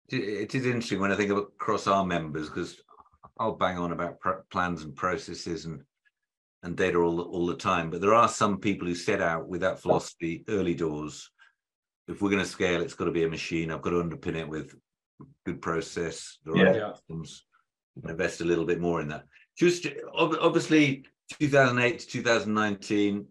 It- 0.10 0.18
It 0.24 0.56
is 0.56 0.66
interesting 0.66 1.00
when 1.00 1.12
I 1.14 1.16
think 1.16 1.32
of 1.32 1.38
across 1.38 1.88
our 1.88 2.06
members 2.06 2.50
because 2.50 2.82
I'll 3.40 3.56
bang 3.56 3.78
on 3.78 3.92
about 3.94 4.20
plans 4.52 4.84
and 4.84 4.96
processes 4.96 5.66
and 5.66 5.82
and 6.62 6.76
data 6.76 6.98
all 6.98 7.16
the- 7.16 7.24
all 7.24 7.48
the 7.48 7.56
time, 7.56 7.90
but 7.90 8.02
there 8.02 8.14
are 8.14 8.28
some 8.28 8.60
people 8.60 8.86
who 8.86 8.94
set 8.94 9.22
out 9.22 9.48
with 9.48 9.62
that 9.62 9.80
philosophy 9.82 10.44
early 10.50 10.76
doors. 10.76 11.32
If 12.10 12.22
we're 12.22 12.32
going 12.32 12.44
to 12.44 12.50
scale, 12.50 12.82
it's 12.82 12.96
got 12.96 13.06
to 13.06 13.12
be 13.12 13.24
a 13.24 13.30
machine. 13.30 13.72
I've 13.72 13.82
got 13.82 13.92
to 13.92 14.04
underpin 14.04 14.36
it 14.36 14.50
with 14.50 14.76
good 15.46 15.62
process, 15.62 16.38
the 16.44 16.52
right 16.52 16.76
Yeah. 16.76 16.92
systems, 16.94 17.46
and 17.96 18.10
invest 18.12 18.42
a 18.42 18.44
little 18.44 18.66
bit 18.66 18.82
more 18.82 19.00
in 19.00 19.08
that. 19.08 19.26
Just 19.58 19.88
obviously, 20.14 21.06
2008 21.40 22.00
to 22.00 22.08
2019, 22.08 23.26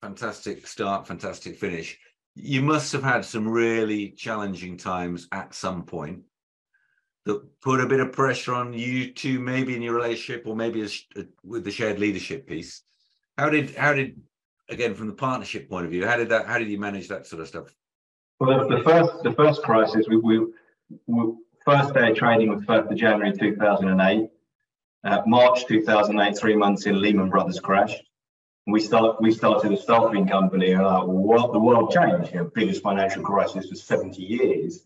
fantastic 0.00 0.64
start, 0.68 1.04
fantastic 1.08 1.56
finish. 1.58 1.98
You 2.36 2.62
must 2.62 2.92
have 2.92 3.02
had 3.02 3.24
some 3.24 3.48
really 3.48 4.12
challenging 4.12 4.76
times 4.76 5.26
at 5.32 5.52
some 5.52 5.84
point 5.84 6.22
that 7.28 7.60
put 7.60 7.80
a 7.80 7.86
bit 7.86 8.00
of 8.00 8.10
pressure 8.10 8.54
on 8.54 8.72
you 8.72 9.12
two, 9.12 9.38
maybe 9.38 9.76
in 9.76 9.82
your 9.82 9.94
relationship, 9.94 10.46
or 10.46 10.56
maybe 10.56 10.80
as, 10.80 11.04
uh, 11.14 11.22
with 11.44 11.62
the 11.62 11.70
shared 11.70 11.98
leadership 11.98 12.46
piece. 12.46 12.82
How 13.36 13.50
did 13.50 13.76
how 13.76 13.92
did 13.92 14.20
again 14.70 14.94
from 14.94 15.08
the 15.08 15.12
partnership 15.26 15.68
point 15.68 15.84
of 15.84 15.90
view? 15.90 16.06
How 16.06 16.16
did 16.16 16.30
that? 16.30 16.46
How 16.46 16.58
did 16.58 16.68
you 16.68 16.80
manage 16.80 17.08
that 17.08 17.26
sort 17.26 17.42
of 17.42 17.48
stuff? 17.48 17.68
Well, 18.40 18.68
the 18.68 18.82
first, 18.82 19.22
the 19.24 19.32
first 19.32 19.62
crisis, 19.62 20.06
we, 20.08 20.16
we, 20.16 20.46
we 21.06 21.34
first 21.64 21.92
day 21.92 22.10
of 22.10 22.16
trading 22.16 22.48
was 22.48 22.64
first 22.64 22.90
of 22.90 22.96
January 22.96 23.36
two 23.36 23.56
thousand 23.56 23.88
and 23.88 24.00
eight. 24.00 24.30
Uh, 25.04 25.20
March 25.26 25.66
two 25.66 25.82
thousand 25.82 26.18
eight, 26.20 26.38
three 26.38 26.56
months 26.56 26.86
in, 26.86 27.00
Lehman 27.00 27.28
Brothers 27.28 27.60
crashed. 27.60 28.02
We 28.66 28.80
start, 28.80 29.20
we 29.20 29.32
started 29.32 29.72
a 29.72 29.76
staffing 29.76 30.26
company, 30.28 30.72
and 30.72 30.82
uh, 30.82 31.02
well, 31.04 31.52
the 31.52 31.58
world 31.58 31.90
changed. 31.90 32.32
You 32.32 32.40
know, 32.40 32.50
biggest 32.54 32.82
financial 32.82 33.22
crisis 33.22 33.68
for 33.68 33.74
seventy 33.74 34.22
years, 34.22 34.84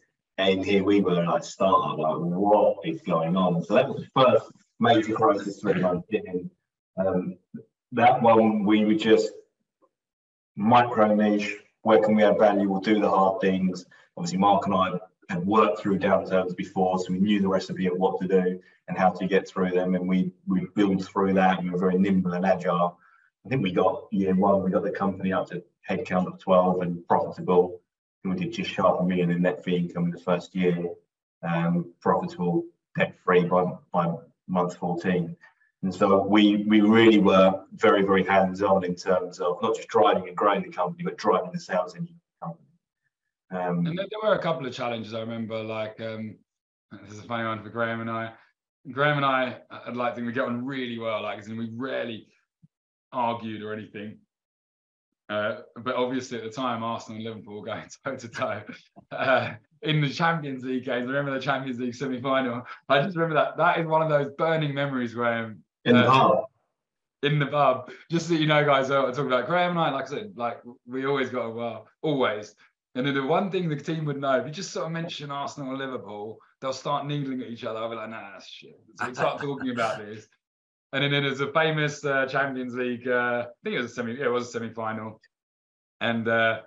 and 0.50 0.64
here 0.64 0.84
we 0.84 1.00
were, 1.00 1.24
like 1.24 1.44
startup, 1.44 1.98
like 1.98 2.16
what 2.16 2.78
is 2.84 3.00
going 3.02 3.36
on? 3.36 3.62
So 3.64 3.74
that 3.74 3.88
was 3.88 4.02
the 4.02 4.22
first 4.22 4.52
major 4.80 5.14
crisis 5.14 5.60
three 5.60 5.80
months 5.80 6.08
in. 6.10 6.50
Um, 6.96 7.36
that 7.92 8.20
one 8.22 8.64
we 8.64 8.84
were 8.84 8.94
just 8.94 9.30
micro 10.56 11.14
niche. 11.14 11.56
Where 11.82 12.00
can 12.00 12.14
we 12.14 12.24
add 12.24 12.38
value? 12.38 12.68
We'll 12.68 12.80
do 12.80 13.00
the 13.00 13.08
hard 13.08 13.40
things. 13.40 13.84
Obviously, 14.16 14.38
Marc 14.38 14.66
and 14.66 14.74
I 14.74 15.00
had 15.28 15.46
worked 15.46 15.80
through 15.80 15.98
downturns 15.98 16.56
before, 16.56 16.98
so 16.98 17.12
we 17.12 17.18
knew 17.18 17.40
the 17.40 17.48
recipe 17.48 17.86
of 17.86 17.96
what 17.96 18.20
to 18.20 18.28
do 18.28 18.60
and 18.88 18.98
how 18.98 19.10
to 19.10 19.26
get 19.26 19.48
through 19.48 19.70
them. 19.70 19.94
And 19.94 20.08
we 20.08 20.32
we 20.46 20.66
built 20.74 21.04
through 21.04 21.34
that. 21.34 21.62
We 21.62 21.70
were 21.70 21.78
very 21.78 21.98
nimble 21.98 22.32
and 22.32 22.46
agile. 22.46 22.98
I 23.44 23.48
think 23.48 23.62
we 23.62 23.72
got 23.72 24.06
year 24.12 24.34
one, 24.34 24.62
we 24.62 24.70
got 24.70 24.84
the 24.84 24.90
company 24.90 25.32
up 25.32 25.48
to 25.50 25.62
headcount 25.88 26.26
of 26.26 26.38
12 26.38 26.82
and 26.82 27.06
profitable. 27.08 27.80
And 28.24 28.34
we 28.34 28.40
did 28.40 28.52
just 28.52 28.70
sharp 28.70 29.00
a 29.00 29.04
million 29.04 29.30
in 29.30 29.42
net 29.42 29.64
fee 29.64 29.76
income 29.76 30.04
in 30.04 30.10
the 30.10 30.20
first 30.20 30.54
year, 30.54 30.90
um, 31.42 31.92
profitable, 32.00 32.64
debt 32.96 33.16
free 33.24 33.44
by 33.44 33.64
by 33.92 34.14
month 34.48 34.76
14. 34.76 35.36
And 35.82 35.92
so 35.92 36.24
we 36.24 36.64
we 36.68 36.80
really 36.80 37.18
were 37.18 37.64
very, 37.74 38.02
very 38.02 38.24
hands-on 38.24 38.84
in 38.84 38.94
terms 38.94 39.40
of 39.40 39.60
not 39.62 39.74
just 39.74 39.88
driving 39.88 40.28
and 40.28 40.36
growing 40.36 40.62
the 40.62 40.68
company, 40.68 41.02
but 41.02 41.16
driving 41.16 41.50
the 41.52 41.58
sales 41.58 41.96
engine 41.96 42.20
the 42.40 42.46
company. 42.46 42.68
Um, 43.50 43.86
And 43.86 43.98
there, 43.98 44.06
were 44.22 44.34
a 44.34 44.42
couple 44.42 44.66
of 44.66 44.72
challenges 44.72 45.12
I 45.14 45.20
remember, 45.20 45.62
like 45.62 46.00
um, 46.00 46.36
this 47.02 47.12
is 47.12 47.18
a 47.18 47.26
funny 47.26 47.44
one 47.44 47.62
for 47.62 47.70
Graeme 47.70 48.00
and 48.00 48.10
I. 48.10 48.32
Graeme 48.90 49.16
and 49.16 49.26
I, 49.26 49.58
I'd 49.70 49.96
like 49.96 50.12
to 50.12 50.16
think 50.16 50.26
we 50.26 50.32
get 50.32 50.44
on 50.44 50.64
really 50.64 50.98
well, 50.98 51.22
like, 51.22 51.46
in 51.46 51.56
we 51.56 51.70
rarely 51.74 52.26
argued 53.12 53.62
or 53.62 53.72
anything. 53.72 54.18
Uh, 55.32 55.62
but 55.78 55.94
obviously 55.94 56.36
at 56.36 56.44
the 56.44 56.50
time, 56.50 56.82
Arsenal 56.82 57.16
and 57.16 57.24
Liverpool 57.24 57.60
were 57.60 57.66
going 57.66 57.84
toe 58.04 58.16
to 58.16 58.28
toe 58.28 58.62
uh, 59.12 59.54
in 59.80 60.02
the 60.02 60.08
Champions 60.10 60.62
League 60.62 60.84
games. 60.84 61.08
I 61.08 61.12
remember 61.12 61.32
the 61.32 61.40
Champions 61.40 61.80
League 61.80 61.94
semi-final. 61.94 62.62
I 62.90 63.02
just 63.02 63.16
remember 63.16 63.36
that. 63.36 63.56
That 63.56 63.78
is 63.78 63.86
one 63.86 64.02
of 64.02 64.10
those 64.10 64.30
burning 64.36 64.74
memories, 64.74 65.14
Graeme, 65.14 65.64
in 65.86 65.94
the 65.94 66.06
uh, 66.06 66.10
pub, 66.10 66.44
in 67.22 67.38
the 67.38 67.46
pub. 67.46 67.90
Just 68.10 68.28
so 68.28 68.34
you 68.34 68.46
know, 68.46 68.62
guys, 68.62 68.90
I 68.90 69.10
talk 69.10 69.20
about 69.20 69.46
Graeme 69.46 69.70
and 69.70 69.78
I, 69.78 69.90
like 69.90 70.04
I 70.04 70.08
said, 70.08 70.32
like 70.36 70.60
we 70.86 71.06
always 71.06 71.30
got 71.30 71.46
on 71.46 71.54
well, 71.54 71.88
always. 72.02 72.54
And 72.94 73.06
then 73.06 73.14
the 73.14 73.22
one 73.22 73.50
thing 73.50 73.70
the 73.70 73.76
team 73.76 74.04
would 74.04 74.20
know, 74.20 74.38
if 74.38 74.46
you 74.46 74.52
just 74.52 74.70
sort 74.70 74.84
of 74.84 74.92
mention 74.92 75.30
Arsenal 75.30 75.72
or 75.72 75.78
Liverpool, 75.78 76.36
they'll 76.60 76.74
start 76.74 77.06
needling 77.06 77.40
at 77.40 77.48
each 77.48 77.64
other. 77.64 77.78
I'll 77.78 77.88
be 77.88 77.96
like, 77.96 78.10
nah, 78.10 78.32
that's 78.32 78.46
shit. 78.46 78.78
So 78.96 79.08
we 79.08 79.14
start 79.14 79.40
talking 79.40 79.70
about 79.70 79.96
this. 79.96 80.26
And 80.92 81.02
then 81.04 81.22
there's 81.22 81.40
a 81.40 81.50
famous 81.52 82.04
uh, 82.04 82.26
Champions 82.26 82.74
League, 82.74 83.08
uh, 83.08 83.46
I 83.48 83.52
think 83.64 83.76
it 83.76 83.82
was 83.82 83.92
a 83.92 83.94
semi, 83.94 84.12
yeah, 84.12 84.26
it 84.26 84.32
was 84.32 84.48
a 84.48 84.50
semi-final. 84.50 85.20
And 86.00 86.28
uh, 86.28 86.60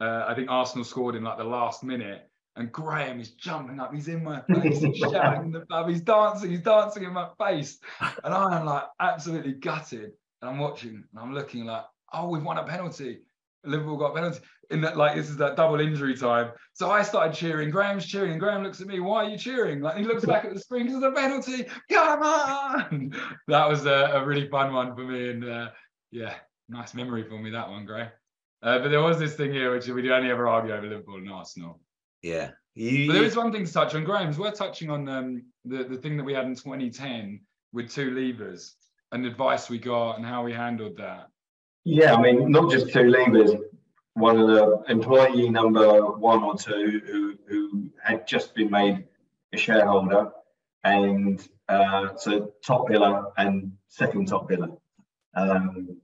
uh, 0.00 0.24
I 0.28 0.34
think 0.34 0.50
Arsenal 0.50 0.84
scored 0.84 1.14
in 1.14 1.24
like 1.24 1.38
the 1.38 1.44
last 1.44 1.82
minute. 1.82 2.28
And 2.56 2.70
Graeme 2.72 3.20
is 3.20 3.30
jumping 3.30 3.80
up, 3.80 3.94
he's 3.94 4.08
in 4.08 4.24
my 4.24 4.42
face, 4.42 4.80
he's 4.80 4.98
shouting 4.98 5.44
in 5.44 5.52
the 5.52 5.60
pub, 5.60 5.88
he's 5.88 6.02
dancing, 6.02 6.50
he's 6.50 6.60
dancing 6.60 7.04
in 7.04 7.12
my 7.12 7.28
face. 7.38 7.78
And 8.24 8.34
I 8.34 8.58
am 8.58 8.66
like 8.66 8.84
absolutely 8.98 9.52
gutted. 9.52 10.12
And 10.42 10.50
I'm 10.50 10.58
watching 10.58 11.04
and 11.10 11.18
I'm 11.18 11.32
looking 11.32 11.64
like, 11.64 11.84
oh, 12.12 12.28
we've 12.28 12.42
won 12.42 12.58
a 12.58 12.64
penalty. 12.64 13.20
Liverpool 13.64 13.96
got 13.96 14.14
penalty. 14.14 14.40
In 14.70 14.80
that, 14.82 14.96
like, 14.96 15.16
this 15.16 15.28
is 15.28 15.36
that 15.38 15.56
double 15.56 15.80
injury 15.80 16.16
time. 16.16 16.52
So 16.74 16.90
I 16.90 17.02
started 17.02 17.34
cheering. 17.34 17.70
Graeme's 17.70 18.06
cheering, 18.06 18.32
and 18.32 18.40
Graeme 18.40 18.62
looks 18.62 18.80
at 18.80 18.86
me. 18.86 19.00
Why 19.00 19.24
are 19.24 19.28
you 19.28 19.36
cheering? 19.36 19.80
Like 19.80 19.96
he 19.96 20.04
looks 20.04 20.24
back 20.24 20.44
at 20.44 20.54
the 20.54 20.60
screen. 20.60 20.88
It's 20.88 21.04
a 21.04 21.10
penalty. 21.10 21.66
Come 21.90 22.22
on! 22.22 23.12
That 23.48 23.68
was 23.68 23.86
a, 23.86 24.10
a 24.14 24.24
really 24.24 24.48
fun 24.48 24.72
one 24.72 24.94
for 24.94 25.02
me, 25.02 25.30
and 25.30 25.44
uh, 25.44 25.70
yeah, 26.12 26.34
nice 26.68 26.94
memory 26.94 27.24
for 27.24 27.38
me 27.38 27.50
that 27.50 27.68
one, 27.68 27.84
Graeme. 27.84 28.08
Uh, 28.62 28.78
but 28.78 28.90
there 28.90 29.02
was 29.02 29.18
this 29.18 29.34
thing 29.34 29.52
here, 29.52 29.74
which 29.74 29.88
we 29.88 30.02
do 30.02 30.12
only 30.12 30.30
ever 30.30 30.46
argue 30.46 30.72
over 30.72 30.86
Liverpool 30.86 31.16
and 31.16 31.30
Arsenal. 31.30 31.80
Yeah, 32.22 32.50
you, 32.74 33.08
But 33.08 33.14
there 33.14 33.24
is 33.24 33.36
one 33.36 33.50
thing 33.52 33.66
to 33.66 33.72
touch 33.72 33.94
on. 33.94 34.04
Graeme's 34.04 34.38
we're 34.38 34.52
touching 34.52 34.90
on 34.90 35.08
um, 35.08 35.42
the 35.64 35.84
the 35.84 35.96
thing 35.96 36.16
that 36.16 36.24
we 36.24 36.34
had 36.34 36.46
in 36.46 36.54
2010 36.54 37.40
with 37.72 37.90
two 37.90 38.10
levers 38.10 38.76
and 39.12 39.26
advice 39.26 39.68
we 39.68 39.78
got 39.78 40.16
and 40.16 40.24
how 40.24 40.44
we 40.44 40.52
handled 40.52 40.96
that. 40.98 41.28
Yeah, 41.84 42.14
I 42.14 42.20
mean, 42.20 42.50
not 42.50 42.70
just 42.70 42.92
two 42.92 43.08
levers. 43.08 43.52
One 44.14 44.38
of 44.38 44.48
the 44.48 44.82
employee 44.88 45.48
number 45.48 46.04
one 46.04 46.42
or 46.42 46.56
two 46.56 47.00
who 47.06 47.38
who 47.48 47.90
had 48.02 48.26
just 48.26 48.54
been 48.54 48.70
made 48.70 49.06
a 49.52 49.56
shareholder, 49.56 50.30
and 50.84 51.46
uh, 51.68 52.16
so 52.16 52.52
top 52.64 52.88
pillar 52.88 53.26
and 53.38 53.72
second 53.88 54.28
top 54.28 54.48
pillar 54.48 54.68
um, 55.34 55.96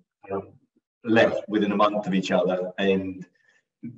left 1.04 1.48
within 1.48 1.72
a 1.72 1.76
month 1.76 2.06
of 2.06 2.14
each 2.14 2.30
other, 2.30 2.72
and 2.78 3.26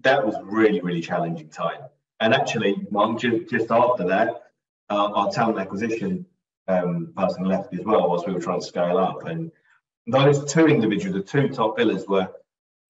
that 0.02 0.24
was 0.24 0.34
really 0.42 0.80
really 0.80 1.00
challenging 1.00 1.48
time. 1.48 1.82
And 2.20 2.34
actually, 2.34 2.74
Marc, 2.90 3.20
just, 3.20 3.48
just 3.48 3.70
after 3.70 4.04
that, 4.08 4.50
uh, 4.90 5.12
our 5.12 5.30
talent 5.30 5.58
acquisition 5.58 6.26
um, 6.66 7.12
person 7.16 7.44
left 7.44 7.72
as 7.74 7.84
well 7.84 8.08
whilst 8.08 8.26
we 8.26 8.32
were 8.32 8.40
trying 8.40 8.60
to 8.60 8.66
scale 8.66 8.98
up. 8.98 9.26
And 9.26 9.52
those 10.08 10.50
two 10.52 10.66
individuals, 10.66 11.14
the 11.16 11.22
two 11.22 11.48
top 11.48 11.78
billers, 11.78 12.08
were 12.08 12.28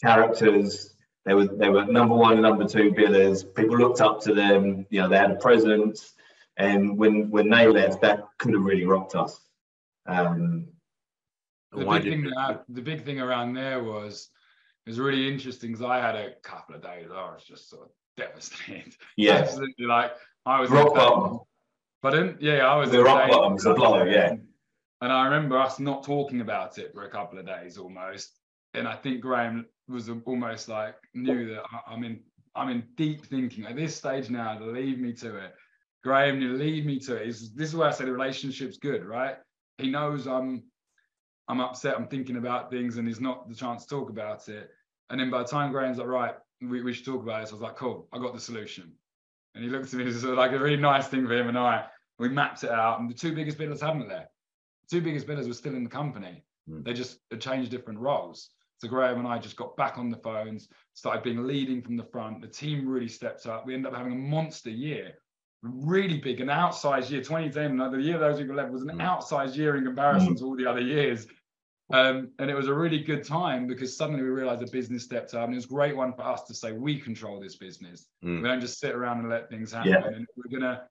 characters. 0.03 0.95
They 1.25 1.35
were 1.35 1.47
they 1.47 1.69
were 1.69 1.85
number 1.85 2.15
one 2.15 2.33
and 2.35 2.43
number 2.43 2.67
two 2.67 2.91
billers. 2.93 3.45
People 3.55 3.77
looked 3.77 4.01
up 4.01 4.21
to 4.23 4.35
them. 4.35 4.87
You 4.91 5.03
know, 5.03 5.09
they 5.09 5.19
had 5.19 5.31
a 5.31 5.37
presence. 5.37 6.15
And 6.57 6.97
when 6.99 7.31
when 7.31 7.51
they 7.51 7.67
left, 7.69 8.01
that 8.03 8.25
could 8.39 8.55
have 8.55 8.63
really 8.65 8.85
rocked 8.85 9.15
us. 9.15 9.39
Um, 10.07 10.69
the 11.73 11.85
big 11.85 12.03
did- 12.03 12.11
thing 12.11 12.31
that 12.35 12.65
the 12.69 12.81
big 12.83 13.05
thing 13.05 13.21
around 13.21 13.53
there 13.55 13.83
was 13.85 14.31
it 14.87 14.91
was 14.91 14.99
really 14.99 15.29
interesting 15.31 15.71
because 15.73 15.85
I 15.85 15.99
had 15.99 16.15
a 16.17 16.33
couple 16.43 16.75
of 16.75 16.83
days 16.83 17.09
I 17.13 17.31
was 17.35 17.45
just 17.45 17.69
sort 17.69 17.83
of 17.85 17.91
devastated. 18.17 18.95
Yeah. 19.17 19.35
Absolutely. 19.35 19.85
Like 19.87 20.13
I 20.47 20.61
was 20.61 20.71
Rock 20.71 20.89
in 20.89 20.95
bottom. 20.95 21.39
Pardon? 22.01 22.39
Yeah, 22.41 22.67
I 22.67 22.77
was 22.77 22.91
The 22.91 23.03
rock 23.03 23.23
pain. 23.25 23.31
bottom's 23.33 23.65
the 23.65 23.75
blow, 23.75 24.05
yeah. 24.05 24.37
And 25.01 25.13
I 25.13 25.25
remember 25.25 25.59
us 25.59 25.79
not 25.79 26.03
talking 26.05 26.41
about 26.41 26.79
it 26.79 26.93
for 26.93 27.05
a 27.05 27.11
couple 27.11 27.39
of 27.39 27.47
days 27.47 27.79
almost. 27.79 28.39
And 28.75 28.87
I 28.89 28.97
think 28.97 29.21
Graeme 29.21 29.67
was 29.89 30.11
almost 30.27 30.69
like 30.69 30.97
knew 31.15 31.55
that 31.55 31.63
I'm 31.87 32.05
in 32.05 32.21
I'm 32.57 32.69
in 32.71 32.85
deep 32.97 33.25
thinking 33.27 33.67
at 33.67 33.77
this 33.77 33.95
stage 33.95 34.31
now 34.31 34.59
to 34.59 34.65
leave 34.65 34.99
me 34.99 35.13
to 35.15 35.37
it. 35.37 35.55
Graeme, 36.03 36.41
you 36.41 36.55
leave 36.55 36.85
me 36.85 36.99
to 37.01 37.17
it. 37.17 37.23
It's- 37.23 37.51
this 37.55 37.69
is 37.69 37.77
why 37.77 37.89
I 37.89 37.91
say 37.93 38.05
the 38.05 38.13
relationship's 38.13 38.79
good, 38.79 39.05
right? 39.05 39.37
He 39.79 39.91
knows 39.91 40.27
I'm 40.27 40.65
I'm 41.49 41.61
upset, 41.61 41.97
I'm 41.97 42.09
thinking 42.09 42.37
about 42.37 42.71
things, 42.71 42.99
and 42.99 43.07
there's 43.07 43.21
not 43.21 43.49
the 43.49 43.55
chance 43.55 43.85
to 43.85 43.89
talk 43.89 44.11
about 44.11 44.49
it. 44.49 44.71
And 45.09 45.19
then 45.19 45.31
by 45.31 45.39
the 45.39 45.49
time 45.49 45.73
Graeme's 45.73 45.97
like, 45.97 46.07
right, 46.07 46.35
we, 46.61 46.83
we 46.83 46.93
should 46.93 47.07
talk 47.07 47.23
about 47.23 47.41
this, 47.41 47.51
I 47.51 47.55
was 47.55 47.63
like, 47.63 47.77
cool, 47.77 48.07
I 48.13 48.19
got 48.19 48.35
the 48.35 48.41
solution. 48.41 48.93
And 49.55 49.65
he 49.65 49.71
looked 49.71 49.87
at 49.87 49.95
me, 49.95 50.05
this 50.05 50.17
is 50.17 50.25
like 50.25 50.53
a 50.53 50.59
really 50.59 50.77
nice 50.77 51.09
thing 51.09 51.27
for 51.27 51.33
him 51.33 51.49
and 51.49 51.57
I. 51.59 51.87
We 52.19 52.29
mapped 52.29 52.65
it 52.65 52.71
out, 52.71 53.01
and 53.01 53.09
the 53.09 53.15
two 53.15 53.35
biggest 53.35 53.57
bidders 53.57 53.81
haven't 53.81 54.09
there. 54.09 54.29
Two 54.91 55.01
biggest 55.01 55.27
bidders 55.27 55.47
were 55.49 55.55
still 55.55 55.75
in 55.75 55.85
the 55.85 55.91
company. 55.91 56.43
Mm. 56.69 56.85
They 56.85 56.93
just 56.93 57.19
changed 57.41 57.71
different 57.71 57.99
roles. 57.99 58.51
So 58.79 58.89
Graeme 58.89 59.19
and 59.19 59.27
I 59.27 59.39
just 59.39 59.57
got 59.57 59.77
back 59.77 59.99
on 59.99 60.09
the 60.09 60.19
phones, 60.19 60.69
started 60.95 61.25
being 61.25 61.45
leading 61.45 61.83
from 61.83 61.97
the 61.97 62.05
front. 62.05 62.41
The 62.41 62.47
team 62.49 62.89
really 62.89 63.09
stepped 63.09 63.45
up. 63.47 63.67
We 63.67 63.75
ended 63.75 63.93
up 63.93 63.99
having 63.99 64.13
a 64.13 64.17
monster 64.17 64.71
year, 64.71 65.15
really 65.63 66.19
big, 66.19 66.41
an 66.41 66.47
outsized 66.47 67.11
year. 67.11 67.21
2010, 67.21 67.77
like 67.77 67.91
the 67.91 68.01
year 68.01 68.19
those 68.19 68.39
people 68.39 68.55
left 68.55 68.71
was 68.71 68.83
an 68.83 68.91
Mm. 68.91 69.03
outsized 69.03 69.57
year 69.57 69.77
in 69.77 69.85
comparison 69.85 70.37
to 70.37 70.45
all 70.45 70.57
the 70.57 70.67
other 70.67 70.81
years. 70.81 71.27
Um, 71.91 72.33
and 72.39 72.51
it 72.51 72.55
was 72.55 72.69
a 72.69 72.75
really 72.75 72.99
good 73.03 73.25
time 73.25 73.67
because 73.67 73.97
suddenly 73.97 74.23
we 74.23 74.29
realized 74.29 74.61
the 74.61 74.71
business 74.71 75.05
stepped 75.05 75.33
up, 75.35 75.45
and 75.45 75.55
it 75.55 75.57
was 75.57 75.65
a 75.65 75.69
great 75.69 75.97
one 75.97 76.13
for 76.13 76.23
us 76.23 76.45
to 76.45 76.55
say 76.55 76.73
we 76.73 77.01
control 77.01 77.41
this 77.41 77.57
business. 77.57 78.07
Mm. 78.23 78.43
We 78.43 78.49
don't 78.49 78.61
just 78.61 78.79
sit 78.79 78.95
around 78.95 79.21
and 79.21 79.31
let 79.31 79.49
things 79.49 79.73
happen. 79.73 79.93
Yeah. 79.93 80.07
And 80.07 80.27
we're 80.37 80.59
gonna. 80.61 80.83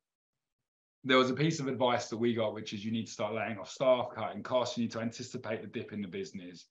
There 1.08 1.18
was 1.18 1.30
a 1.30 1.34
piece 1.34 1.60
of 1.60 1.68
advice 1.68 2.10
that 2.10 2.18
we 2.18 2.34
got, 2.34 2.54
which 2.54 2.74
is 2.74 2.84
you 2.84 2.92
need 2.92 3.08
to 3.08 3.12
start 3.12 3.34
laying 3.34 3.58
off 3.58 3.70
staff, 3.70 4.10
cutting 4.14 4.44
costs. 4.44 4.78
You 4.78 4.84
need 4.84 4.92
to 4.92 5.00
anticipate 5.00 5.62
the 5.62 5.68
dip 5.68 5.94
in 5.94 6.02
the 6.02 6.08
business. 6.08 6.66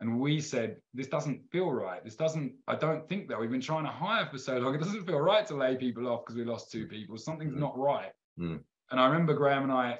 And 0.00 0.18
we 0.18 0.40
said, 0.40 0.76
this 0.94 1.06
doesn't 1.06 1.42
feel 1.52 1.70
right. 1.70 2.02
This 2.02 2.16
doesn't. 2.16 2.54
I 2.66 2.76
don't 2.76 3.06
think 3.08 3.28
that 3.28 3.38
we've 3.38 3.50
been 3.50 3.60
trying 3.60 3.84
to 3.84 3.90
hire 3.90 4.26
for 4.26 4.38
so 4.38 4.58
long. 4.58 4.74
It 4.74 4.78
doesn't 4.78 5.06
feel 5.06 5.20
right 5.20 5.46
to 5.46 5.54
lay 5.54 5.76
people 5.76 6.08
off 6.08 6.24
because 6.24 6.36
we 6.36 6.44
lost 6.44 6.72
two 6.72 6.86
people. 6.86 7.16
Something's 7.18 7.54
Mm. 7.54 7.60
not 7.60 7.78
right. 7.78 8.12
Mm. 8.38 8.60
And 8.90 9.00
I 9.00 9.06
remember 9.06 9.34
Graeme 9.34 9.64
and 9.64 9.72
I 9.72 9.98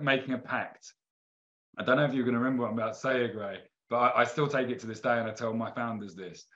making 0.00 0.34
a 0.34 0.38
pact. 0.38 0.92
I 1.76 1.82
don't 1.82 1.96
know 1.96 2.04
if 2.04 2.14
you're 2.14 2.24
going 2.24 2.34
to 2.34 2.40
remember 2.40 2.62
what 2.62 2.70
I'm 2.70 2.78
about 2.78 2.94
to 2.94 3.00
say, 3.00 3.28
Gray, 3.28 3.58
but 3.90 3.96
I, 3.96 4.20
I 4.20 4.24
still 4.24 4.46
take 4.48 4.68
it 4.70 4.78
to 4.80 4.86
this 4.86 5.00
day, 5.00 5.18
and 5.18 5.28
I 5.28 5.32
tell 5.32 5.52
my 5.52 5.72
founders 5.72 6.14
this. 6.14 6.46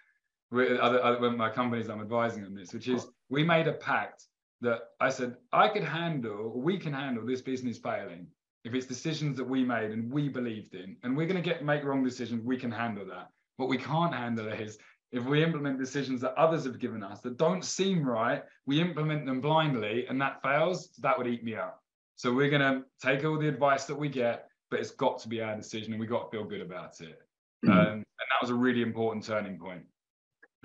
With 0.50 0.78
other, 0.78 1.04
other 1.04 1.20
when 1.20 1.36
my 1.36 1.50
companies 1.50 1.90
I'm 1.90 2.00
advising 2.00 2.44
on 2.44 2.54
this, 2.54 2.72
which 2.72 2.88
is 2.88 3.06
we 3.28 3.42
made 3.44 3.66
a 3.68 3.72
pact 3.72 4.24
that 4.60 4.80
I 5.00 5.08
said 5.10 5.36
I 5.52 5.68
could 5.68 5.84
handle, 5.84 6.60
we 6.60 6.78
can 6.78 6.92
handle 6.92 7.24
this 7.24 7.40
business 7.40 7.78
failing 7.78 8.26
if 8.64 8.74
it's 8.74 8.86
decisions 8.86 9.36
that 9.36 9.48
we 9.48 9.64
made 9.64 9.90
and 9.90 10.10
we 10.10 10.28
believed 10.28 10.74
in, 10.74 10.96
and 11.02 11.16
we're 11.16 11.26
going 11.26 11.42
to 11.42 11.48
get 11.48 11.64
make 11.64 11.84
wrong 11.84 12.04
decisions. 12.04 12.44
We 12.44 12.56
can 12.56 12.70
handle 12.70 13.06
that. 13.06 13.28
What 13.56 13.68
we 13.68 13.78
can't 13.78 14.14
handle 14.14 14.48
is 14.48 14.78
if 15.12 15.24
we 15.24 15.42
implement 15.42 15.78
decisions 15.78 16.20
that 16.20 16.34
others 16.34 16.64
have 16.64 16.78
given 16.78 17.02
us 17.02 17.20
that 17.20 17.38
don't 17.38 17.64
seem 17.64 18.06
right, 18.06 18.42
we 18.66 18.80
implement 18.80 19.26
them 19.26 19.40
blindly, 19.40 20.06
and 20.06 20.20
that 20.20 20.42
fails. 20.42 20.90
That 20.98 21.16
would 21.16 21.26
eat 21.26 21.44
me 21.44 21.54
up. 21.54 21.82
So 22.16 22.32
we're 22.32 22.50
going 22.50 22.62
to 22.62 22.82
take 23.00 23.24
all 23.24 23.38
the 23.38 23.48
advice 23.48 23.84
that 23.84 23.94
we 23.94 24.08
get, 24.08 24.48
but 24.70 24.80
it's 24.80 24.90
got 24.90 25.18
to 25.20 25.28
be 25.28 25.40
our 25.40 25.56
decision, 25.56 25.92
and 25.92 26.00
we 26.00 26.06
got 26.06 26.30
to 26.30 26.36
feel 26.36 26.44
good 26.44 26.60
about 26.60 27.00
it. 27.00 27.20
Mm. 27.64 27.70
Um, 27.70 27.86
and 27.88 28.04
that 28.04 28.40
was 28.42 28.50
a 28.50 28.54
really 28.54 28.82
important 28.82 29.24
turning 29.24 29.58
point. 29.58 29.82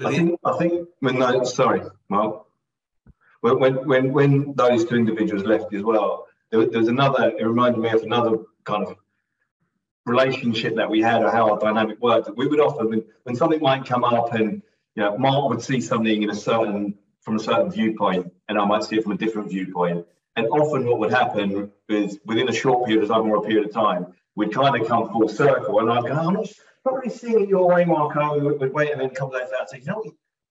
I 0.03 0.11
think 0.11 0.39
I 0.43 0.57
think 0.57 0.87
when 0.99 1.45
sorry, 1.45 1.81
Marc. 2.09 2.45
When 3.43 3.75
when 3.85 4.13
when 4.13 4.53
those 4.55 4.85
two 4.85 4.95
individuals 4.95 5.43
left 5.43 5.73
as 5.73 5.83
well, 5.83 6.27
there, 6.49 6.59
was- 6.59 6.69
there 6.69 6.79
was 6.79 6.87
another. 6.87 7.33
It 7.37 7.43
reminded 7.45 7.81
me 7.81 7.89
of 7.89 8.01
another 8.03 8.37
kind 8.63 8.87
of 8.87 8.95
relationship 10.05 10.75
that 10.77 10.89
we 10.89 11.01
had, 11.01 11.21
or 11.23 11.29
how 11.29 11.51
our 11.51 11.59
dynamic 11.59 11.99
worked. 12.01 12.29
We 12.37 12.47
would 12.47 12.61
often 12.61 12.89
when, 12.89 13.03
when 13.23 13.35
something 13.35 13.59
might 13.61 13.85
come 13.85 14.05
up, 14.05 14.33
and 14.33 14.61
you 14.95 15.03
know, 15.03 15.17
Marc 15.17 15.49
would 15.49 15.61
see 15.61 15.81
something 15.81 16.23
in 16.23 16.29
a 16.29 16.35
certain 16.35 16.97
from 17.19 17.35
a 17.35 17.39
certain 17.39 17.69
viewpoint, 17.69 18.31
and 18.47 18.57
I 18.57 18.63
might 18.63 18.85
see 18.85 18.95
it 18.97 19.03
from 19.03 19.11
a 19.11 19.17
different 19.17 19.49
viewpoint. 19.49 20.05
And 20.37 20.47
often, 20.47 20.85
what 20.85 20.99
would 20.99 21.11
happen 21.11 21.69
is 21.89 22.19
within 22.25 22.47
a 22.47 22.53
short 22.53 22.87
period 22.87 23.03
of 23.03 23.09
time 23.09 23.29
or 23.29 23.35
a 23.37 23.41
period 23.41 23.65
of 23.67 23.73
time, 23.73 24.07
we'd 24.37 24.53
kind 24.53 24.81
of 24.81 24.87
come 24.87 25.09
full 25.11 25.27
circle, 25.27 25.79
and 25.81 25.91
I'd 25.91 26.03
go, 26.03 26.13
oh, 26.13 26.27
"I'm 26.29 26.33
not 26.35 26.47
not 26.85 26.95
really 26.95 27.09
seeing 27.09 27.41
it 27.41 27.49
your 27.49 27.67
way, 27.67 27.83
Marco. 27.83 28.39
We'd, 28.39 28.59
we'd 28.61 28.73
wait 28.73 28.91
and 28.91 29.01
then 29.01 29.09
a 29.09 29.13
couple 29.13 29.35
of 29.35 29.41
days 29.41 29.51
later, 29.51 29.63
I'd 29.63 29.69
say, 29.69 29.79
you 29.79 29.85
know? 29.85 30.03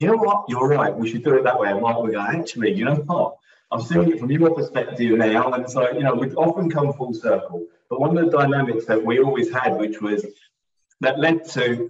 You 0.02 0.08
know 0.08 0.16
what? 0.16 0.46
You're 0.48 0.66
right. 0.66 0.92
We 0.92 1.08
should 1.08 1.22
do 1.22 1.36
it 1.36 1.44
that 1.44 1.60
way. 1.60 1.70
And 1.70 1.80
Marc 1.80 2.02
would 2.02 2.10
go, 2.10 2.20
actually, 2.20 2.72
you 2.72 2.84
know 2.84 2.96
what? 2.96 3.36
I'm 3.70 3.80
seeing 3.80 4.10
it 4.10 4.18
from 4.18 4.32
your 4.32 4.52
perspective 4.52 5.16
now. 5.16 5.52
And 5.52 5.70
so, 5.70 5.92
you 5.92 6.00
know, 6.00 6.12
we'd 6.14 6.34
often 6.34 6.68
come 6.68 6.92
full 6.92 7.14
circle. 7.14 7.66
But 7.88 8.00
one 8.00 8.18
of 8.18 8.24
the 8.24 8.36
dynamics 8.36 8.84
that 8.86 9.02
we 9.02 9.20
always 9.20 9.52
had, 9.52 9.76
which 9.76 10.00
was 10.00 10.26
that 11.00 11.20
led 11.20 11.48
to 11.50 11.88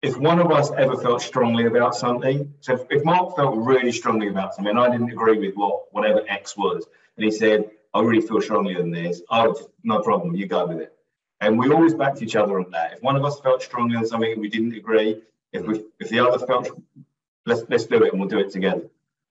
if 0.00 0.16
one 0.16 0.38
of 0.38 0.50
us 0.50 0.70
ever 0.78 0.96
felt 0.96 1.20
strongly 1.20 1.66
about 1.66 1.94
something, 1.94 2.54
so 2.60 2.72
if, 2.72 2.86
if 2.90 3.04
Marc 3.04 3.36
felt 3.36 3.54
really 3.56 3.92
strongly 3.92 4.28
about 4.28 4.54
something, 4.54 4.70
and 4.70 4.78
I 4.78 4.88
didn't 4.88 5.10
agree 5.10 5.38
with 5.38 5.54
what 5.56 5.92
whatever 5.92 6.22
X 6.28 6.56
was, 6.56 6.86
and 7.16 7.24
he 7.24 7.30
said, 7.30 7.70
I 7.92 8.00
really 8.00 8.26
feel 8.26 8.40
strongly 8.40 8.76
on 8.76 8.90
this, 8.90 9.20
oh, 9.30 9.48
would, 9.48 9.58
no 9.84 10.00
problem, 10.00 10.34
you 10.36 10.46
go 10.46 10.66
with 10.66 10.80
it. 10.80 10.92
And 11.40 11.58
we 11.58 11.70
always 11.70 11.92
backed 11.92 12.22
each 12.22 12.36
other 12.36 12.58
on 12.58 12.70
that. 12.70 12.94
If 12.94 13.02
one 13.02 13.16
of 13.16 13.24
us 13.24 13.40
felt 13.40 13.62
strongly 13.62 13.96
on 13.96 14.06
something 14.06 14.32
and 14.32 14.40
we 14.40 14.48
didn't 14.48 14.74
agree, 14.74 15.22
if 15.52 15.66
we 15.66 15.84
if 15.98 16.08
the 16.08 16.20
other 16.20 16.44
felt 16.46 16.70
let's 17.46 17.62
let's 17.68 17.86
do 17.86 18.02
it 18.02 18.12
and 18.12 18.20
we'll 18.20 18.28
do 18.28 18.38
it 18.38 18.50
together. 18.50 18.82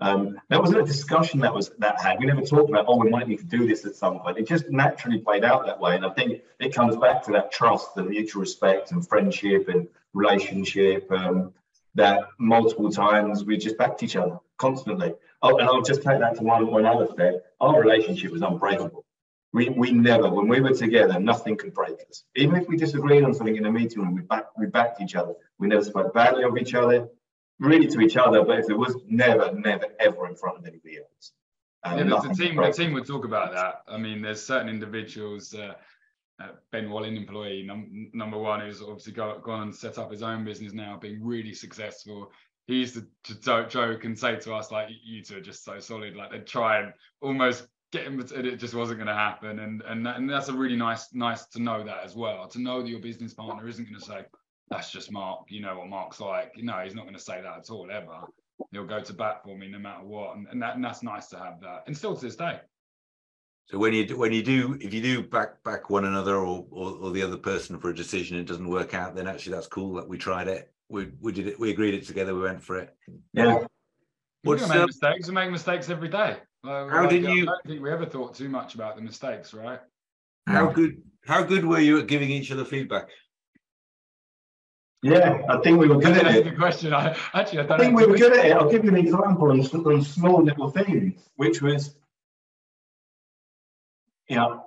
Um, 0.01 0.41
that 0.49 0.59
wasn't 0.59 0.81
a 0.81 0.85
discussion 0.85 1.39
that 1.41 1.53
was 1.53 1.69
that 1.79 2.01
had. 2.01 2.19
We 2.19 2.25
never 2.25 2.41
talked 2.41 2.69
about, 2.69 2.85
oh, 2.87 2.97
we 2.97 3.09
might 3.09 3.27
need 3.27 3.39
to 3.39 3.45
do 3.45 3.65
this 3.65 3.85
at 3.85 3.95
some 3.95 4.19
point. 4.19 4.37
It 4.37 4.47
just 4.47 4.69
naturally 4.69 5.19
played 5.19 5.45
out 5.45 5.65
that 5.65 5.79
way. 5.79 5.95
And 5.95 6.05
I 6.05 6.09
think 6.09 6.41
it 6.59 6.73
comes 6.73 6.97
back 6.97 7.23
to 7.23 7.31
that 7.33 7.51
trust 7.51 7.95
and 7.95 8.09
mutual 8.09 8.41
respect 8.41 8.91
and 8.91 9.07
friendship 9.07 9.69
and 9.69 9.87
relationship 10.13 11.09
um, 11.11 11.53
that 11.95 12.25
multiple 12.39 12.91
times 12.91 13.45
we 13.45 13.57
just 13.57 13.77
backed 13.77 14.03
each 14.03 14.17
other 14.17 14.37
constantly. 14.57 15.13
Oh, 15.41 15.57
and 15.57 15.67
I'll 15.67 15.81
just 15.81 16.01
take 16.01 16.19
that 16.19 16.35
to 16.35 16.43
one, 16.43 16.67
one 16.67 16.85
other 16.85 17.07
thing. 17.07 17.39
Our 17.61 17.79
relationship 17.79 18.31
was 18.31 18.41
unbreakable. 18.41 19.05
We, 19.53 19.69
we 19.69 19.91
never, 19.91 20.29
when 20.29 20.49
we 20.49 20.59
were 20.59 20.73
together, 20.73 21.17
nothing 21.17 21.55
could 21.55 21.73
break 21.73 21.95
us. 22.09 22.23
Even 22.35 22.57
if 22.57 22.67
we 22.67 22.75
disagreed 22.75 23.23
on 23.23 23.33
something 23.33 23.55
in 23.55 23.65
a 23.65 23.71
meeting 23.71 24.01
room, 24.01 24.15
we, 24.15 24.21
back, 24.21 24.47
we 24.57 24.65
backed 24.65 24.99
each 24.99 25.15
other. 25.15 25.33
We 25.57 25.67
never 25.67 25.83
spoke 25.83 26.13
badly 26.13 26.43
of 26.43 26.57
each 26.57 26.73
other, 26.73 27.07
really 27.59 27.87
to 27.87 27.99
each 28.01 28.17
other, 28.17 28.43
but 28.43 28.59
if 28.59 28.69
it 28.69 28.77
was 28.77 28.95
never, 29.07 29.51
never, 29.53 29.85
ever 29.99 30.27
in 30.27 30.35
front 30.35 30.57
of 30.57 30.65
anybody 30.65 30.97
else. 30.97 31.31
Um, 31.83 31.97
Yeah, 31.97 32.03
the, 32.05 32.33
team, 32.33 32.55
the 32.55 32.71
team 32.71 32.93
would 32.93 33.05
talk 33.07 33.25
about 33.25 33.53
that. 33.53 33.81
I 33.87 33.97
mean, 33.97 34.21
there's 34.21 34.45
certain 34.45 34.69
individuals, 34.69 35.53
uh, 35.53 35.73
uh, 36.41 36.49
Ben 36.71 36.89
Wallin, 36.89 37.15
employee 37.15 37.63
num- 37.65 38.09
number 38.13 38.37
one, 38.37 38.59
who's 38.59 38.81
obviously 38.81 39.13
go, 39.13 39.39
gone 39.39 39.61
and 39.63 39.75
set 39.75 39.97
up 39.97 40.11
his 40.11 40.21
own 40.21 40.43
business 40.43 40.73
now, 40.73 40.97
being 40.97 41.23
really 41.23 41.53
successful. 41.53 42.31
He 42.67 42.77
used 42.77 42.95
to, 42.95 43.07
to 43.25 43.39
jo- 43.39 43.67
joke 43.67 44.03
and 44.03 44.17
say 44.17 44.35
to 44.37 44.53
us, 44.53 44.71
like, 44.71 44.89
you 45.03 45.23
two 45.23 45.37
are 45.37 45.41
just 45.41 45.63
so 45.63 45.79
solid. 45.79 46.15
Like, 46.15 46.31
they'd 46.31 46.47
try 46.47 46.79
and 46.79 46.93
almost 47.21 47.67
get 47.91 48.05
him, 48.05 48.17
but 48.17 48.31
it 48.31 48.57
just 48.57 48.73
wasn't 48.73 48.97
going 48.97 49.07
to 49.07 49.13
happen. 49.13 49.59
And 49.59 49.83
and 49.83 50.05
that, 50.05 50.17
and 50.17 50.29
that's 50.29 50.49
a 50.49 50.53
really 50.53 50.75
nice 50.75 51.13
nice 51.13 51.45
to 51.49 51.61
know 51.61 51.83
that 51.83 52.03
as 52.03 52.15
well. 52.15 52.47
To 52.47 52.59
know 52.59 52.81
that 52.81 52.89
your 52.89 52.99
business 52.99 53.33
partner 53.35 53.67
isn't 53.67 53.85
going 53.85 53.99
to 53.99 54.05
say, 54.05 54.25
that's 54.69 54.91
just 54.91 55.11
Marc. 55.11 55.45
You 55.49 55.61
know 55.61 55.77
what 55.77 55.87
Marc's 55.89 56.19
like. 56.19 56.53
No, 56.57 56.79
he's 56.83 56.95
not 56.95 57.03
going 57.03 57.15
to 57.15 57.21
say 57.21 57.41
that 57.41 57.57
at 57.57 57.69
all 57.69 57.89
ever. 57.91 58.21
He'll 58.71 58.85
go 58.85 59.01
to 59.01 59.13
bat 59.13 59.41
for 59.43 59.57
me 59.57 59.67
no 59.67 59.79
matter 59.79 60.03
what, 60.03 60.35
and, 60.35 60.47
and 60.49 60.61
that 60.61 60.75
and 60.75 60.83
that's 60.83 61.03
nice 61.03 61.27
to 61.27 61.37
have 61.37 61.59
that, 61.61 61.83
and 61.87 61.95
still 61.95 62.15
to 62.15 62.25
this 62.25 62.35
day. 62.35 62.59
So 63.67 63.77
when 63.77 63.93
you 63.93 64.05
do, 64.05 64.17
when 64.17 64.31
you 64.31 64.43
do, 64.43 64.77
if 64.79 64.93
you 64.93 65.01
do 65.01 65.23
back 65.23 65.63
back 65.63 65.89
one 65.89 66.05
another 66.05 66.35
or, 66.35 66.65
or 66.69 66.91
or 66.91 67.11
the 67.11 67.21
other 67.21 67.37
person 67.37 67.79
for 67.79 67.89
a 67.89 67.95
decision, 67.95 68.37
it 68.37 68.45
doesn't 68.45 68.67
work 68.67 68.93
out. 68.93 69.15
Then 69.15 69.27
actually, 69.27 69.53
that's 69.53 69.67
cool 69.67 69.93
that 69.95 70.07
we 70.07 70.17
tried 70.17 70.47
it. 70.47 70.71
We 70.89 71.11
we 71.19 71.31
did 71.31 71.47
it. 71.47 71.59
We 71.59 71.71
agreed 71.71 71.95
it 71.95 72.05
together. 72.05 72.33
We 72.33 72.41
went 72.41 72.63
for 72.63 72.77
it. 72.77 72.95
Yeah. 73.33 73.55
We're 73.55 73.67
What's, 74.43 74.61
gonna 74.61 74.73
make 74.75 74.81
um, 74.81 74.85
mistakes. 74.87 75.27
We 75.27 75.33
make 75.33 75.51
mistakes 75.51 75.89
every 75.89 76.09
day. 76.09 76.37
Like, 76.63 76.89
How 76.91 77.01
like, 77.01 77.09
did 77.09 77.25
I 77.25 77.33
you- 77.33 77.45
don't 77.45 77.65
think 77.65 77.81
we 77.81 77.91
ever 77.91 78.05
thought 78.05 78.35
too 78.35 78.49
much 78.49 78.75
about 78.75 78.95
the 78.95 79.01
mistakes, 79.01 79.53
right? 79.53 79.79
How 80.47 80.67
good 80.67 81.01
how 81.25 81.41
good 81.41 81.65
were 81.65 81.79
you 81.79 81.99
at 81.99 82.07
giving 82.07 82.29
each 82.29 82.51
other 82.51 82.63
feedback? 82.63 83.07
Yeah, 85.05 85.43
I 85.47 85.57
think 85.57 85.79
we 85.79 85.87
were 85.87 85.99
good 85.99 86.17
at 86.17 86.23
That's 86.23 86.37
a 86.37 86.39
it. 86.39 86.43
good 86.45 86.57
question. 86.57 86.91
I 86.91 87.15
actually 87.35 87.59
I 87.59 87.75
I 87.75 87.77
think 87.77 87.95
we 87.95 88.07
were 88.07 88.17
good 88.17 88.35
at 88.35 88.43
it. 88.43 88.53
I'll 88.53 88.71
give 88.71 88.83
you 88.83 88.89
an 88.89 88.97
example 88.97 89.51
on, 89.51 89.59
on 89.59 90.01
small 90.01 90.41
little 90.41 90.71
things, 90.71 91.21
which 91.35 91.61
was, 91.61 91.93
you 94.27 94.37
know, 94.37 94.65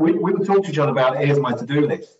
we, 0.00 0.12
we 0.12 0.32
would 0.32 0.46
talk 0.46 0.64
to 0.64 0.70
each 0.70 0.78
other 0.78 0.92
about 0.92 1.18
here's 1.18 1.38
my 1.38 1.52
to-do 1.52 1.86
list. 1.86 2.16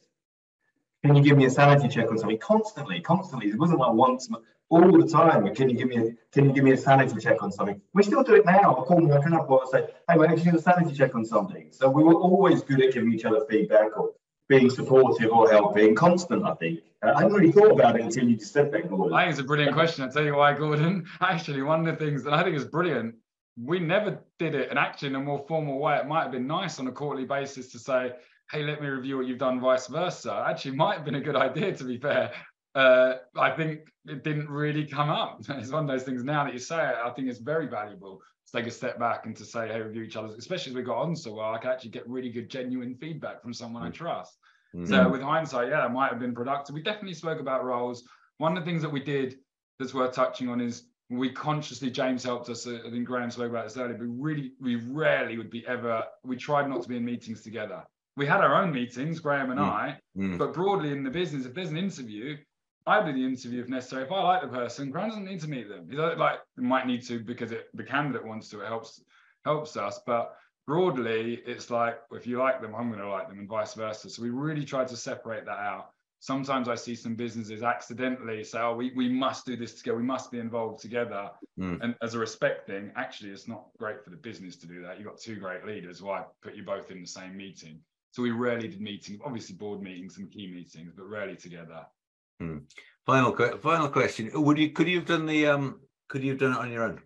Can 1.02 1.16
you 1.16 1.22
give 1.22 1.38
me 1.38 1.46
a 1.46 1.50
sanity 1.50 1.88
check 1.88 2.10
on 2.10 2.18
something? 2.18 2.36
Constantly, 2.36 3.00
constantly. 3.00 3.48
It 3.48 3.58
wasn't 3.58 3.78
like 3.78 3.94
once, 3.94 4.28
all 4.68 4.92
the 4.92 5.08
time. 5.08 5.54
Can 5.54 5.70
you 5.70 5.76
give 5.78 5.88
me 5.88 5.96
a 5.96 6.06
can 6.30 6.44
you 6.44 6.52
give 6.52 6.64
me 6.64 6.72
a 6.72 6.76
sanity 6.76 7.18
check 7.18 7.42
on 7.42 7.50
something? 7.50 7.80
We 7.94 8.02
still 8.02 8.22
do 8.22 8.34
it 8.34 8.44
now. 8.44 8.76
I 8.76 8.82
call 8.84 9.00
my 9.00 9.16
account 9.16 9.48
and 9.48 9.68
say, 9.70 9.86
hey, 10.10 10.18
why 10.18 10.26
don't 10.26 10.44
you 10.44 10.52
do 10.52 10.58
a 10.58 10.60
sanity 10.60 10.94
check 10.94 11.14
on 11.14 11.24
something? 11.24 11.68
So 11.70 11.88
we 11.88 12.02
were 12.02 12.16
always 12.16 12.62
good 12.62 12.82
at 12.82 12.92
giving 12.92 13.14
each 13.14 13.24
other 13.24 13.46
feedback 13.48 13.96
or 13.96 14.10
being 14.48 14.70
supportive 14.70 15.30
or 15.30 15.50
helping 15.50 15.94
constant, 15.94 16.44
I 16.44 16.54
think. 16.54 16.80
I 17.02 17.20
hadn't 17.20 17.32
really 17.32 17.52
thought 17.52 17.72
about 17.72 17.96
it 17.96 18.02
until 18.02 18.28
you 18.28 18.36
just 18.36 18.52
said 18.52 18.72
that, 18.72 18.88
Gordon. 18.88 19.14
I 19.14 19.24
think 19.24 19.32
it's 19.32 19.40
a 19.40 19.44
brilliant 19.44 19.74
question. 19.74 20.04
I'll 20.04 20.10
tell 20.10 20.24
you 20.24 20.36
why, 20.36 20.54
Gordon. 20.54 21.06
Actually, 21.20 21.62
one 21.62 21.86
of 21.86 21.98
the 21.98 22.04
things 22.04 22.24
that 22.24 22.32
I 22.32 22.42
think 22.42 22.56
is 22.56 22.64
brilliant, 22.64 23.14
we 23.62 23.78
never 23.78 24.18
did 24.38 24.54
it, 24.54 24.70
and 24.70 24.78
actually 24.78 25.08
in 25.08 25.14
a 25.14 25.20
more 25.20 25.44
formal 25.46 25.78
way, 25.78 25.96
it 25.96 26.06
might 26.06 26.22
have 26.22 26.32
been 26.32 26.46
nice 26.46 26.80
on 26.80 26.88
a 26.88 26.92
quarterly 26.92 27.24
basis 27.24 27.70
to 27.70 27.78
say, 27.78 28.12
hey, 28.50 28.64
let 28.64 28.82
me 28.82 28.88
review 28.88 29.16
what 29.16 29.26
you've 29.26 29.38
done, 29.38 29.60
vice 29.60 29.86
versa. 29.86 30.44
Actually, 30.48 30.76
might 30.76 30.96
have 30.96 31.04
been 31.04 31.14
a 31.14 31.20
good 31.20 31.36
idea, 31.36 31.74
to 31.74 31.84
be 31.84 31.96
fair. 31.96 32.32
Uh, 32.74 33.14
I 33.36 33.50
think 33.50 33.80
it 34.06 34.24
didn't 34.24 34.48
really 34.48 34.84
come 34.84 35.10
up. 35.10 35.40
It's 35.48 35.70
one 35.70 35.84
of 35.84 35.88
those 35.88 36.02
things 36.02 36.24
now 36.24 36.44
that 36.44 36.52
you 36.52 36.58
say 36.58 36.88
it, 36.88 36.96
I 37.04 37.10
think 37.10 37.28
it's 37.28 37.38
very 37.38 37.66
valuable 37.66 38.20
to 38.46 38.52
take 38.56 38.66
a 38.66 38.70
step 38.70 38.98
back 38.98 39.26
and 39.26 39.36
to 39.36 39.44
say, 39.44 39.68
hey, 39.68 39.80
review 39.80 40.02
each 40.02 40.16
other, 40.16 40.28
especially 40.36 40.70
as 40.70 40.76
we 40.76 40.82
got 40.82 40.98
on 40.98 41.14
so 41.14 41.34
well, 41.34 41.54
I 41.54 41.58
can 41.58 41.70
actually 41.70 41.90
get 41.90 42.08
really 42.08 42.30
good, 42.30 42.50
genuine 42.50 42.94
feedback 42.96 43.42
from 43.42 43.54
someone 43.54 43.82
I 43.82 43.90
mm. 43.90 43.94
trust. 43.94 44.36
Mm-hmm. 44.74 44.86
So 44.86 45.08
with 45.08 45.22
hindsight, 45.22 45.68
yeah, 45.68 45.86
it 45.86 45.90
might 45.90 46.10
have 46.10 46.18
been 46.18 46.34
productive. 46.34 46.74
We 46.74 46.82
definitely 46.82 47.14
spoke 47.14 47.40
about 47.40 47.64
roles. 47.64 48.02
One 48.38 48.56
of 48.56 48.64
the 48.64 48.68
things 48.68 48.82
that 48.82 48.90
we 48.90 49.00
did 49.00 49.36
that's 49.78 49.94
worth 49.94 50.14
touching 50.14 50.48
on 50.48 50.60
is 50.60 50.88
we 51.10 51.30
consciously, 51.30 51.90
James 51.90 52.24
helped 52.24 52.48
us, 52.48 52.66
I 52.66 52.90
think 52.90 53.04
Graeme 53.06 53.30
spoke 53.30 53.50
about 53.50 53.68
this 53.68 53.76
earlier, 53.76 53.96
but 53.96 54.06
really, 54.08 54.52
we 54.60 54.76
rarely 54.76 55.36
would 55.36 55.50
be 55.50 55.66
ever, 55.66 56.02
we 56.24 56.36
tried 56.36 56.68
not 56.68 56.82
to 56.82 56.88
be 56.88 56.96
in 56.96 57.04
meetings 57.04 57.42
together. 57.42 57.84
We 58.16 58.26
had 58.26 58.40
our 58.40 58.62
own 58.62 58.72
meetings, 58.72 59.20
Graeme 59.20 59.50
and 59.50 59.60
mm. 59.60 59.64
I, 59.64 59.98
mm. 60.16 60.38
but 60.38 60.54
broadly 60.54 60.90
in 60.90 61.04
the 61.04 61.10
business, 61.10 61.46
if 61.46 61.54
there's 61.54 61.70
an 61.70 61.76
interview, 61.76 62.36
I 62.86 63.04
do 63.04 63.12
the 63.12 63.24
interview 63.24 63.62
if 63.62 63.68
necessary. 63.68 64.02
If 64.02 64.12
I 64.12 64.22
like 64.22 64.42
the 64.42 64.48
person, 64.48 64.90
Graeme 64.90 65.08
doesn't 65.08 65.24
need 65.24 65.40
to 65.40 65.48
meet 65.48 65.68
them. 65.68 65.88
He 65.90 65.96
like 65.96 66.38
might 66.56 66.86
need 66.86 67.02
to 67.06 67.18
because 67.18 67.52
it, 67.52 67.66
the 67.74 67.84
candidate 67.84 68.24
wants 68.24 68.48
to. 68.50 68.60
It 68.60 68.66
helps 68.66 69.02
helps 69.44 69.76
us, 69.76 70.00
but 70.06 70.36
broadly, 70.66 71.42
it's 71.46 71.70
like 71.70 71.98
if 72.12 72.26
you 72.26 72.38
like 72.38 72.60
them, 72.60 72.74
I'm 72.74 72.88
going 72.88 73.00
to 73.00 73.08
like 73.08 73.28
them, 73.28 73.38
and 73.38 73.48
vice 73.48 73.74
versa. 73.74 74.10
So 74.10 74.22
we 74.22 74.30
really 74.30 74.64
tried 74.64 74.88
to 74.88 74.96
separate 74.96 75.46
that 75.46 75.58
out. 75.58 75.90
Sometimes 76.20 76.68
I 76.68 76.74
see 76.74 76.94
some 76.94 77.14
businesses 77.14 77.62
accidentally 77.62 78.44
say, 78.44 78.58
"Oh, 78.60 78.74
we, 78.74 78.92
we 78.94 79.08
must 79.08 79.46
do 79.46 79.56
this 79.56 79.74
together. 79.74 79.98
We 79.98 80.04
must 80.04 80.30
be 80.30 80.38
involved 80.38 80.80
together." 80.80 81.30
Mm. 81.58 81.82
And 81.82 81.94
as 82.02 82.14
a 82.14 82.18
respect 82.18 82.66
thing, 82.66 82.92
actually, 82.96 83.30
it's 83.30 83.48
not 83.48 83.66
great 83.78 84.02
for 84.04 84.10
the 84.10 84.16
business 84.16 84.56
to 84.56 84.66
do 84.66 84.82
that. 84.82 84.98
You've 84.98 85.06
got 85.06 85.18
two 85.18 85.36
great 85.36 85.66
leaders. 85.66 86.02
Why 86.02 86.24
put 86.42 86.54
you 86.54 86.64
both 86.64 86.90
in 86.90 87.00
the 87.00 87.06
same 87.06 87.36
meeting? 87.36 87.80
So 88.12 88.22
we 88.22 88.30
rarely 88.30 88.68
did 88.68 88.80
meetings, 88.80 89.20
obviously 89.24 89.56
board 89.56 89.82
meetings 89.82 90.18
and 90.18 90.30
key 90.30 90.46
meetings, 90.46 90.92
but 90.96 91.08
rarely 91.08 91.36
together. 91.36 91.84
Hmm. 92.40 92.58
Final 93.06 93.32
final 93.58 93.88
question. 93.88 94.30
Would 94.34 94.58
you 94.58 94.70
could 94.70 94.88
you 94.88 94.98
have 94.98 95.06
done 95.06 95.26
the 95.26 95.46
um 95.46 95.80
could 96.08 96.22
you 96.22 96.30
have 96.30 96.40
done 96.40 96.52
it 96.52 96.58
on 96.58 96.70
your 96.70 96.84
own? 96.84 97.00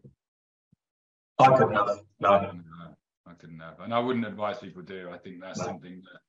I 1.38 1.56
couldn't 1.56 1.74
have. 1.74 2.00
No. 2.20 2.52
I 3.26 3.34
couldn't 3.34 3.60
have. 3.60 3.80
And 3.80 3.92
I 3.94 3.98
wouldn't 3.98 4.26
advise 4.26 4.58
people 4.58 4.82
to 4.82 5.02
do. 5.02 5.10
I 5.10 5.18
think 5.18 5.40
that's 5.40 5.58
no. 5.58 5.66
something 5.66 6.02
that 6.02 6.20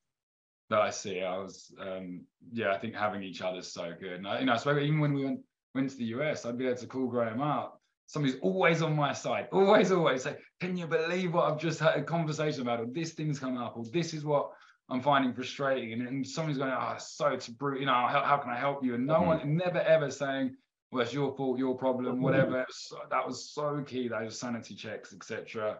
that 0.70 0.80
I 0.80 0.90
see. 0.90 1.22
I 1.22 1.36
was 1.38 1.72
um 1.80 2.22
yeah, 2.52 2.72
I 2.72 2.78
think 2.78 2.94
having 2.94 3.22
each 3.22 3.42
other 3.42 3.58
is 3.58 3.72
so 3.72 3.92
good. 3.98 4.14
And 4.14 4.28
I, 4.28 4.40
you 4.40 4.46
know, 4.46 4.54
I 4.54 4.56
spoke 4.56 4.80
even 4.80 5.00
when 5.00 5.14
we 5.14 5.24
went 5.24 5.40
went 5.74 5.90
to 5.90 5.96
the 5.96 6.04
US, 6.16 6.44
I'd 6.44 6.58
be 6.58 6.66
able 6.66 6.78
to 6.78 6.86
call 6.86 7.06
Graeme 7.06 7.40
up. 7.40 7.80
Somebody's 8.06 8.40
always 8.40 8.82
on 8.82 8.96
my 8.96 9.12
side, 9.12 9.46
always, 9.52 9.92
always 9.92 10.24
say, 10.24 10.36
Can 10.60 10.76
you 10.76 10.88
believe 10.88 11.32
what 11.32 11.44
I've 11.44 11.60
just 11.60 11.78
had 11.78 11.96
a 11.96 12.02
conversation 12.02 12.62
about? 12.62 12.80
Or 12.80 12.86
this 12.86 13.12
thing's 13.12 13.38
come 13.38 13.56
up, 13.56 13.76
or 13.76 13.84
this 13.92 14.12
is 14.14 14.24
what 14.24 14.50
I'm 14.90 15.00
finding 15.00 15.32
frustrating. 15.32 15.92
And, 15.92 16.06
and 16.06 16.26
somebody's 16.26 16.58
going, 16.58 16.72
oh, 16.72 16.94
so 16.98 17.28
it's 17.28 17.48
brutal, 17.48 17.80
you 17.80 17.86
know, 17.86 17.92
how, 17.92 18.22
how 18.24 18.36
can 18.38 18.50
I 18.50 18.56
help 18.56 18.84
you? 18.84 18.94
And 18.94 19.06
no 19.06 19.14
mm-hmm. 19.16 19.26
one, 19.26 19.56
never 19.56 19.80
ever 19.80 20.10
saying, 20.10 20.56
well, 20.90 21.02
it's 21.02 21.12
your 21.12 21.34
fault, 21.36 21.58
your 21.58 21.76
problem, 21.76 22.14
mm-hmm. 22.14 22.22
whatever. 22.22 22.66
So, 22.70 22.98
that 23.10 23.26
was 23.26 23.50
so 23.50 23.82
key, 23.86 24.08
those 24.08 24.38
sanity 24.38 24.74
checks, 24.74 25.14
etc. 25.14 25.78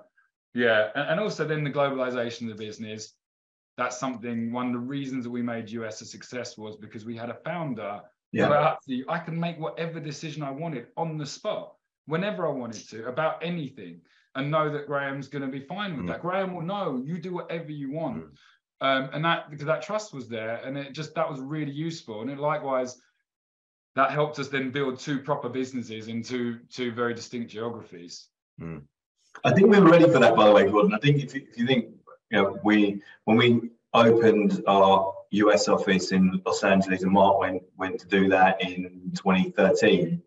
Yeah. 0.55 0.91
And, 0.95 1.11
and 1.11 1.21
also 1.21 1.47
then 1.47 1.65
the 1.65 1.71
globalization 1.71 2.51
of 2.51 2.57
the 2.57 2.65
business. 2.65 3.15
That's 3.77 3.99
something, 3.99 4.53
one 4.53 4.67
of 4.67 4.73
the 4.73 4.79
reasons 4.79 5.25
that 5.25 5.31
we 5.31 5.43
made 5.43 5.71
US 5.71 6.01
a 6.03 6.05
success 6.05 6.59
was 6.59 6.77
because 6.77 7.05
we 7.05 7.17
had 7.17 7.31
a 7.31 7.39
founder 7.45 8.03
yeah. 8.33 8.73
actually, 8.73 9.05
I 9.09 9.19
can 9.19 9.39
make 9.39 9.59
whatever 9.59 10.01
decision 10.01 10.43
I 10.43 10.51
wanted 10.51 10.87
on 10.97 11.19
the 11.19 11.27
spot, 11.27 11.75
whenever 12.07 12.47
I 12.47 12.51
wanted 12.51 12.89
to, 12.91 13.07
about 13.07 13.43
anything 13.43 14.01
and 14.37 14.51
know 14.51 14.71
that 14.71 14.87
Graeme's 14.87 15.29
going 15.29 15.43
to 15.43 15.49
be 15.49 15.65
fine 15.67 15.97
with 15.97 16.07
mm. 16.07 16.09
that. 16.09 16.23
Graeme 16.23 16.55
will 16.55 16.63
know 16.63 17.03
you 17.05 17.19
do 17.19 17.35
whatever 17.35 17.73
you 17.73 17.91
want. 17.91 18.19
Mm. 18.19 18.31
Um, 18.81 19.11
and 19.13 19.25
that 19.25 19.51
because 19.51 19.67
that 19.67 19.83
trust 19.83 20.15
was 20.15 20.29
there, 20.29 20.57
and 20.65 20.77
it 20.79 20.93
just 20.93 21.15
that 21.15 21.31
was 21.31 21.41
really 21.41 21.73
useful. 21.73 22.23
And 22.23 22.31
it 22.31 22.39
likewise, 22.39 22.97
that 23.95 24.11
helped 24.11 24.39
us 24.39 24.49
then 24.49 24.71
build 24.71 24.99
two 24.99 25.21
proper 25.21 25.49
businesses 25.49 26.09
in 26.09 26.23
two 26.23 26.61
two 26.71 26.93
very 26.93 27.15
distinct 27.15 27.51
geographies. 27.51 28.29
Mm. 28.61 28.83
I 29.45 29.53
think 29.53 29.71
we 29.71 29.79
were 29.79 29.91
ready 29.91 30.05
for 30.05 30.19
that, 30.19 30.35
by 30.35 30.47
the 30.47 30.53
way, 30.53 30.65
Gordon. 30.69 30.95
I 30.95 30.99
think 30.99 31.23
if 31.23 31.35
you, 31.35 31.47
if 31.49 31.59
you 31.59 31.67
think, 31.67 31.87
you 32.31 32.43
know, 32.43 32.59
we 32.65 33.03
when 33.25 33.37
we 33.37 33.71
opened 33.93 34.63
our 34.67 35.15
US 35.31 35.69
office 35.69 36.13
in 36.13 36.41
Los 36.47 36.65
Angeles, 36.65 37.03
and 37.03 37.13
Marc 37.13 37.39
went 37.39 37.63
went 37.77 38.01
to 38.01 38.09
do 38.09 38.29
that 38.31 38.63
in 38.63 39.13
2013. 39.15 40.23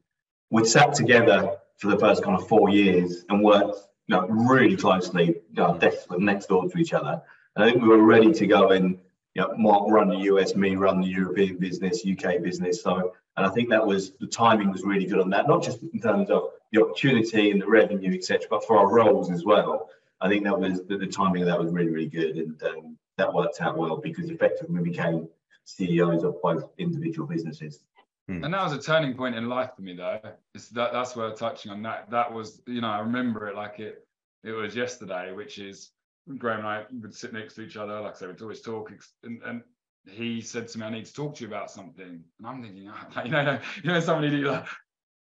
We'd 0.51 0.67
sat 0.67 0.93
together 0.93 1.57
for 1.77 1.87
the 1.87 1.97
first 1.97 2.23
kind 2.23 2.39
of 2.39 2.47
four 2.47 2.69
years 2.69 3.25
and 3.29 3.43
worked 3.43 3.79
you 4.07 4.15
know, 4.15 4.27
really 4.27 4.75
closely, 4.75 5.27
you 5.27 5.35
know, 5.53 5.79
next 6.17 6.47
door 6.47 6.69
to 6.69 6.77
each 6.77 6.93
other. 6.93 7.21
I 7.55 7.69
think 7.69 7.81
we 7.81 7.87
were 7.87 8.03
ready 8.03 8.31
to 8.31 8.47
go 8.47 8.69
and 8.69 8.97
you 9.35 9.41
know, 9.41 9.53
Marc 9.57 9.89
run 9.89 10.09
the 10.09 10.17
US, 10.31 10.55
me 10.55 10.75
run 10.75 11.01
the 11.01 11.07
European 11.07 11.57
business, 11.57 12.05
UK 12.05 12.41
business. 12.41 12.81
So, 12.81 13.13
and 13.35 13.45
I 13.45 13.49
think 13.49 13.69
that 13.69 13.85
was 13.85 14.11
the 14.19 14.27
timing 14.27 14.71
was 14.71 14.83
really 14.83 15.05
good 15.05 15.19
on 15.19 15.29
that, 15.31 15.47
not 15.47 15.63
just 15.63 15.81
in 15.81 15.99
terms 15.99 16.29
of 16.29 16.51
the 16.71 16.83
opportunity 16.83 17.51
and 17.51 17.61
the 17.61 17.67
revenue, 17.67 18.13
etc., 18.13 18.47
but 18.49 18.65
for 18.65 18.77
our 18.77 18.91
roles 18.91 19.31
as 19.31 19.43
well. 19.43 19.89
I 20.21 20.29
think 20.29 20.43
that 20.43 20.57
was 20.57 20.83
the, 20.83 20.97
the 20.97 21.07
timing 21.07 21.41
of 21.41 21.47
that 21.47 21.59
was 21.59 21.71
really, 21.71 21.89
really 21.89 22.09
good, 22.09 22.37
and 22.37 22.63
um, 22.63 22.97
that 23.17 23.33
worked 23.33 23.59
out 23.61 23.77
well 23.77 23.97
because 23.97 24.29
effectively 24.29 24.79
we 24.79 24.89
became 24.89 25.27
CEOs 25.65 26.23
of 26.23 26.41
both 26.41 26.69
individual 26.77 27.27
businesses. 27.27 27.79
Hmm. 28.27 28.43
And 28.43 28.53
that 28.53 28.63
was 28.63 28.73
a 28.73 28.81
turning 28.81 29.15
point 29.15 29.35
in 29.35 29.49
life 29.49 29.71
for 29.75 29.81
me, 29.81 29.95
though. 29.95 30.19
It's 30.55 30.69
that 30.69 30.93
that's 30.93 31.15
where 31.15 31.31
touching 31.31 31.71
on 31.71 31.81
that. 31.83 32.09
That 32.11 32.31
was, 32.31 32.61
you 32.67 32.81
know, 32.81 32.89
I 32.89 32.99
remember 32.99 33.47
it 33.47 33.55
like 33.55 33.79
it 33.79 34.05
it 34.43 34.51
was 34.51 34.75
yesterday, 34.75 35.33
which 35.33 35.57
is 35.57 35.89
Graeme 36.37 36.59
and 36.59 36.67
I 36.67 36.83
would 37.01 37.13
sit 37.13 37.33
next 37.33 37.55
to 37.55 37.61
each 37.61 37.77
other, 37.77 37.99
like 38.01 38.15
I 38.15 38.17
said, 38.17 38.29
we'd 38.29 38.41
always 38.41 38.61
talk. 38.61 38.91
And, 39.23 39.41
and 39.45 39.61
he 40.09 40.41
said 40.41 40.67
to 40.69 40.79
me, 40.79 40.85
I 40.85 40.89
need 40.89 41.05
to 41.05 41.13
talk 41.13 41.35
to 41.35 41.41
you 41.41 41.47
about 41.47 41.71
something. 41.71 42.23
And 42.37 42.47
I'm 42.47 42.61
thinking, 42.61 42.89
oh, 42.89 43.21
you 43.25 43.31
know, 43.31 43.59
you 43.83 43.91
know, 43.91 43.99
somebody 43.99 44.29
like, 44.37 44.65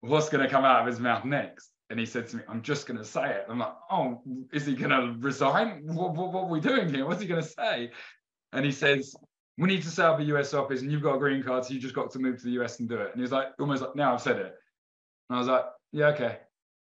what's 0.00 0.28
going 0.28 0.44
to 0.44 0.50
come 0.50 0.64
out 0.64 0.80
of 0.80 0.86
his 0.86 1.00
mouth 1.00 1.24
next? 1.24 1.70
And 1.90 1.98
he 1.98 2.06
said 2.06 2.28
to 2.28 2.36
me, 2.36 2.42
I'm 2.48 2.62
just 2.62 2.86
going 2.86 2.98
to 2.98 3.04
say 3.04 3.30
it. 3.30 3.46
I'm 3.48 3.58
like, 3.58 3.72
oh, 3.90 4.22
is 4.52 4.66
he 4.66 4.74
going 4.74 4.90
to 4.90 5.14
resign? 5.18 5.82
What, 5.84 6.14
what, 6.14 6.32
what 6.32 6.44
are 6.44 6.50
we 6.50 6.60
doing 6.60 6.92
here? 6.92 7.06
What's 7.06 7.22
he 7.22 7.26
going 7.26 7.42
to 7.42 7.48
say? 7.48 7.90
And 8.52 8.64
he 8.64 8.72
says, 8.72 9.14
we 9.56 9.68
need 9.68 9.82
to 9.82 9.90
set 9.90 10.06
up 10.06 10.20
a 10.20 10.24
US 10.24 10.54
office 10.54 10.82
and 10.82 10.92
you've 10.92 11.02
got 11.02 11.16
a 11.16 11.18
green 11.18 11.42
card, 11.42 11.64
so 11.64 11.74
you 11.74 11.80
just 11.80 11.94
got 11.94 12.10
to 12.12 12.18
move 12.18 12.38
to 12.38 12.44
the 12.44 12.62
US 12.62 12.78
and 12.78 12.88
do 12.88 12.96
it. 12.96 13.10
And 13.12 13.20
he's 13.20 13.32
like, 13.32 13.48
almost 13.58 13.82
like, 13.82 13.96
now 13.96 14.12
I've 14.12 14.20
said 14.20 14.36
it. 14.36 14.54
And 15.28 15.36
I 15.36 15.38
was 15.38 15.48
like, 15.48 15.64
yeah, 15.92 16.06
okay. 16.08 16.38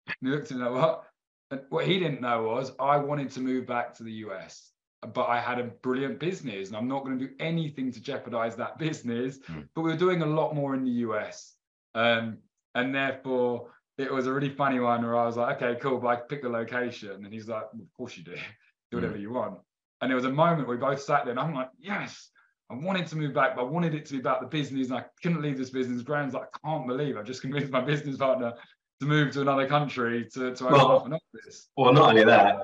And 0.08 0.15
he 0.21 0.29
looked 0.29 0.51
at 0.51 0.58
me 0.58 0.63
like, 0.63 0.73
what? 0.73 1.03
And 1.51 1.62
what 1.69 1.86
he 1.86 1.99
didn't 1.99 2.21
know 2.21 2.43
was 2.43 2.71
I 2.79 2.97
wanted 2.97 3.31
to 3.31 3.39
move 3.39 3.67
back 3.67 3.93
to 3.95 4.03
the 4.03 4.12
US, 4.12 4.71
but 5.13 5.25
I 5.25 5.39
had 5.39 5.60
a 5.60 5.63
brilliant 5.63 6.19
business 6.19 6.69
and 6.69 6.77
I'm 6.77 6.88
not 6.88 7.03
going 7.03 7.17
to 7.19 7.27
do 7.27 7.34
anything 7.39 7.91
to 7.91 8.01
jeopardize 8.01 8.55
that 8.55 8.79
business. 8.79 9.39
Mm. 9.49 9.67
But 9.75 9.81
we 9.81 9.91
were 9.91 9.97
doing 9.97 10.21
a 10.21 10.25
lot 10.25 10.55
more 10.55 10.73
in 10.73 10.84
the 10.84 10.91
US. 10.91 11.53
Um, 11.93 12.39
and 12.73 12.93
therefore, 12.93 13.69
it 13.97 14.12
was 14.12 14.27
a 14.27 14.34
really 14.34 14.49
funny 14.49 14.79
one 14.79 15.03
where 15.03 15.15
I 15.15 15.25
was 15.25 15.38
like, 15.38 15.62
okay, 15.62 15.79
cool, 15.79 15.99
but 15.99 16.08
I 16.08 16.15
pick 16.17 16.41
the 16.41 16.49
location. 16.49 17.23
And 17.23 17.34
he's 17.34 17.47
like, 17.47 17.63
well, 17.73 17.84
of 17.84 17.93
course 17.95 18.17
you 18.17 18.23
do. 18.23 18.36
do 18.91 18.97
whatever 18.97 19.17
mm. 19.17 19.21
you 19.21 19.31
want. 19.31 19.60
And 20.01 20.10
there 20.10 20.15
was 20.15 20.25
a 20.25 20.31
moment 20.31 20.67
we 20.67 20.77
both 20.77 21.01
sat 21.01 21.23
there 21.23 21.31
and 21.31 21.39
I'm 21.39 21.53
like, 21.53 21.69
yes, 21.79 22.29
I 22.69 22.73
wanted 22.75 23.08
to 23.08 23.15
move 23.15 23.34
back, 23.34 23.55
but 23.55 23.62
I 23.62 23.65
wanted 23.65 23.93
it 23.93 24.05
to 24.08 24.13
be 24.13 24.19
about 24.19 24.41
the 24.41 24.47
business. 24.47 24.89
And 24.89 24.97
I 24.97 25.05
couldn't 25.21 25.41
leave 25.41 25.58
this 25.58 25.69
business. 25.69 26.01
Graeme's 26.01 26.34
like, 26.34 26.47
I 26.53 26.67
can't 26.67 26.88
believe 26.88 27.15
I've 27.15 27.25
just 27.25 27.41
convinced 27.41 27.71
my 27.71 27.81
business 27.81 28.17
partner 28.17 28.53
to 28.99 29.05
move 29.05 29.34
to 29.34 29.41
another 29.41 29.67
country 29.67 30.27
to, 30.34 30.55
to 30.55 30.65
open 30.65 30.77
well, 30.77 30.91
up 30.97 31.05
an 31.05 31.13
office. 31.13 31.67
Well, 31.75 31.93
not 31.93 32.10
only 32.10 32.23
that, 32.23 32.60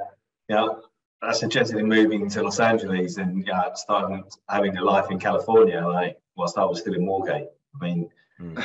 you 0.50 0.56
know, 0.56 0.82
I 1.22 1.34
suggested 1.34 1.84
moving 1.84 2.30
to 2.30 2.44
Los 2.44 2.60
Angeles 2.60 3.18
and 3.18 3.46
you 3.46 3.54
know, 3.54 3.72
starting 3.76 4.24
having 4.50 4.76
a 4.78 4.84
life 4.84 5.12
in 5.12 5.20
California, 5.20 5.86
like 5.86 6.18
whilst 6.36 6.58
I 6.58 6.66
was 6.66 6.80
still 6.80 6.94
in 6.94 7.06
Moorgate. 7.06 7.48
I 7.76 7.86
mean, 7.86 8.10
mm. 8.40 8.64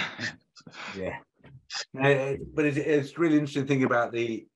yeah. 0.96 1.18
Uh, 2.00 2.36
but 2.54 2.64
it's, 2.64 2.78
it's 2.78 3.18
really 3.18 3.34
interesting 3.34 3.66
thing 3.66 3.84
about 3.84 4.12
the. 4.12 4.46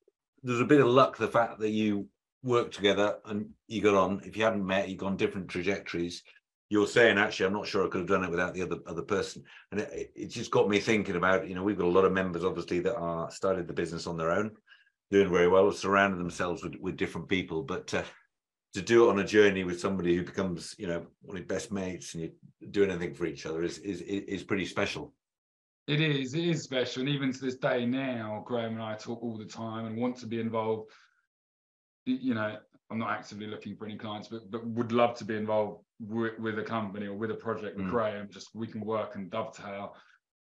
There's 0.43 0.61
a 0.61 0.65
bit 0.65 0.81
of 0.81 0.87
luck 0.87 1.19
the 1.19 1.29
fact 1.29 1.59
that 1.61 1.69
you 1.69 2.09
worked 2.43 2.75
together 2.75 3.19
and 3.27 3.51
you 3.69 3.83
got 3.83 3.95
on. 3.95 4.23
If 4.25 4.37
you 4.37 4.45
hadn't 4.45 4.67
met, 4.67 4.89
you 4.89 4.95
have 4.95 5.01
gone 5.01 5.17
different 5.19 5.49
trajectories 5.49 6.23
you're 6.71 6.87
saying 6.87 7.19
actually 7.19 7.45
i'm 7.45 7.53
not 7.53 7.67
sure 7.67 7.85
i 7.85 7.89
could 7.89 8.01
have 8.01 8.09
done 8.09 8.25
it 8.25 8.31
without 8.31 8.55
the 8.55 8.63
other 8.63 8.79
other 8.87 9.03
person. 9.03 9.43
And 9.71 9.81
it, 9.81 10.13
it 10.15 10.27
just 10.29 10.51
got 10.51 10.69
me 10.69 10.81
thinking 10.81 11.17
about 11.17 11.47
you 11.47 11.55
know 11.55 11.63
we've 11.63 11.77
got 11.77 11.87
a 11.87 11.89
lot 11.89 12.07
of 12.07 12.13
members 12.13 12.45
obviously 12.45 12.81
that 12.81 12.97
are 12.97 13.31
started 13.31 13.67
the 13.67 13.75
business 13.75 14.07
on 14.07 14.17
their 14.17 14.31
own 14.31 14.53
doing 15.11 15.29
very 15.29 15.49
well 15.49 15.71
surrounding 15.73 16.19
themselves 16.19 16.63
with, 16.63 16.77
with 16.81 16.97
different 16.97 17.29
people. 17.29 17.63
But 17.63 17.93
uh, 17.93 18.05
to 18.75 18.81
do 18.81 19.07
it 19.07 19.11
on 19.11 19.19
a 19.19 19.25
journey 19.25 19.65
with 19.65 19.81
somebody 19.81 20.17
who 20.17 20.23
becomes 20.23 20.75
you 20.79 20.87
know 20.87 21.07
one 21.23 21.37
of 21.37 21.41
your 21.41 21.47
best 21.47 21.73
mates 21.73 22.15
and 22.15 22.23
you 22.23 22.33
do 22.71 22.85
anything 22.85 23.15
for 23.15 23.27
each 23.27 23.45
other 23.45 23.63
is 23.63 23.79
is 23.79 24.01
is 24.03 24.45
pretty 24.45 24.65
special. 24.65 25.13
It 25.89 26.01
is 26.01 26.35
it 26.35 26.45
is 26.45 26.63
special. 26.63 27.01
And 27.01 27.11
even 27.11 27.33
to 27.33 27.41
this 27.41 27.57
day 27.57 27.85
now 27.85 28.43
graeme 28.47 28.75
and 28.75 28.83
i 28.83 28.95
talk 28.95 29.23
all 29.23 29.37
the 29.37 29.45
time 29.45 29.87
and 29.87 29.97
want 29.97 30.17
to 30.19 30.27
be 30.27 30.41
involved 30.41 30.91
you 32.07 32.35
know 32.35 32.57
I'm 32.91 32.99
not 32.99 33.11
actively 33.11 33.47
looking 33.47 33.77
for 33.77 33.85
any 33.87 33.97
clients, 33.97 34.29
but 34.29 34.51
but 34.51 34.67
would 34.67 34.93
love 34.93 35.15
to 35.19 35.25
be 35.25 35.37
involved 35.37 35.85
with, 36.01 36.39
with 36.39 36.59
a 36.59 36.63
company 36.63 37.07
or 37.07 37.15
with 37.15 37.31
a 37.31 37.35
project 37.35 37.77
with 37.77 37.87
Mm. 37.87 37.91
Graeme. 37.91 38.29
Just 38.31 38.49
we 38.55 38.67
can 38.67 38.81
work 38.81 39.15
and 39.15 39.31
dovetail. 39.31 39.95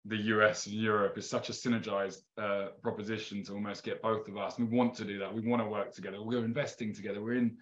The 0.06 0.18
US 0.34 0.66
and 0.66 0.76
Europe 0.76 1.18
is 1.18 1.30
such 1.30 1.50
a 1.50 1.52
synergized 1.54 2.22
uh, 2.38 2.68
proposition 2.82 3.44
to 3.44 3.54
almost 3.54 3.84
get 3.84 4.02
both 4.02 4.28
of 4.28 4.38
us. 4.38 4.58
We 4.58 4.66
want 4.66 4.96
to 4.96 5.06
do 5.06 5.20
that. 5.20 5.34
We 5.34 5.42
want 5.42 5.62
to 5.62 5.68
work 5.68 5.94
together. 5.94 6.22
We're 6.22 6.46
investing 6.46 6.94
together. 6.94 7.22
We're 7.22 7.36
in 7.36 7.58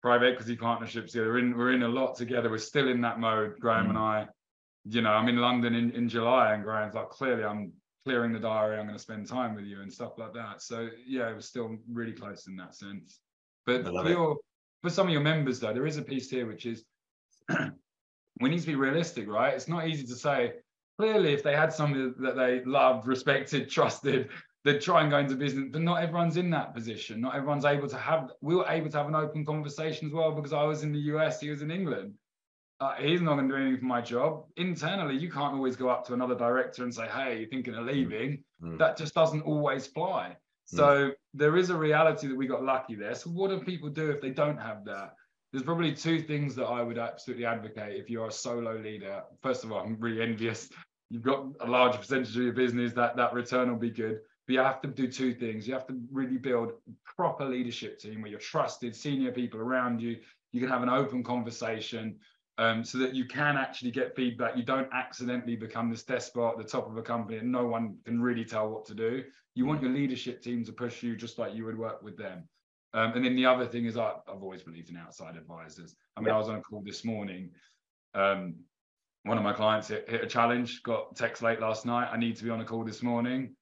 private 0.00 0.32
equity 0.32 0.56
partnerships 0.56 1.12
together. 1.12 1.30
We're 1.32 1.38
in 1.38 1.56
we're 1.56 1.72
in 1.72 1.82
a 1.82 1.88
lot 1.88 2.16
together. 2.16 2.48
We're 2.48 2.58
still 2.58 2.88
in 2.88 3.00
that 3.02 3.18
mode. 3.20 3.58
Graeme 3.60 3.90
and 3.90 3.98
I, 3.98 4.26
you 4.88 5.02
know, 5.02 5.10
I'm 5.10 5.28
in 5.28 5.36
London 5.38 5.74
in, 5.74 5.90
in 5.90 6.08
July, 6.08 6.54
and 6.54 6.62
Graeme's 6.62 6.94
like, 6.94 7.10
clearly, 7.10 7.44
I'm 7.44 7.72
clearing 8.04 8.32
the 8.32 8.38
diary. 8.38 8.78
I'm 8.78 8.86
going 8.86 8.96
to 8.96 9.02
spend 9.02 9.26
time 9.26 9.54
with 9.56 9.64
you 9.64 9.82
and 9.82 9.92
stuff 9.92 10.12
like 10.16 10.32
that. 10.34 10.62
So 10.62 10.88
yeah, 11.06 11.28
it 11.28 11.34
was 11.34 11.46
still 11.46 11.76
really 11.92 12.12
close 12.12 12.46
in 12.46 12.56
that 12.56 12.74
sense. 12.74 13.20
But 13.66 13.84
for 13.84 14.08
your 14.08 14.36
for 14.82 14.90
some 14.90 15.08
of 15.08 15.12
your 15.12 15.22
members 15.22 15.58
though, 15.60 15.72
there 15.72 15.86
is 15.86 15.96
a 15.96 16.02
piece 16.02 16.30
here 16.30 16.46
which 16.46 16.66
is 16.66 16.84
we 18.40 18.48
need 18.48 18.60
to 18.60 18.66
be 18.66 18.76
realistic, 18.76 19.28
right? 19.28 19.54
It's 19.54 19.68
not 19.68 19.88
easy 19.88 20.06
to 20.06 20.14
say. 20.14 20.52
Clearly, 20.98 21.34
if 21.34 21.42
they 21.42 21.54
had 21.54 21.72
somebody 21.72 22.10
that 22.20 22.36
they 22.36 22.64
loved, 22.64 23.06
respected, 23.06 23.68
trusted, 23.70 24.30
they'd 24.64 24.80
try 24.80 25.02
and 25.02 25.10
go 25.10 25.18
into 25.18 25.34
business. 25.34 25.68
But 25.70 25.82
not 25.82 26.02
everyone's 26.02 26.36
in 26.36 26.48
that 26.50 26.74
position. 26.74 27.20
Not 27.20 27.34
everyone's 27.34 27.64
able 27.64 27.88
to 27.88 27.98
have. 27.98 28.30
We 28.40 28.56
were 28.56 28.66
able 28.68 28.88
to 28.90 28.96
have 28.96 29.08
an 29.08 29.14
open 29.14 29.44
conversation 29.44 30.06
as 30.08 30.14
well 30.14 30.32
because 30.32 30.52
I 30.52 30.62
was 30.62 30.82
in 30.82 30.92
the 30.92 31.00
US, 31.14 31.40
he 31.40 31.50
was 31.50 31.62
in 31.62 31.70
England. 31.70 32.14
Uh, 32.78 32.94
he's 32.94 33.22
not 33.22 33.36
going 33.36 33.48
to 33.48 33.54
do 33.56 33.60
anything 33.60 33.80
for 33.80 33.86
my 33.86 34.02
job. 34.02 34.44
Internally, 34.56 35.16
you 35.16 35.30
can't 35.30 35.54
always 35.54 35.76
go 35.76 35.88
up 35.88 36.06
to 36.06 36.14
another 36.14 36.34
director 36.34 36.84
and 36.84 36.94
say, 36.94 37.06
"Hey, 37.08 37.38
you're 37.40 37.48
thinking 37.48 37.74
of 37.74 37.86
leaving." 37.86 38.44
Mm. 38.62 38.78
That 38.78 38.98
just 38.98 39.14
doesn't 39.14 39.42
always 39.42 39.86
fly. 39.86 40.36
So 40.66 40.84
mm. 40.84 41.12
there 41.32 41.56
is 41.56 41.70
a 41.70 41.76
reality 41.76 42.26
that 42.26 42.36
we 42.36 42.46
got 42.46 42.64
lucky 42.64 42.96
there. 42.96 43.14
So 43.14 43.30
what 43.30 43.50
do 43.50 43.60
people 43.60 43.88
do 43.88 44.10
if 44.10 44.20
they 44.20 44.30
don't 44.30 44.58
have 44.58 44.84
that? 44.84 45.14
There's 45.52 45.62
probably 45.62 45.92
two 45.92 46.20
things 46.20 46.54
that 46.56 46.66
I 46.66 46.82
would 46.82 46.98
absolutely 46.98 47.46
advocate 47.46 47.96
if 47.96 48.10
you're 48.10 48.26
a 48.26 48.32
solo 48.32 48.76
leader. 48.76 49.22
First 49.42 49.64
of 49.64 49.72
all, 49.72 49.80
I'm 49.80 49.96
really 49.98 50.20
envious. 50.20 50.68
You've 51.08 51.22
got 51.22 51.46
a 51.60 51.66
large 51.66 51.96
percentage 51.96 52.36
of 52.36 52.42
your 52.42 52.52
business 52.52 52.92
that 52.94 53.16
that 53.16 53.32
return 53.32 53.70
will 53.70 53.78
be 53.78 53.90
good. 53.90 54.20
But 54.46 54.52
you 54.52 54.58
have 54.60 54.80
to 54.82 54.88
do 54.88 55.10
two 55.10 55.34
things. 55.34 55.66
You 55.66 55.74
have 55.74 55.86
to 55.86 56.00
really 56.12 56.36
build 56.36 56.70
a 56.70 57.12
proper 57.16 57.44
leadership 57.44 57.98
team 57.98 58.22
where 58.22 58.30
you're 58.30 58.40
trusted, 58.40 58.94
senior 58.94 59.32
people 59.32 59.60
around 59.60 60.02
you. 60.02 60.18
You 60.52 60.60
can 60.60 60.68
have 60.68 60.82
an 60.82 60.88
open 60.88 61.22
conversation 61.22 62.16
um, 62.58 62.84
so 62.84 62.98
that 62.98 63.14
you 63.14 63.26
can 63.26 63.56
actually 63.56 63.90
get 63.90 64.16
feedback. 64.16 64.56
You 64.56 64.62
don't 64.62 64.88
accidentally 64.92 65.56
become 65.56 65.90
this 65.90 66.04
despot 66.04 66.52
at 66.52 66.58
the 66.58 66.64
top 66.64 66.88
of 66.88 66.96
a 66.96 67.02
company 67.02 67.38
and 67.38 67.52
no 67.52 67.66
one 67.66 67.98
can 68.04 68.20
really 68.20 68.44
tell 68.44 68.70
what 68.70 68.86
to 68.86 68.94
do. 68.94 69.24
You 69.54 69.66
want 69.66 69.82
your 69.82 69.92
leadership 69.92 70.42
team 70.42 70.64
to 70.64 70.72
push 70.72 71.02
you 71.02 71.16
just 71.16 71.38
like 71.38 71.54
you 71.54 71.64
would 71.64 71.78
work 71.78 72.02
with 72.02 72.16
them. 72.16 72.48
Um, 72.94 73.12
and 73.12 73.24
then 73.24 73.36
the 73.36 73.44
other 73.44 73.66
thing 73.66 73.84
is, 73.84 73.96
I, 73.96 74.14
I've 74.26 74.42
always 74.42 74.62
believed 74.62 74.88
in 74.88 74.96
outside 74.96 75.36
advisors. 75.36 75.96
I 76.16 76.20
mean, 76.20 76.32
I 76.32 76.38
was 76.38 76.48
on 76.48 76.56
a 76.56 76.62
call 76.62 76.82
this 76.84 77.04
morning. 77.04 77.50
Um, 78.14 78.54
one 79.24 79.36
of 79.36 79.44
my 79.44 79.52
clients 79.52 79.88
hit, 79.88 80.08
hit 80.08 80.22
a 80.22 80.26
challenge, 80.26 80.82
got 80.82 81.14
text 81.16 81.42
late 81.42 81.60
last 81.60 81.84
night. 81.84 82.08
I 82.10 82.16
need 82.16 82.36
to 82.36 82.44
be 82.44 82.50
on 82.50 82.60
a 82.60 82.64
call 82.64 82.84
this 82.84 83.02
morning. 83.02 83.54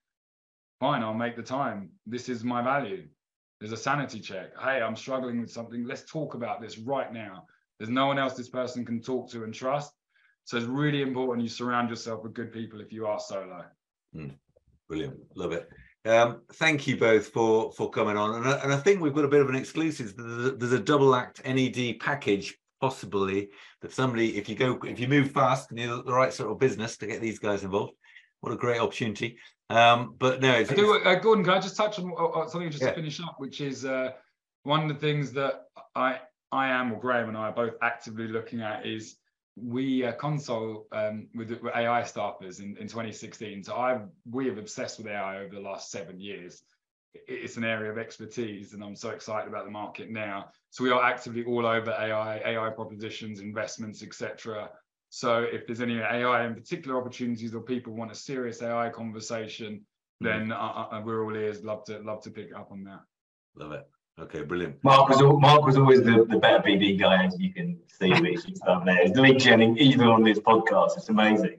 Fine, 0.79 1.03
I'll 1.03 1.15
make 1.15 1.37
the 1.37 1.43
time. 1.43 1.91
This 2.07 2.29
is 2.29 2.45
my 2.45 2.63
value. 2.63 3.09
There's 3.59 3.73
a 3.73 3.77
sanity 3.77 4.21
check. 4.21 4.51
Hey, 4.61 4.83
I'm 4.83 4.95
struggling 4.95 5.41
with 5.41 5.51
something. 5.51 5.85
Let's 5.85 6.05
talk 6.05 6.35
about 6.35 6.61
this 6.61 6.79
right 6.79 7.13
now. 7.13 7.47
There's 7.79 7.91
no 7.91 8.07
one 8.07 8.19
else 8.19 8.35
this 8.35 8.49
person 8.49 8.85
can 8.85 9.01
talk 9.01 9.31
to 9.31 9.45
and 9.45 9.53
trust. 9.53 9.93
So 10.45 10.57
it's 10.57 10.67
really 10.67 11.03
important 11.03 11.43
you 11.43 11.49
surround 11.49 11.89
yourself 11.89 12.23
with 12.23 12.35
good 12.35 12.53
people 12.53 12.81
if 12.81 12.93
you 12.93 13.07
are 13.07 13.19
solo. 13.19 13.65
Brilliant, 14.89 15.17
love 15.35 15.53
it. 15.53 15.69
Um, 16.07 16.43
thank 16.55 16.87
you 16.87 16.99
both 16.99 17.29
for 17.29 17.73
for 17.73 17.89
coming 17.89 18.19
on, 18.19 18.35
and 18.35 18.47
I, 18.47 18.59
and 18.59 18.73
I 18.73 18.77
think 18.77 19.01
we've 19.01 19.15
got 19.15 19.25
a 19.25 19.29
bit 19.29 19.41
of 19.41 19.49
an 19.49 19.55
exclusive. 19.55 20.15
There's 20.15 20.47
a, 20.47 20.51
there's 20.53 20.73
a 20.73 20.81
double 20.81 21.15
act 21.15 21.43
NED 21.47 21.99
package 21.99 22.59
possibly 22.79 23.49
that 23.81 23.93
somebody, 23.93 24.37
if 24.37 24.47
you 24.47 24.55
go, 24.55 24.79
if 24.85 25.01
you 25.01 25.09
move 25.09 25.31
fast 25.31 25.71
and 25.71 25.81
you're 25.81 26.03
the 26.03 26.13
right 26.13 26.33
sort 26.33 26.53
of 26.53 26.59
business 26.59 26.99
to 26.99 27.07
get 27.07 27.23
these 27.23 27.39
guys 27.39 27.65
involved, 27.65 27.95
what 28.41 28.53
a 28.53 28.57
great 28.57 28.79
opportunity. 28.79 29.39
Um, 29.71 30.15
but 30.19 30.43
no, 30.43 30.53
it's, 30.53 30.71
I 30.71 30.75
do, 30.75 30.95
uh, 31.03 31.15
Gordon, 31.15 31.43
can 31.43 31.55
I 31.55 31.61
just 31.61 31.77
touch 31.77 31.99
on 31.99 32.13
uh, 32.13 32.27
uh, 32.27 32.49
something 32.49 32.71
just 32.71 32.83
Yeah. 32.83 32.91
to 32.91 32.95
finish 32.97 33.19
up, 33.21 33.37
which 33.39 33.63
is 33.63 33.87
uh, 33.87 34.11
one 34.65 34.83
of 34.83 34.89
the 34.89 35.01
things 35.01 35.33
that 35.33 35.63
I 35.95 36.21
I 36.55 36.69
am 36.69 36.93
or 36.93 37.01
Graeme 37.01 37.29
and 37.29 37.37
I 37.37 37.49
are 37.49 37.53
both 37.53 37.75
actively 37.83 38.29
looking 38.29 38.61
at 38.61 38.87
is 38.87 39.17
we 39.57 40.05
uh, 40.05 40.13
ConSol 40.13 40.85
um, 40.93 41.27
with, 41.35 41.51
with 41.51 41.75
AI 41.75 42.03
staffers 42.03 42.61
in, 42.61 42.77
in 42.77 42.87
2016. 42.87 43.65
So 43.65 43.75
I 43.75 44.01
we 44.31 44.47
have 44.47 44.59
obsessed 44.59 44.99
with 44.99 45.09
AI 45.09 45.41
over 45.41 45.55
the 45.55 45.61
last 45.61 45.91
seven 45.91 46.21
years. 46.21 46.63
It's 47.13 47.57
an 47.57 47.65
area 47.65 47.91
of 47.93 47.99
expertise, 47.99 48.73
and 48.73 48.83
I'm 48.83 48.97
so 48.97 49.11
excited 49.11 49.49
about 49.49 49.65
the 49.65 49.71
market 49.71 50.11
now. 50.11 50.51
So 50.71 50.83
we 50.83 50.91
are 50.91 51.03
actively 51.03 51.45
all 51.45 51.65
over 51.65 51.91
AI, 51.91 52.39
AI 52.39 52.71
propositions, 52.71 53.41
investments, 53.41 54.03
etc. 54.03 54.71
So 55.11 55.43
if 55.43 55.67
there's 55.67 55.81
any 55.81 55.99
AI 55.99 56.45
in 56.45 56.55
particular 56.55 57.01
opportunities 57.01 57.55
or 57.55 57.61
people 57.61 57.95
want 57.95 58.11
a 58.11 58.17
serious 58.17 58.63
AI 58.63 58.91
conversation, 58.91 59.83
then 60.21 60.51
uh, 60.51 60.87
uh, 60.91 61.03
we're 61.05 61.25
all 61.25 61.37
ears. 61.37 61.63
Love 61.63 61.85
to 61.85 61.99
love 61.99 62.23
to 62.23 62.31
pick 62.31 62.55
up 62.55 62.73
on 62.73 62.85
that. 62.85 63.01
love 63.57 63.73
it. 63.73 63.89
Okay, 64.21 64.43
brilliant. 64.43 64.77
Marc 64.85 65.09
was 65.09 65.21
Marc 65.41 65.65
was 65.65 65.77
always 65.77 66.03
the, 66.03 66.25
the 66.29 66.39
better 66.39 66.63
BD 66.63 66.99
guy, 66.99 67.25
as 67.25 67.37
you 67.39 67.53
can 67.53 67.77
see 67.89 68.11
with 68.11 68.45
his 68.45 68.45
stuff 68.57 68.85
there. 68.85 69.03
He's 69.07 69.17
lead 69.17 69.37
genning 69.37 69.77
even 69.79 70.07
on 70.07 70.23
this 70.23 70.39
podcast. 70.39 70.97
It's 70.97 71.09
amazing. 71.09 71.57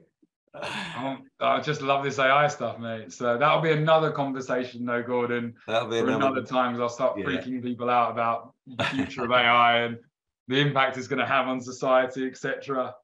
Oh, 0.54 1.18
I 1.38 1.60
just 1.60 1.82
love 1.82 2.02
this 2.02 2.18
AI 2.18 2.48
stuff, 2.48 2.78
mate. 2.78 3.12
So 3.12 3.36
that'll 3.36 3.60
be 3.60 3.72
another 3.72 4.10
conversation, 4.10 4.86
though, 4.86 5.02
Gordon. 5.02 5.54
That'll 5.66 5.88
be 5.88 6.00
For 6.00 6.06
another. 6.06 6.26
another 6.28 6.42
time, 6.46 6.72
'cause 6.72 6.80
I'll 6.80 6.88
start 6.88 7.18
Yeah. 7.18 7.26
freaking 7.26 7.62
people 7.62 7.90
out 7.90 8.10
about 8.10 8.54
the 8.66 8.84
future 8.84 9.24
of 9.24 9.32
AI 9.32 9.80
and 9.80 9.98
the 10.48 10.58
impact 10.58 10.96
it's 10.96 11.08
going 11.08 11.18
to 11.18 11.26
have 11.26 11.46
on 11.48 11.60
society, 11.60 12.26
etc. 12.26 12.94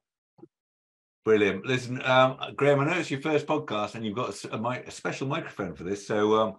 Brilliant. 1.25 1.65
Listen, 1.65 2.01
um, 2.05 2.37
Graeme, 2.57 2.79
I 2.81 2.85
know 2.85 2.97
it's 2.99 3.09
your 3.09 3.21
first 3.21 3.47
podcast 3.47 3.95
and 3.95 4.05
you've 4.05 4.15
got 4.15 4.25
a 4.27 4.33
s- 4.33 4.45
a, 4.51 4.57
mic, 4.57 4.85
a 4.87 4.91
special 4.91 5.25
microphone 5.27 5.73
for 5.73 5.83
this. 5.85 6.05
So 6.05 6.35
um, 6.35 6.53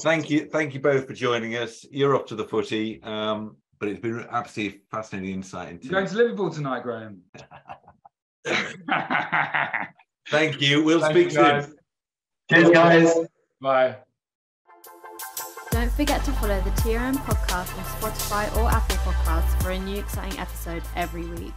thank 0.00 0.28
you. 0.28 0.48
Thank 0.50 0.74
you 0.74 0.80
both 0.80 1.06
for 1.06 1.12
joining 1.14 1.54
us. 1.56 1.84
You're 1.90 2.16
off 2.16 2.26
to 2.26 2.34
the 2.34 2.44
footy, 2.44 3.00
um, 3.04 3.56
but 3.78 3.88
it's 3.88 4.00
been 4.00 4.26
absolutely 4.30 4.80
fascinating 4.90 5.34
insight 5.34 5.68
into. 5.70 5.84
You 5.84 5.90
going 5.92 6.02
into 6.04 6.16
to 6.16 6.22
Liverpool 6.24 6.50
tonight, 6.50 6.82
Graeme? 6.82 7.20
Thank 10.30 10.60
you. 10.60 10.82
We'll 10.82 11.00
Thank 11.00 11.12
speak 11.12 11.30
you, 11.30 11.36
guys. 11.38 11.64
soon. 11.66 11.74
Cheers, 12.50 12.70
guys. 12.70 13.14
Bye. 13.60 13.96
Don't 15.70 15.92
forget 15.92 16.24
to 16.24 16.32
follow 16.32 16.60
the 16.62 16.70
TRM 16.70 17.14
podcast 17.18 17.76
on 17.78 17.84
Spotify 17.84 18.56
or 18.56 18.68
Apple 18.70 18.96
Podcasts 18.96 19.62
for 19.62 19.70
a 19.70 19.78
new 19.78 19.98
exciting 20.00 20.38
episode 20.40 20.82
every 20.96 21.24
week. 21.26 21.52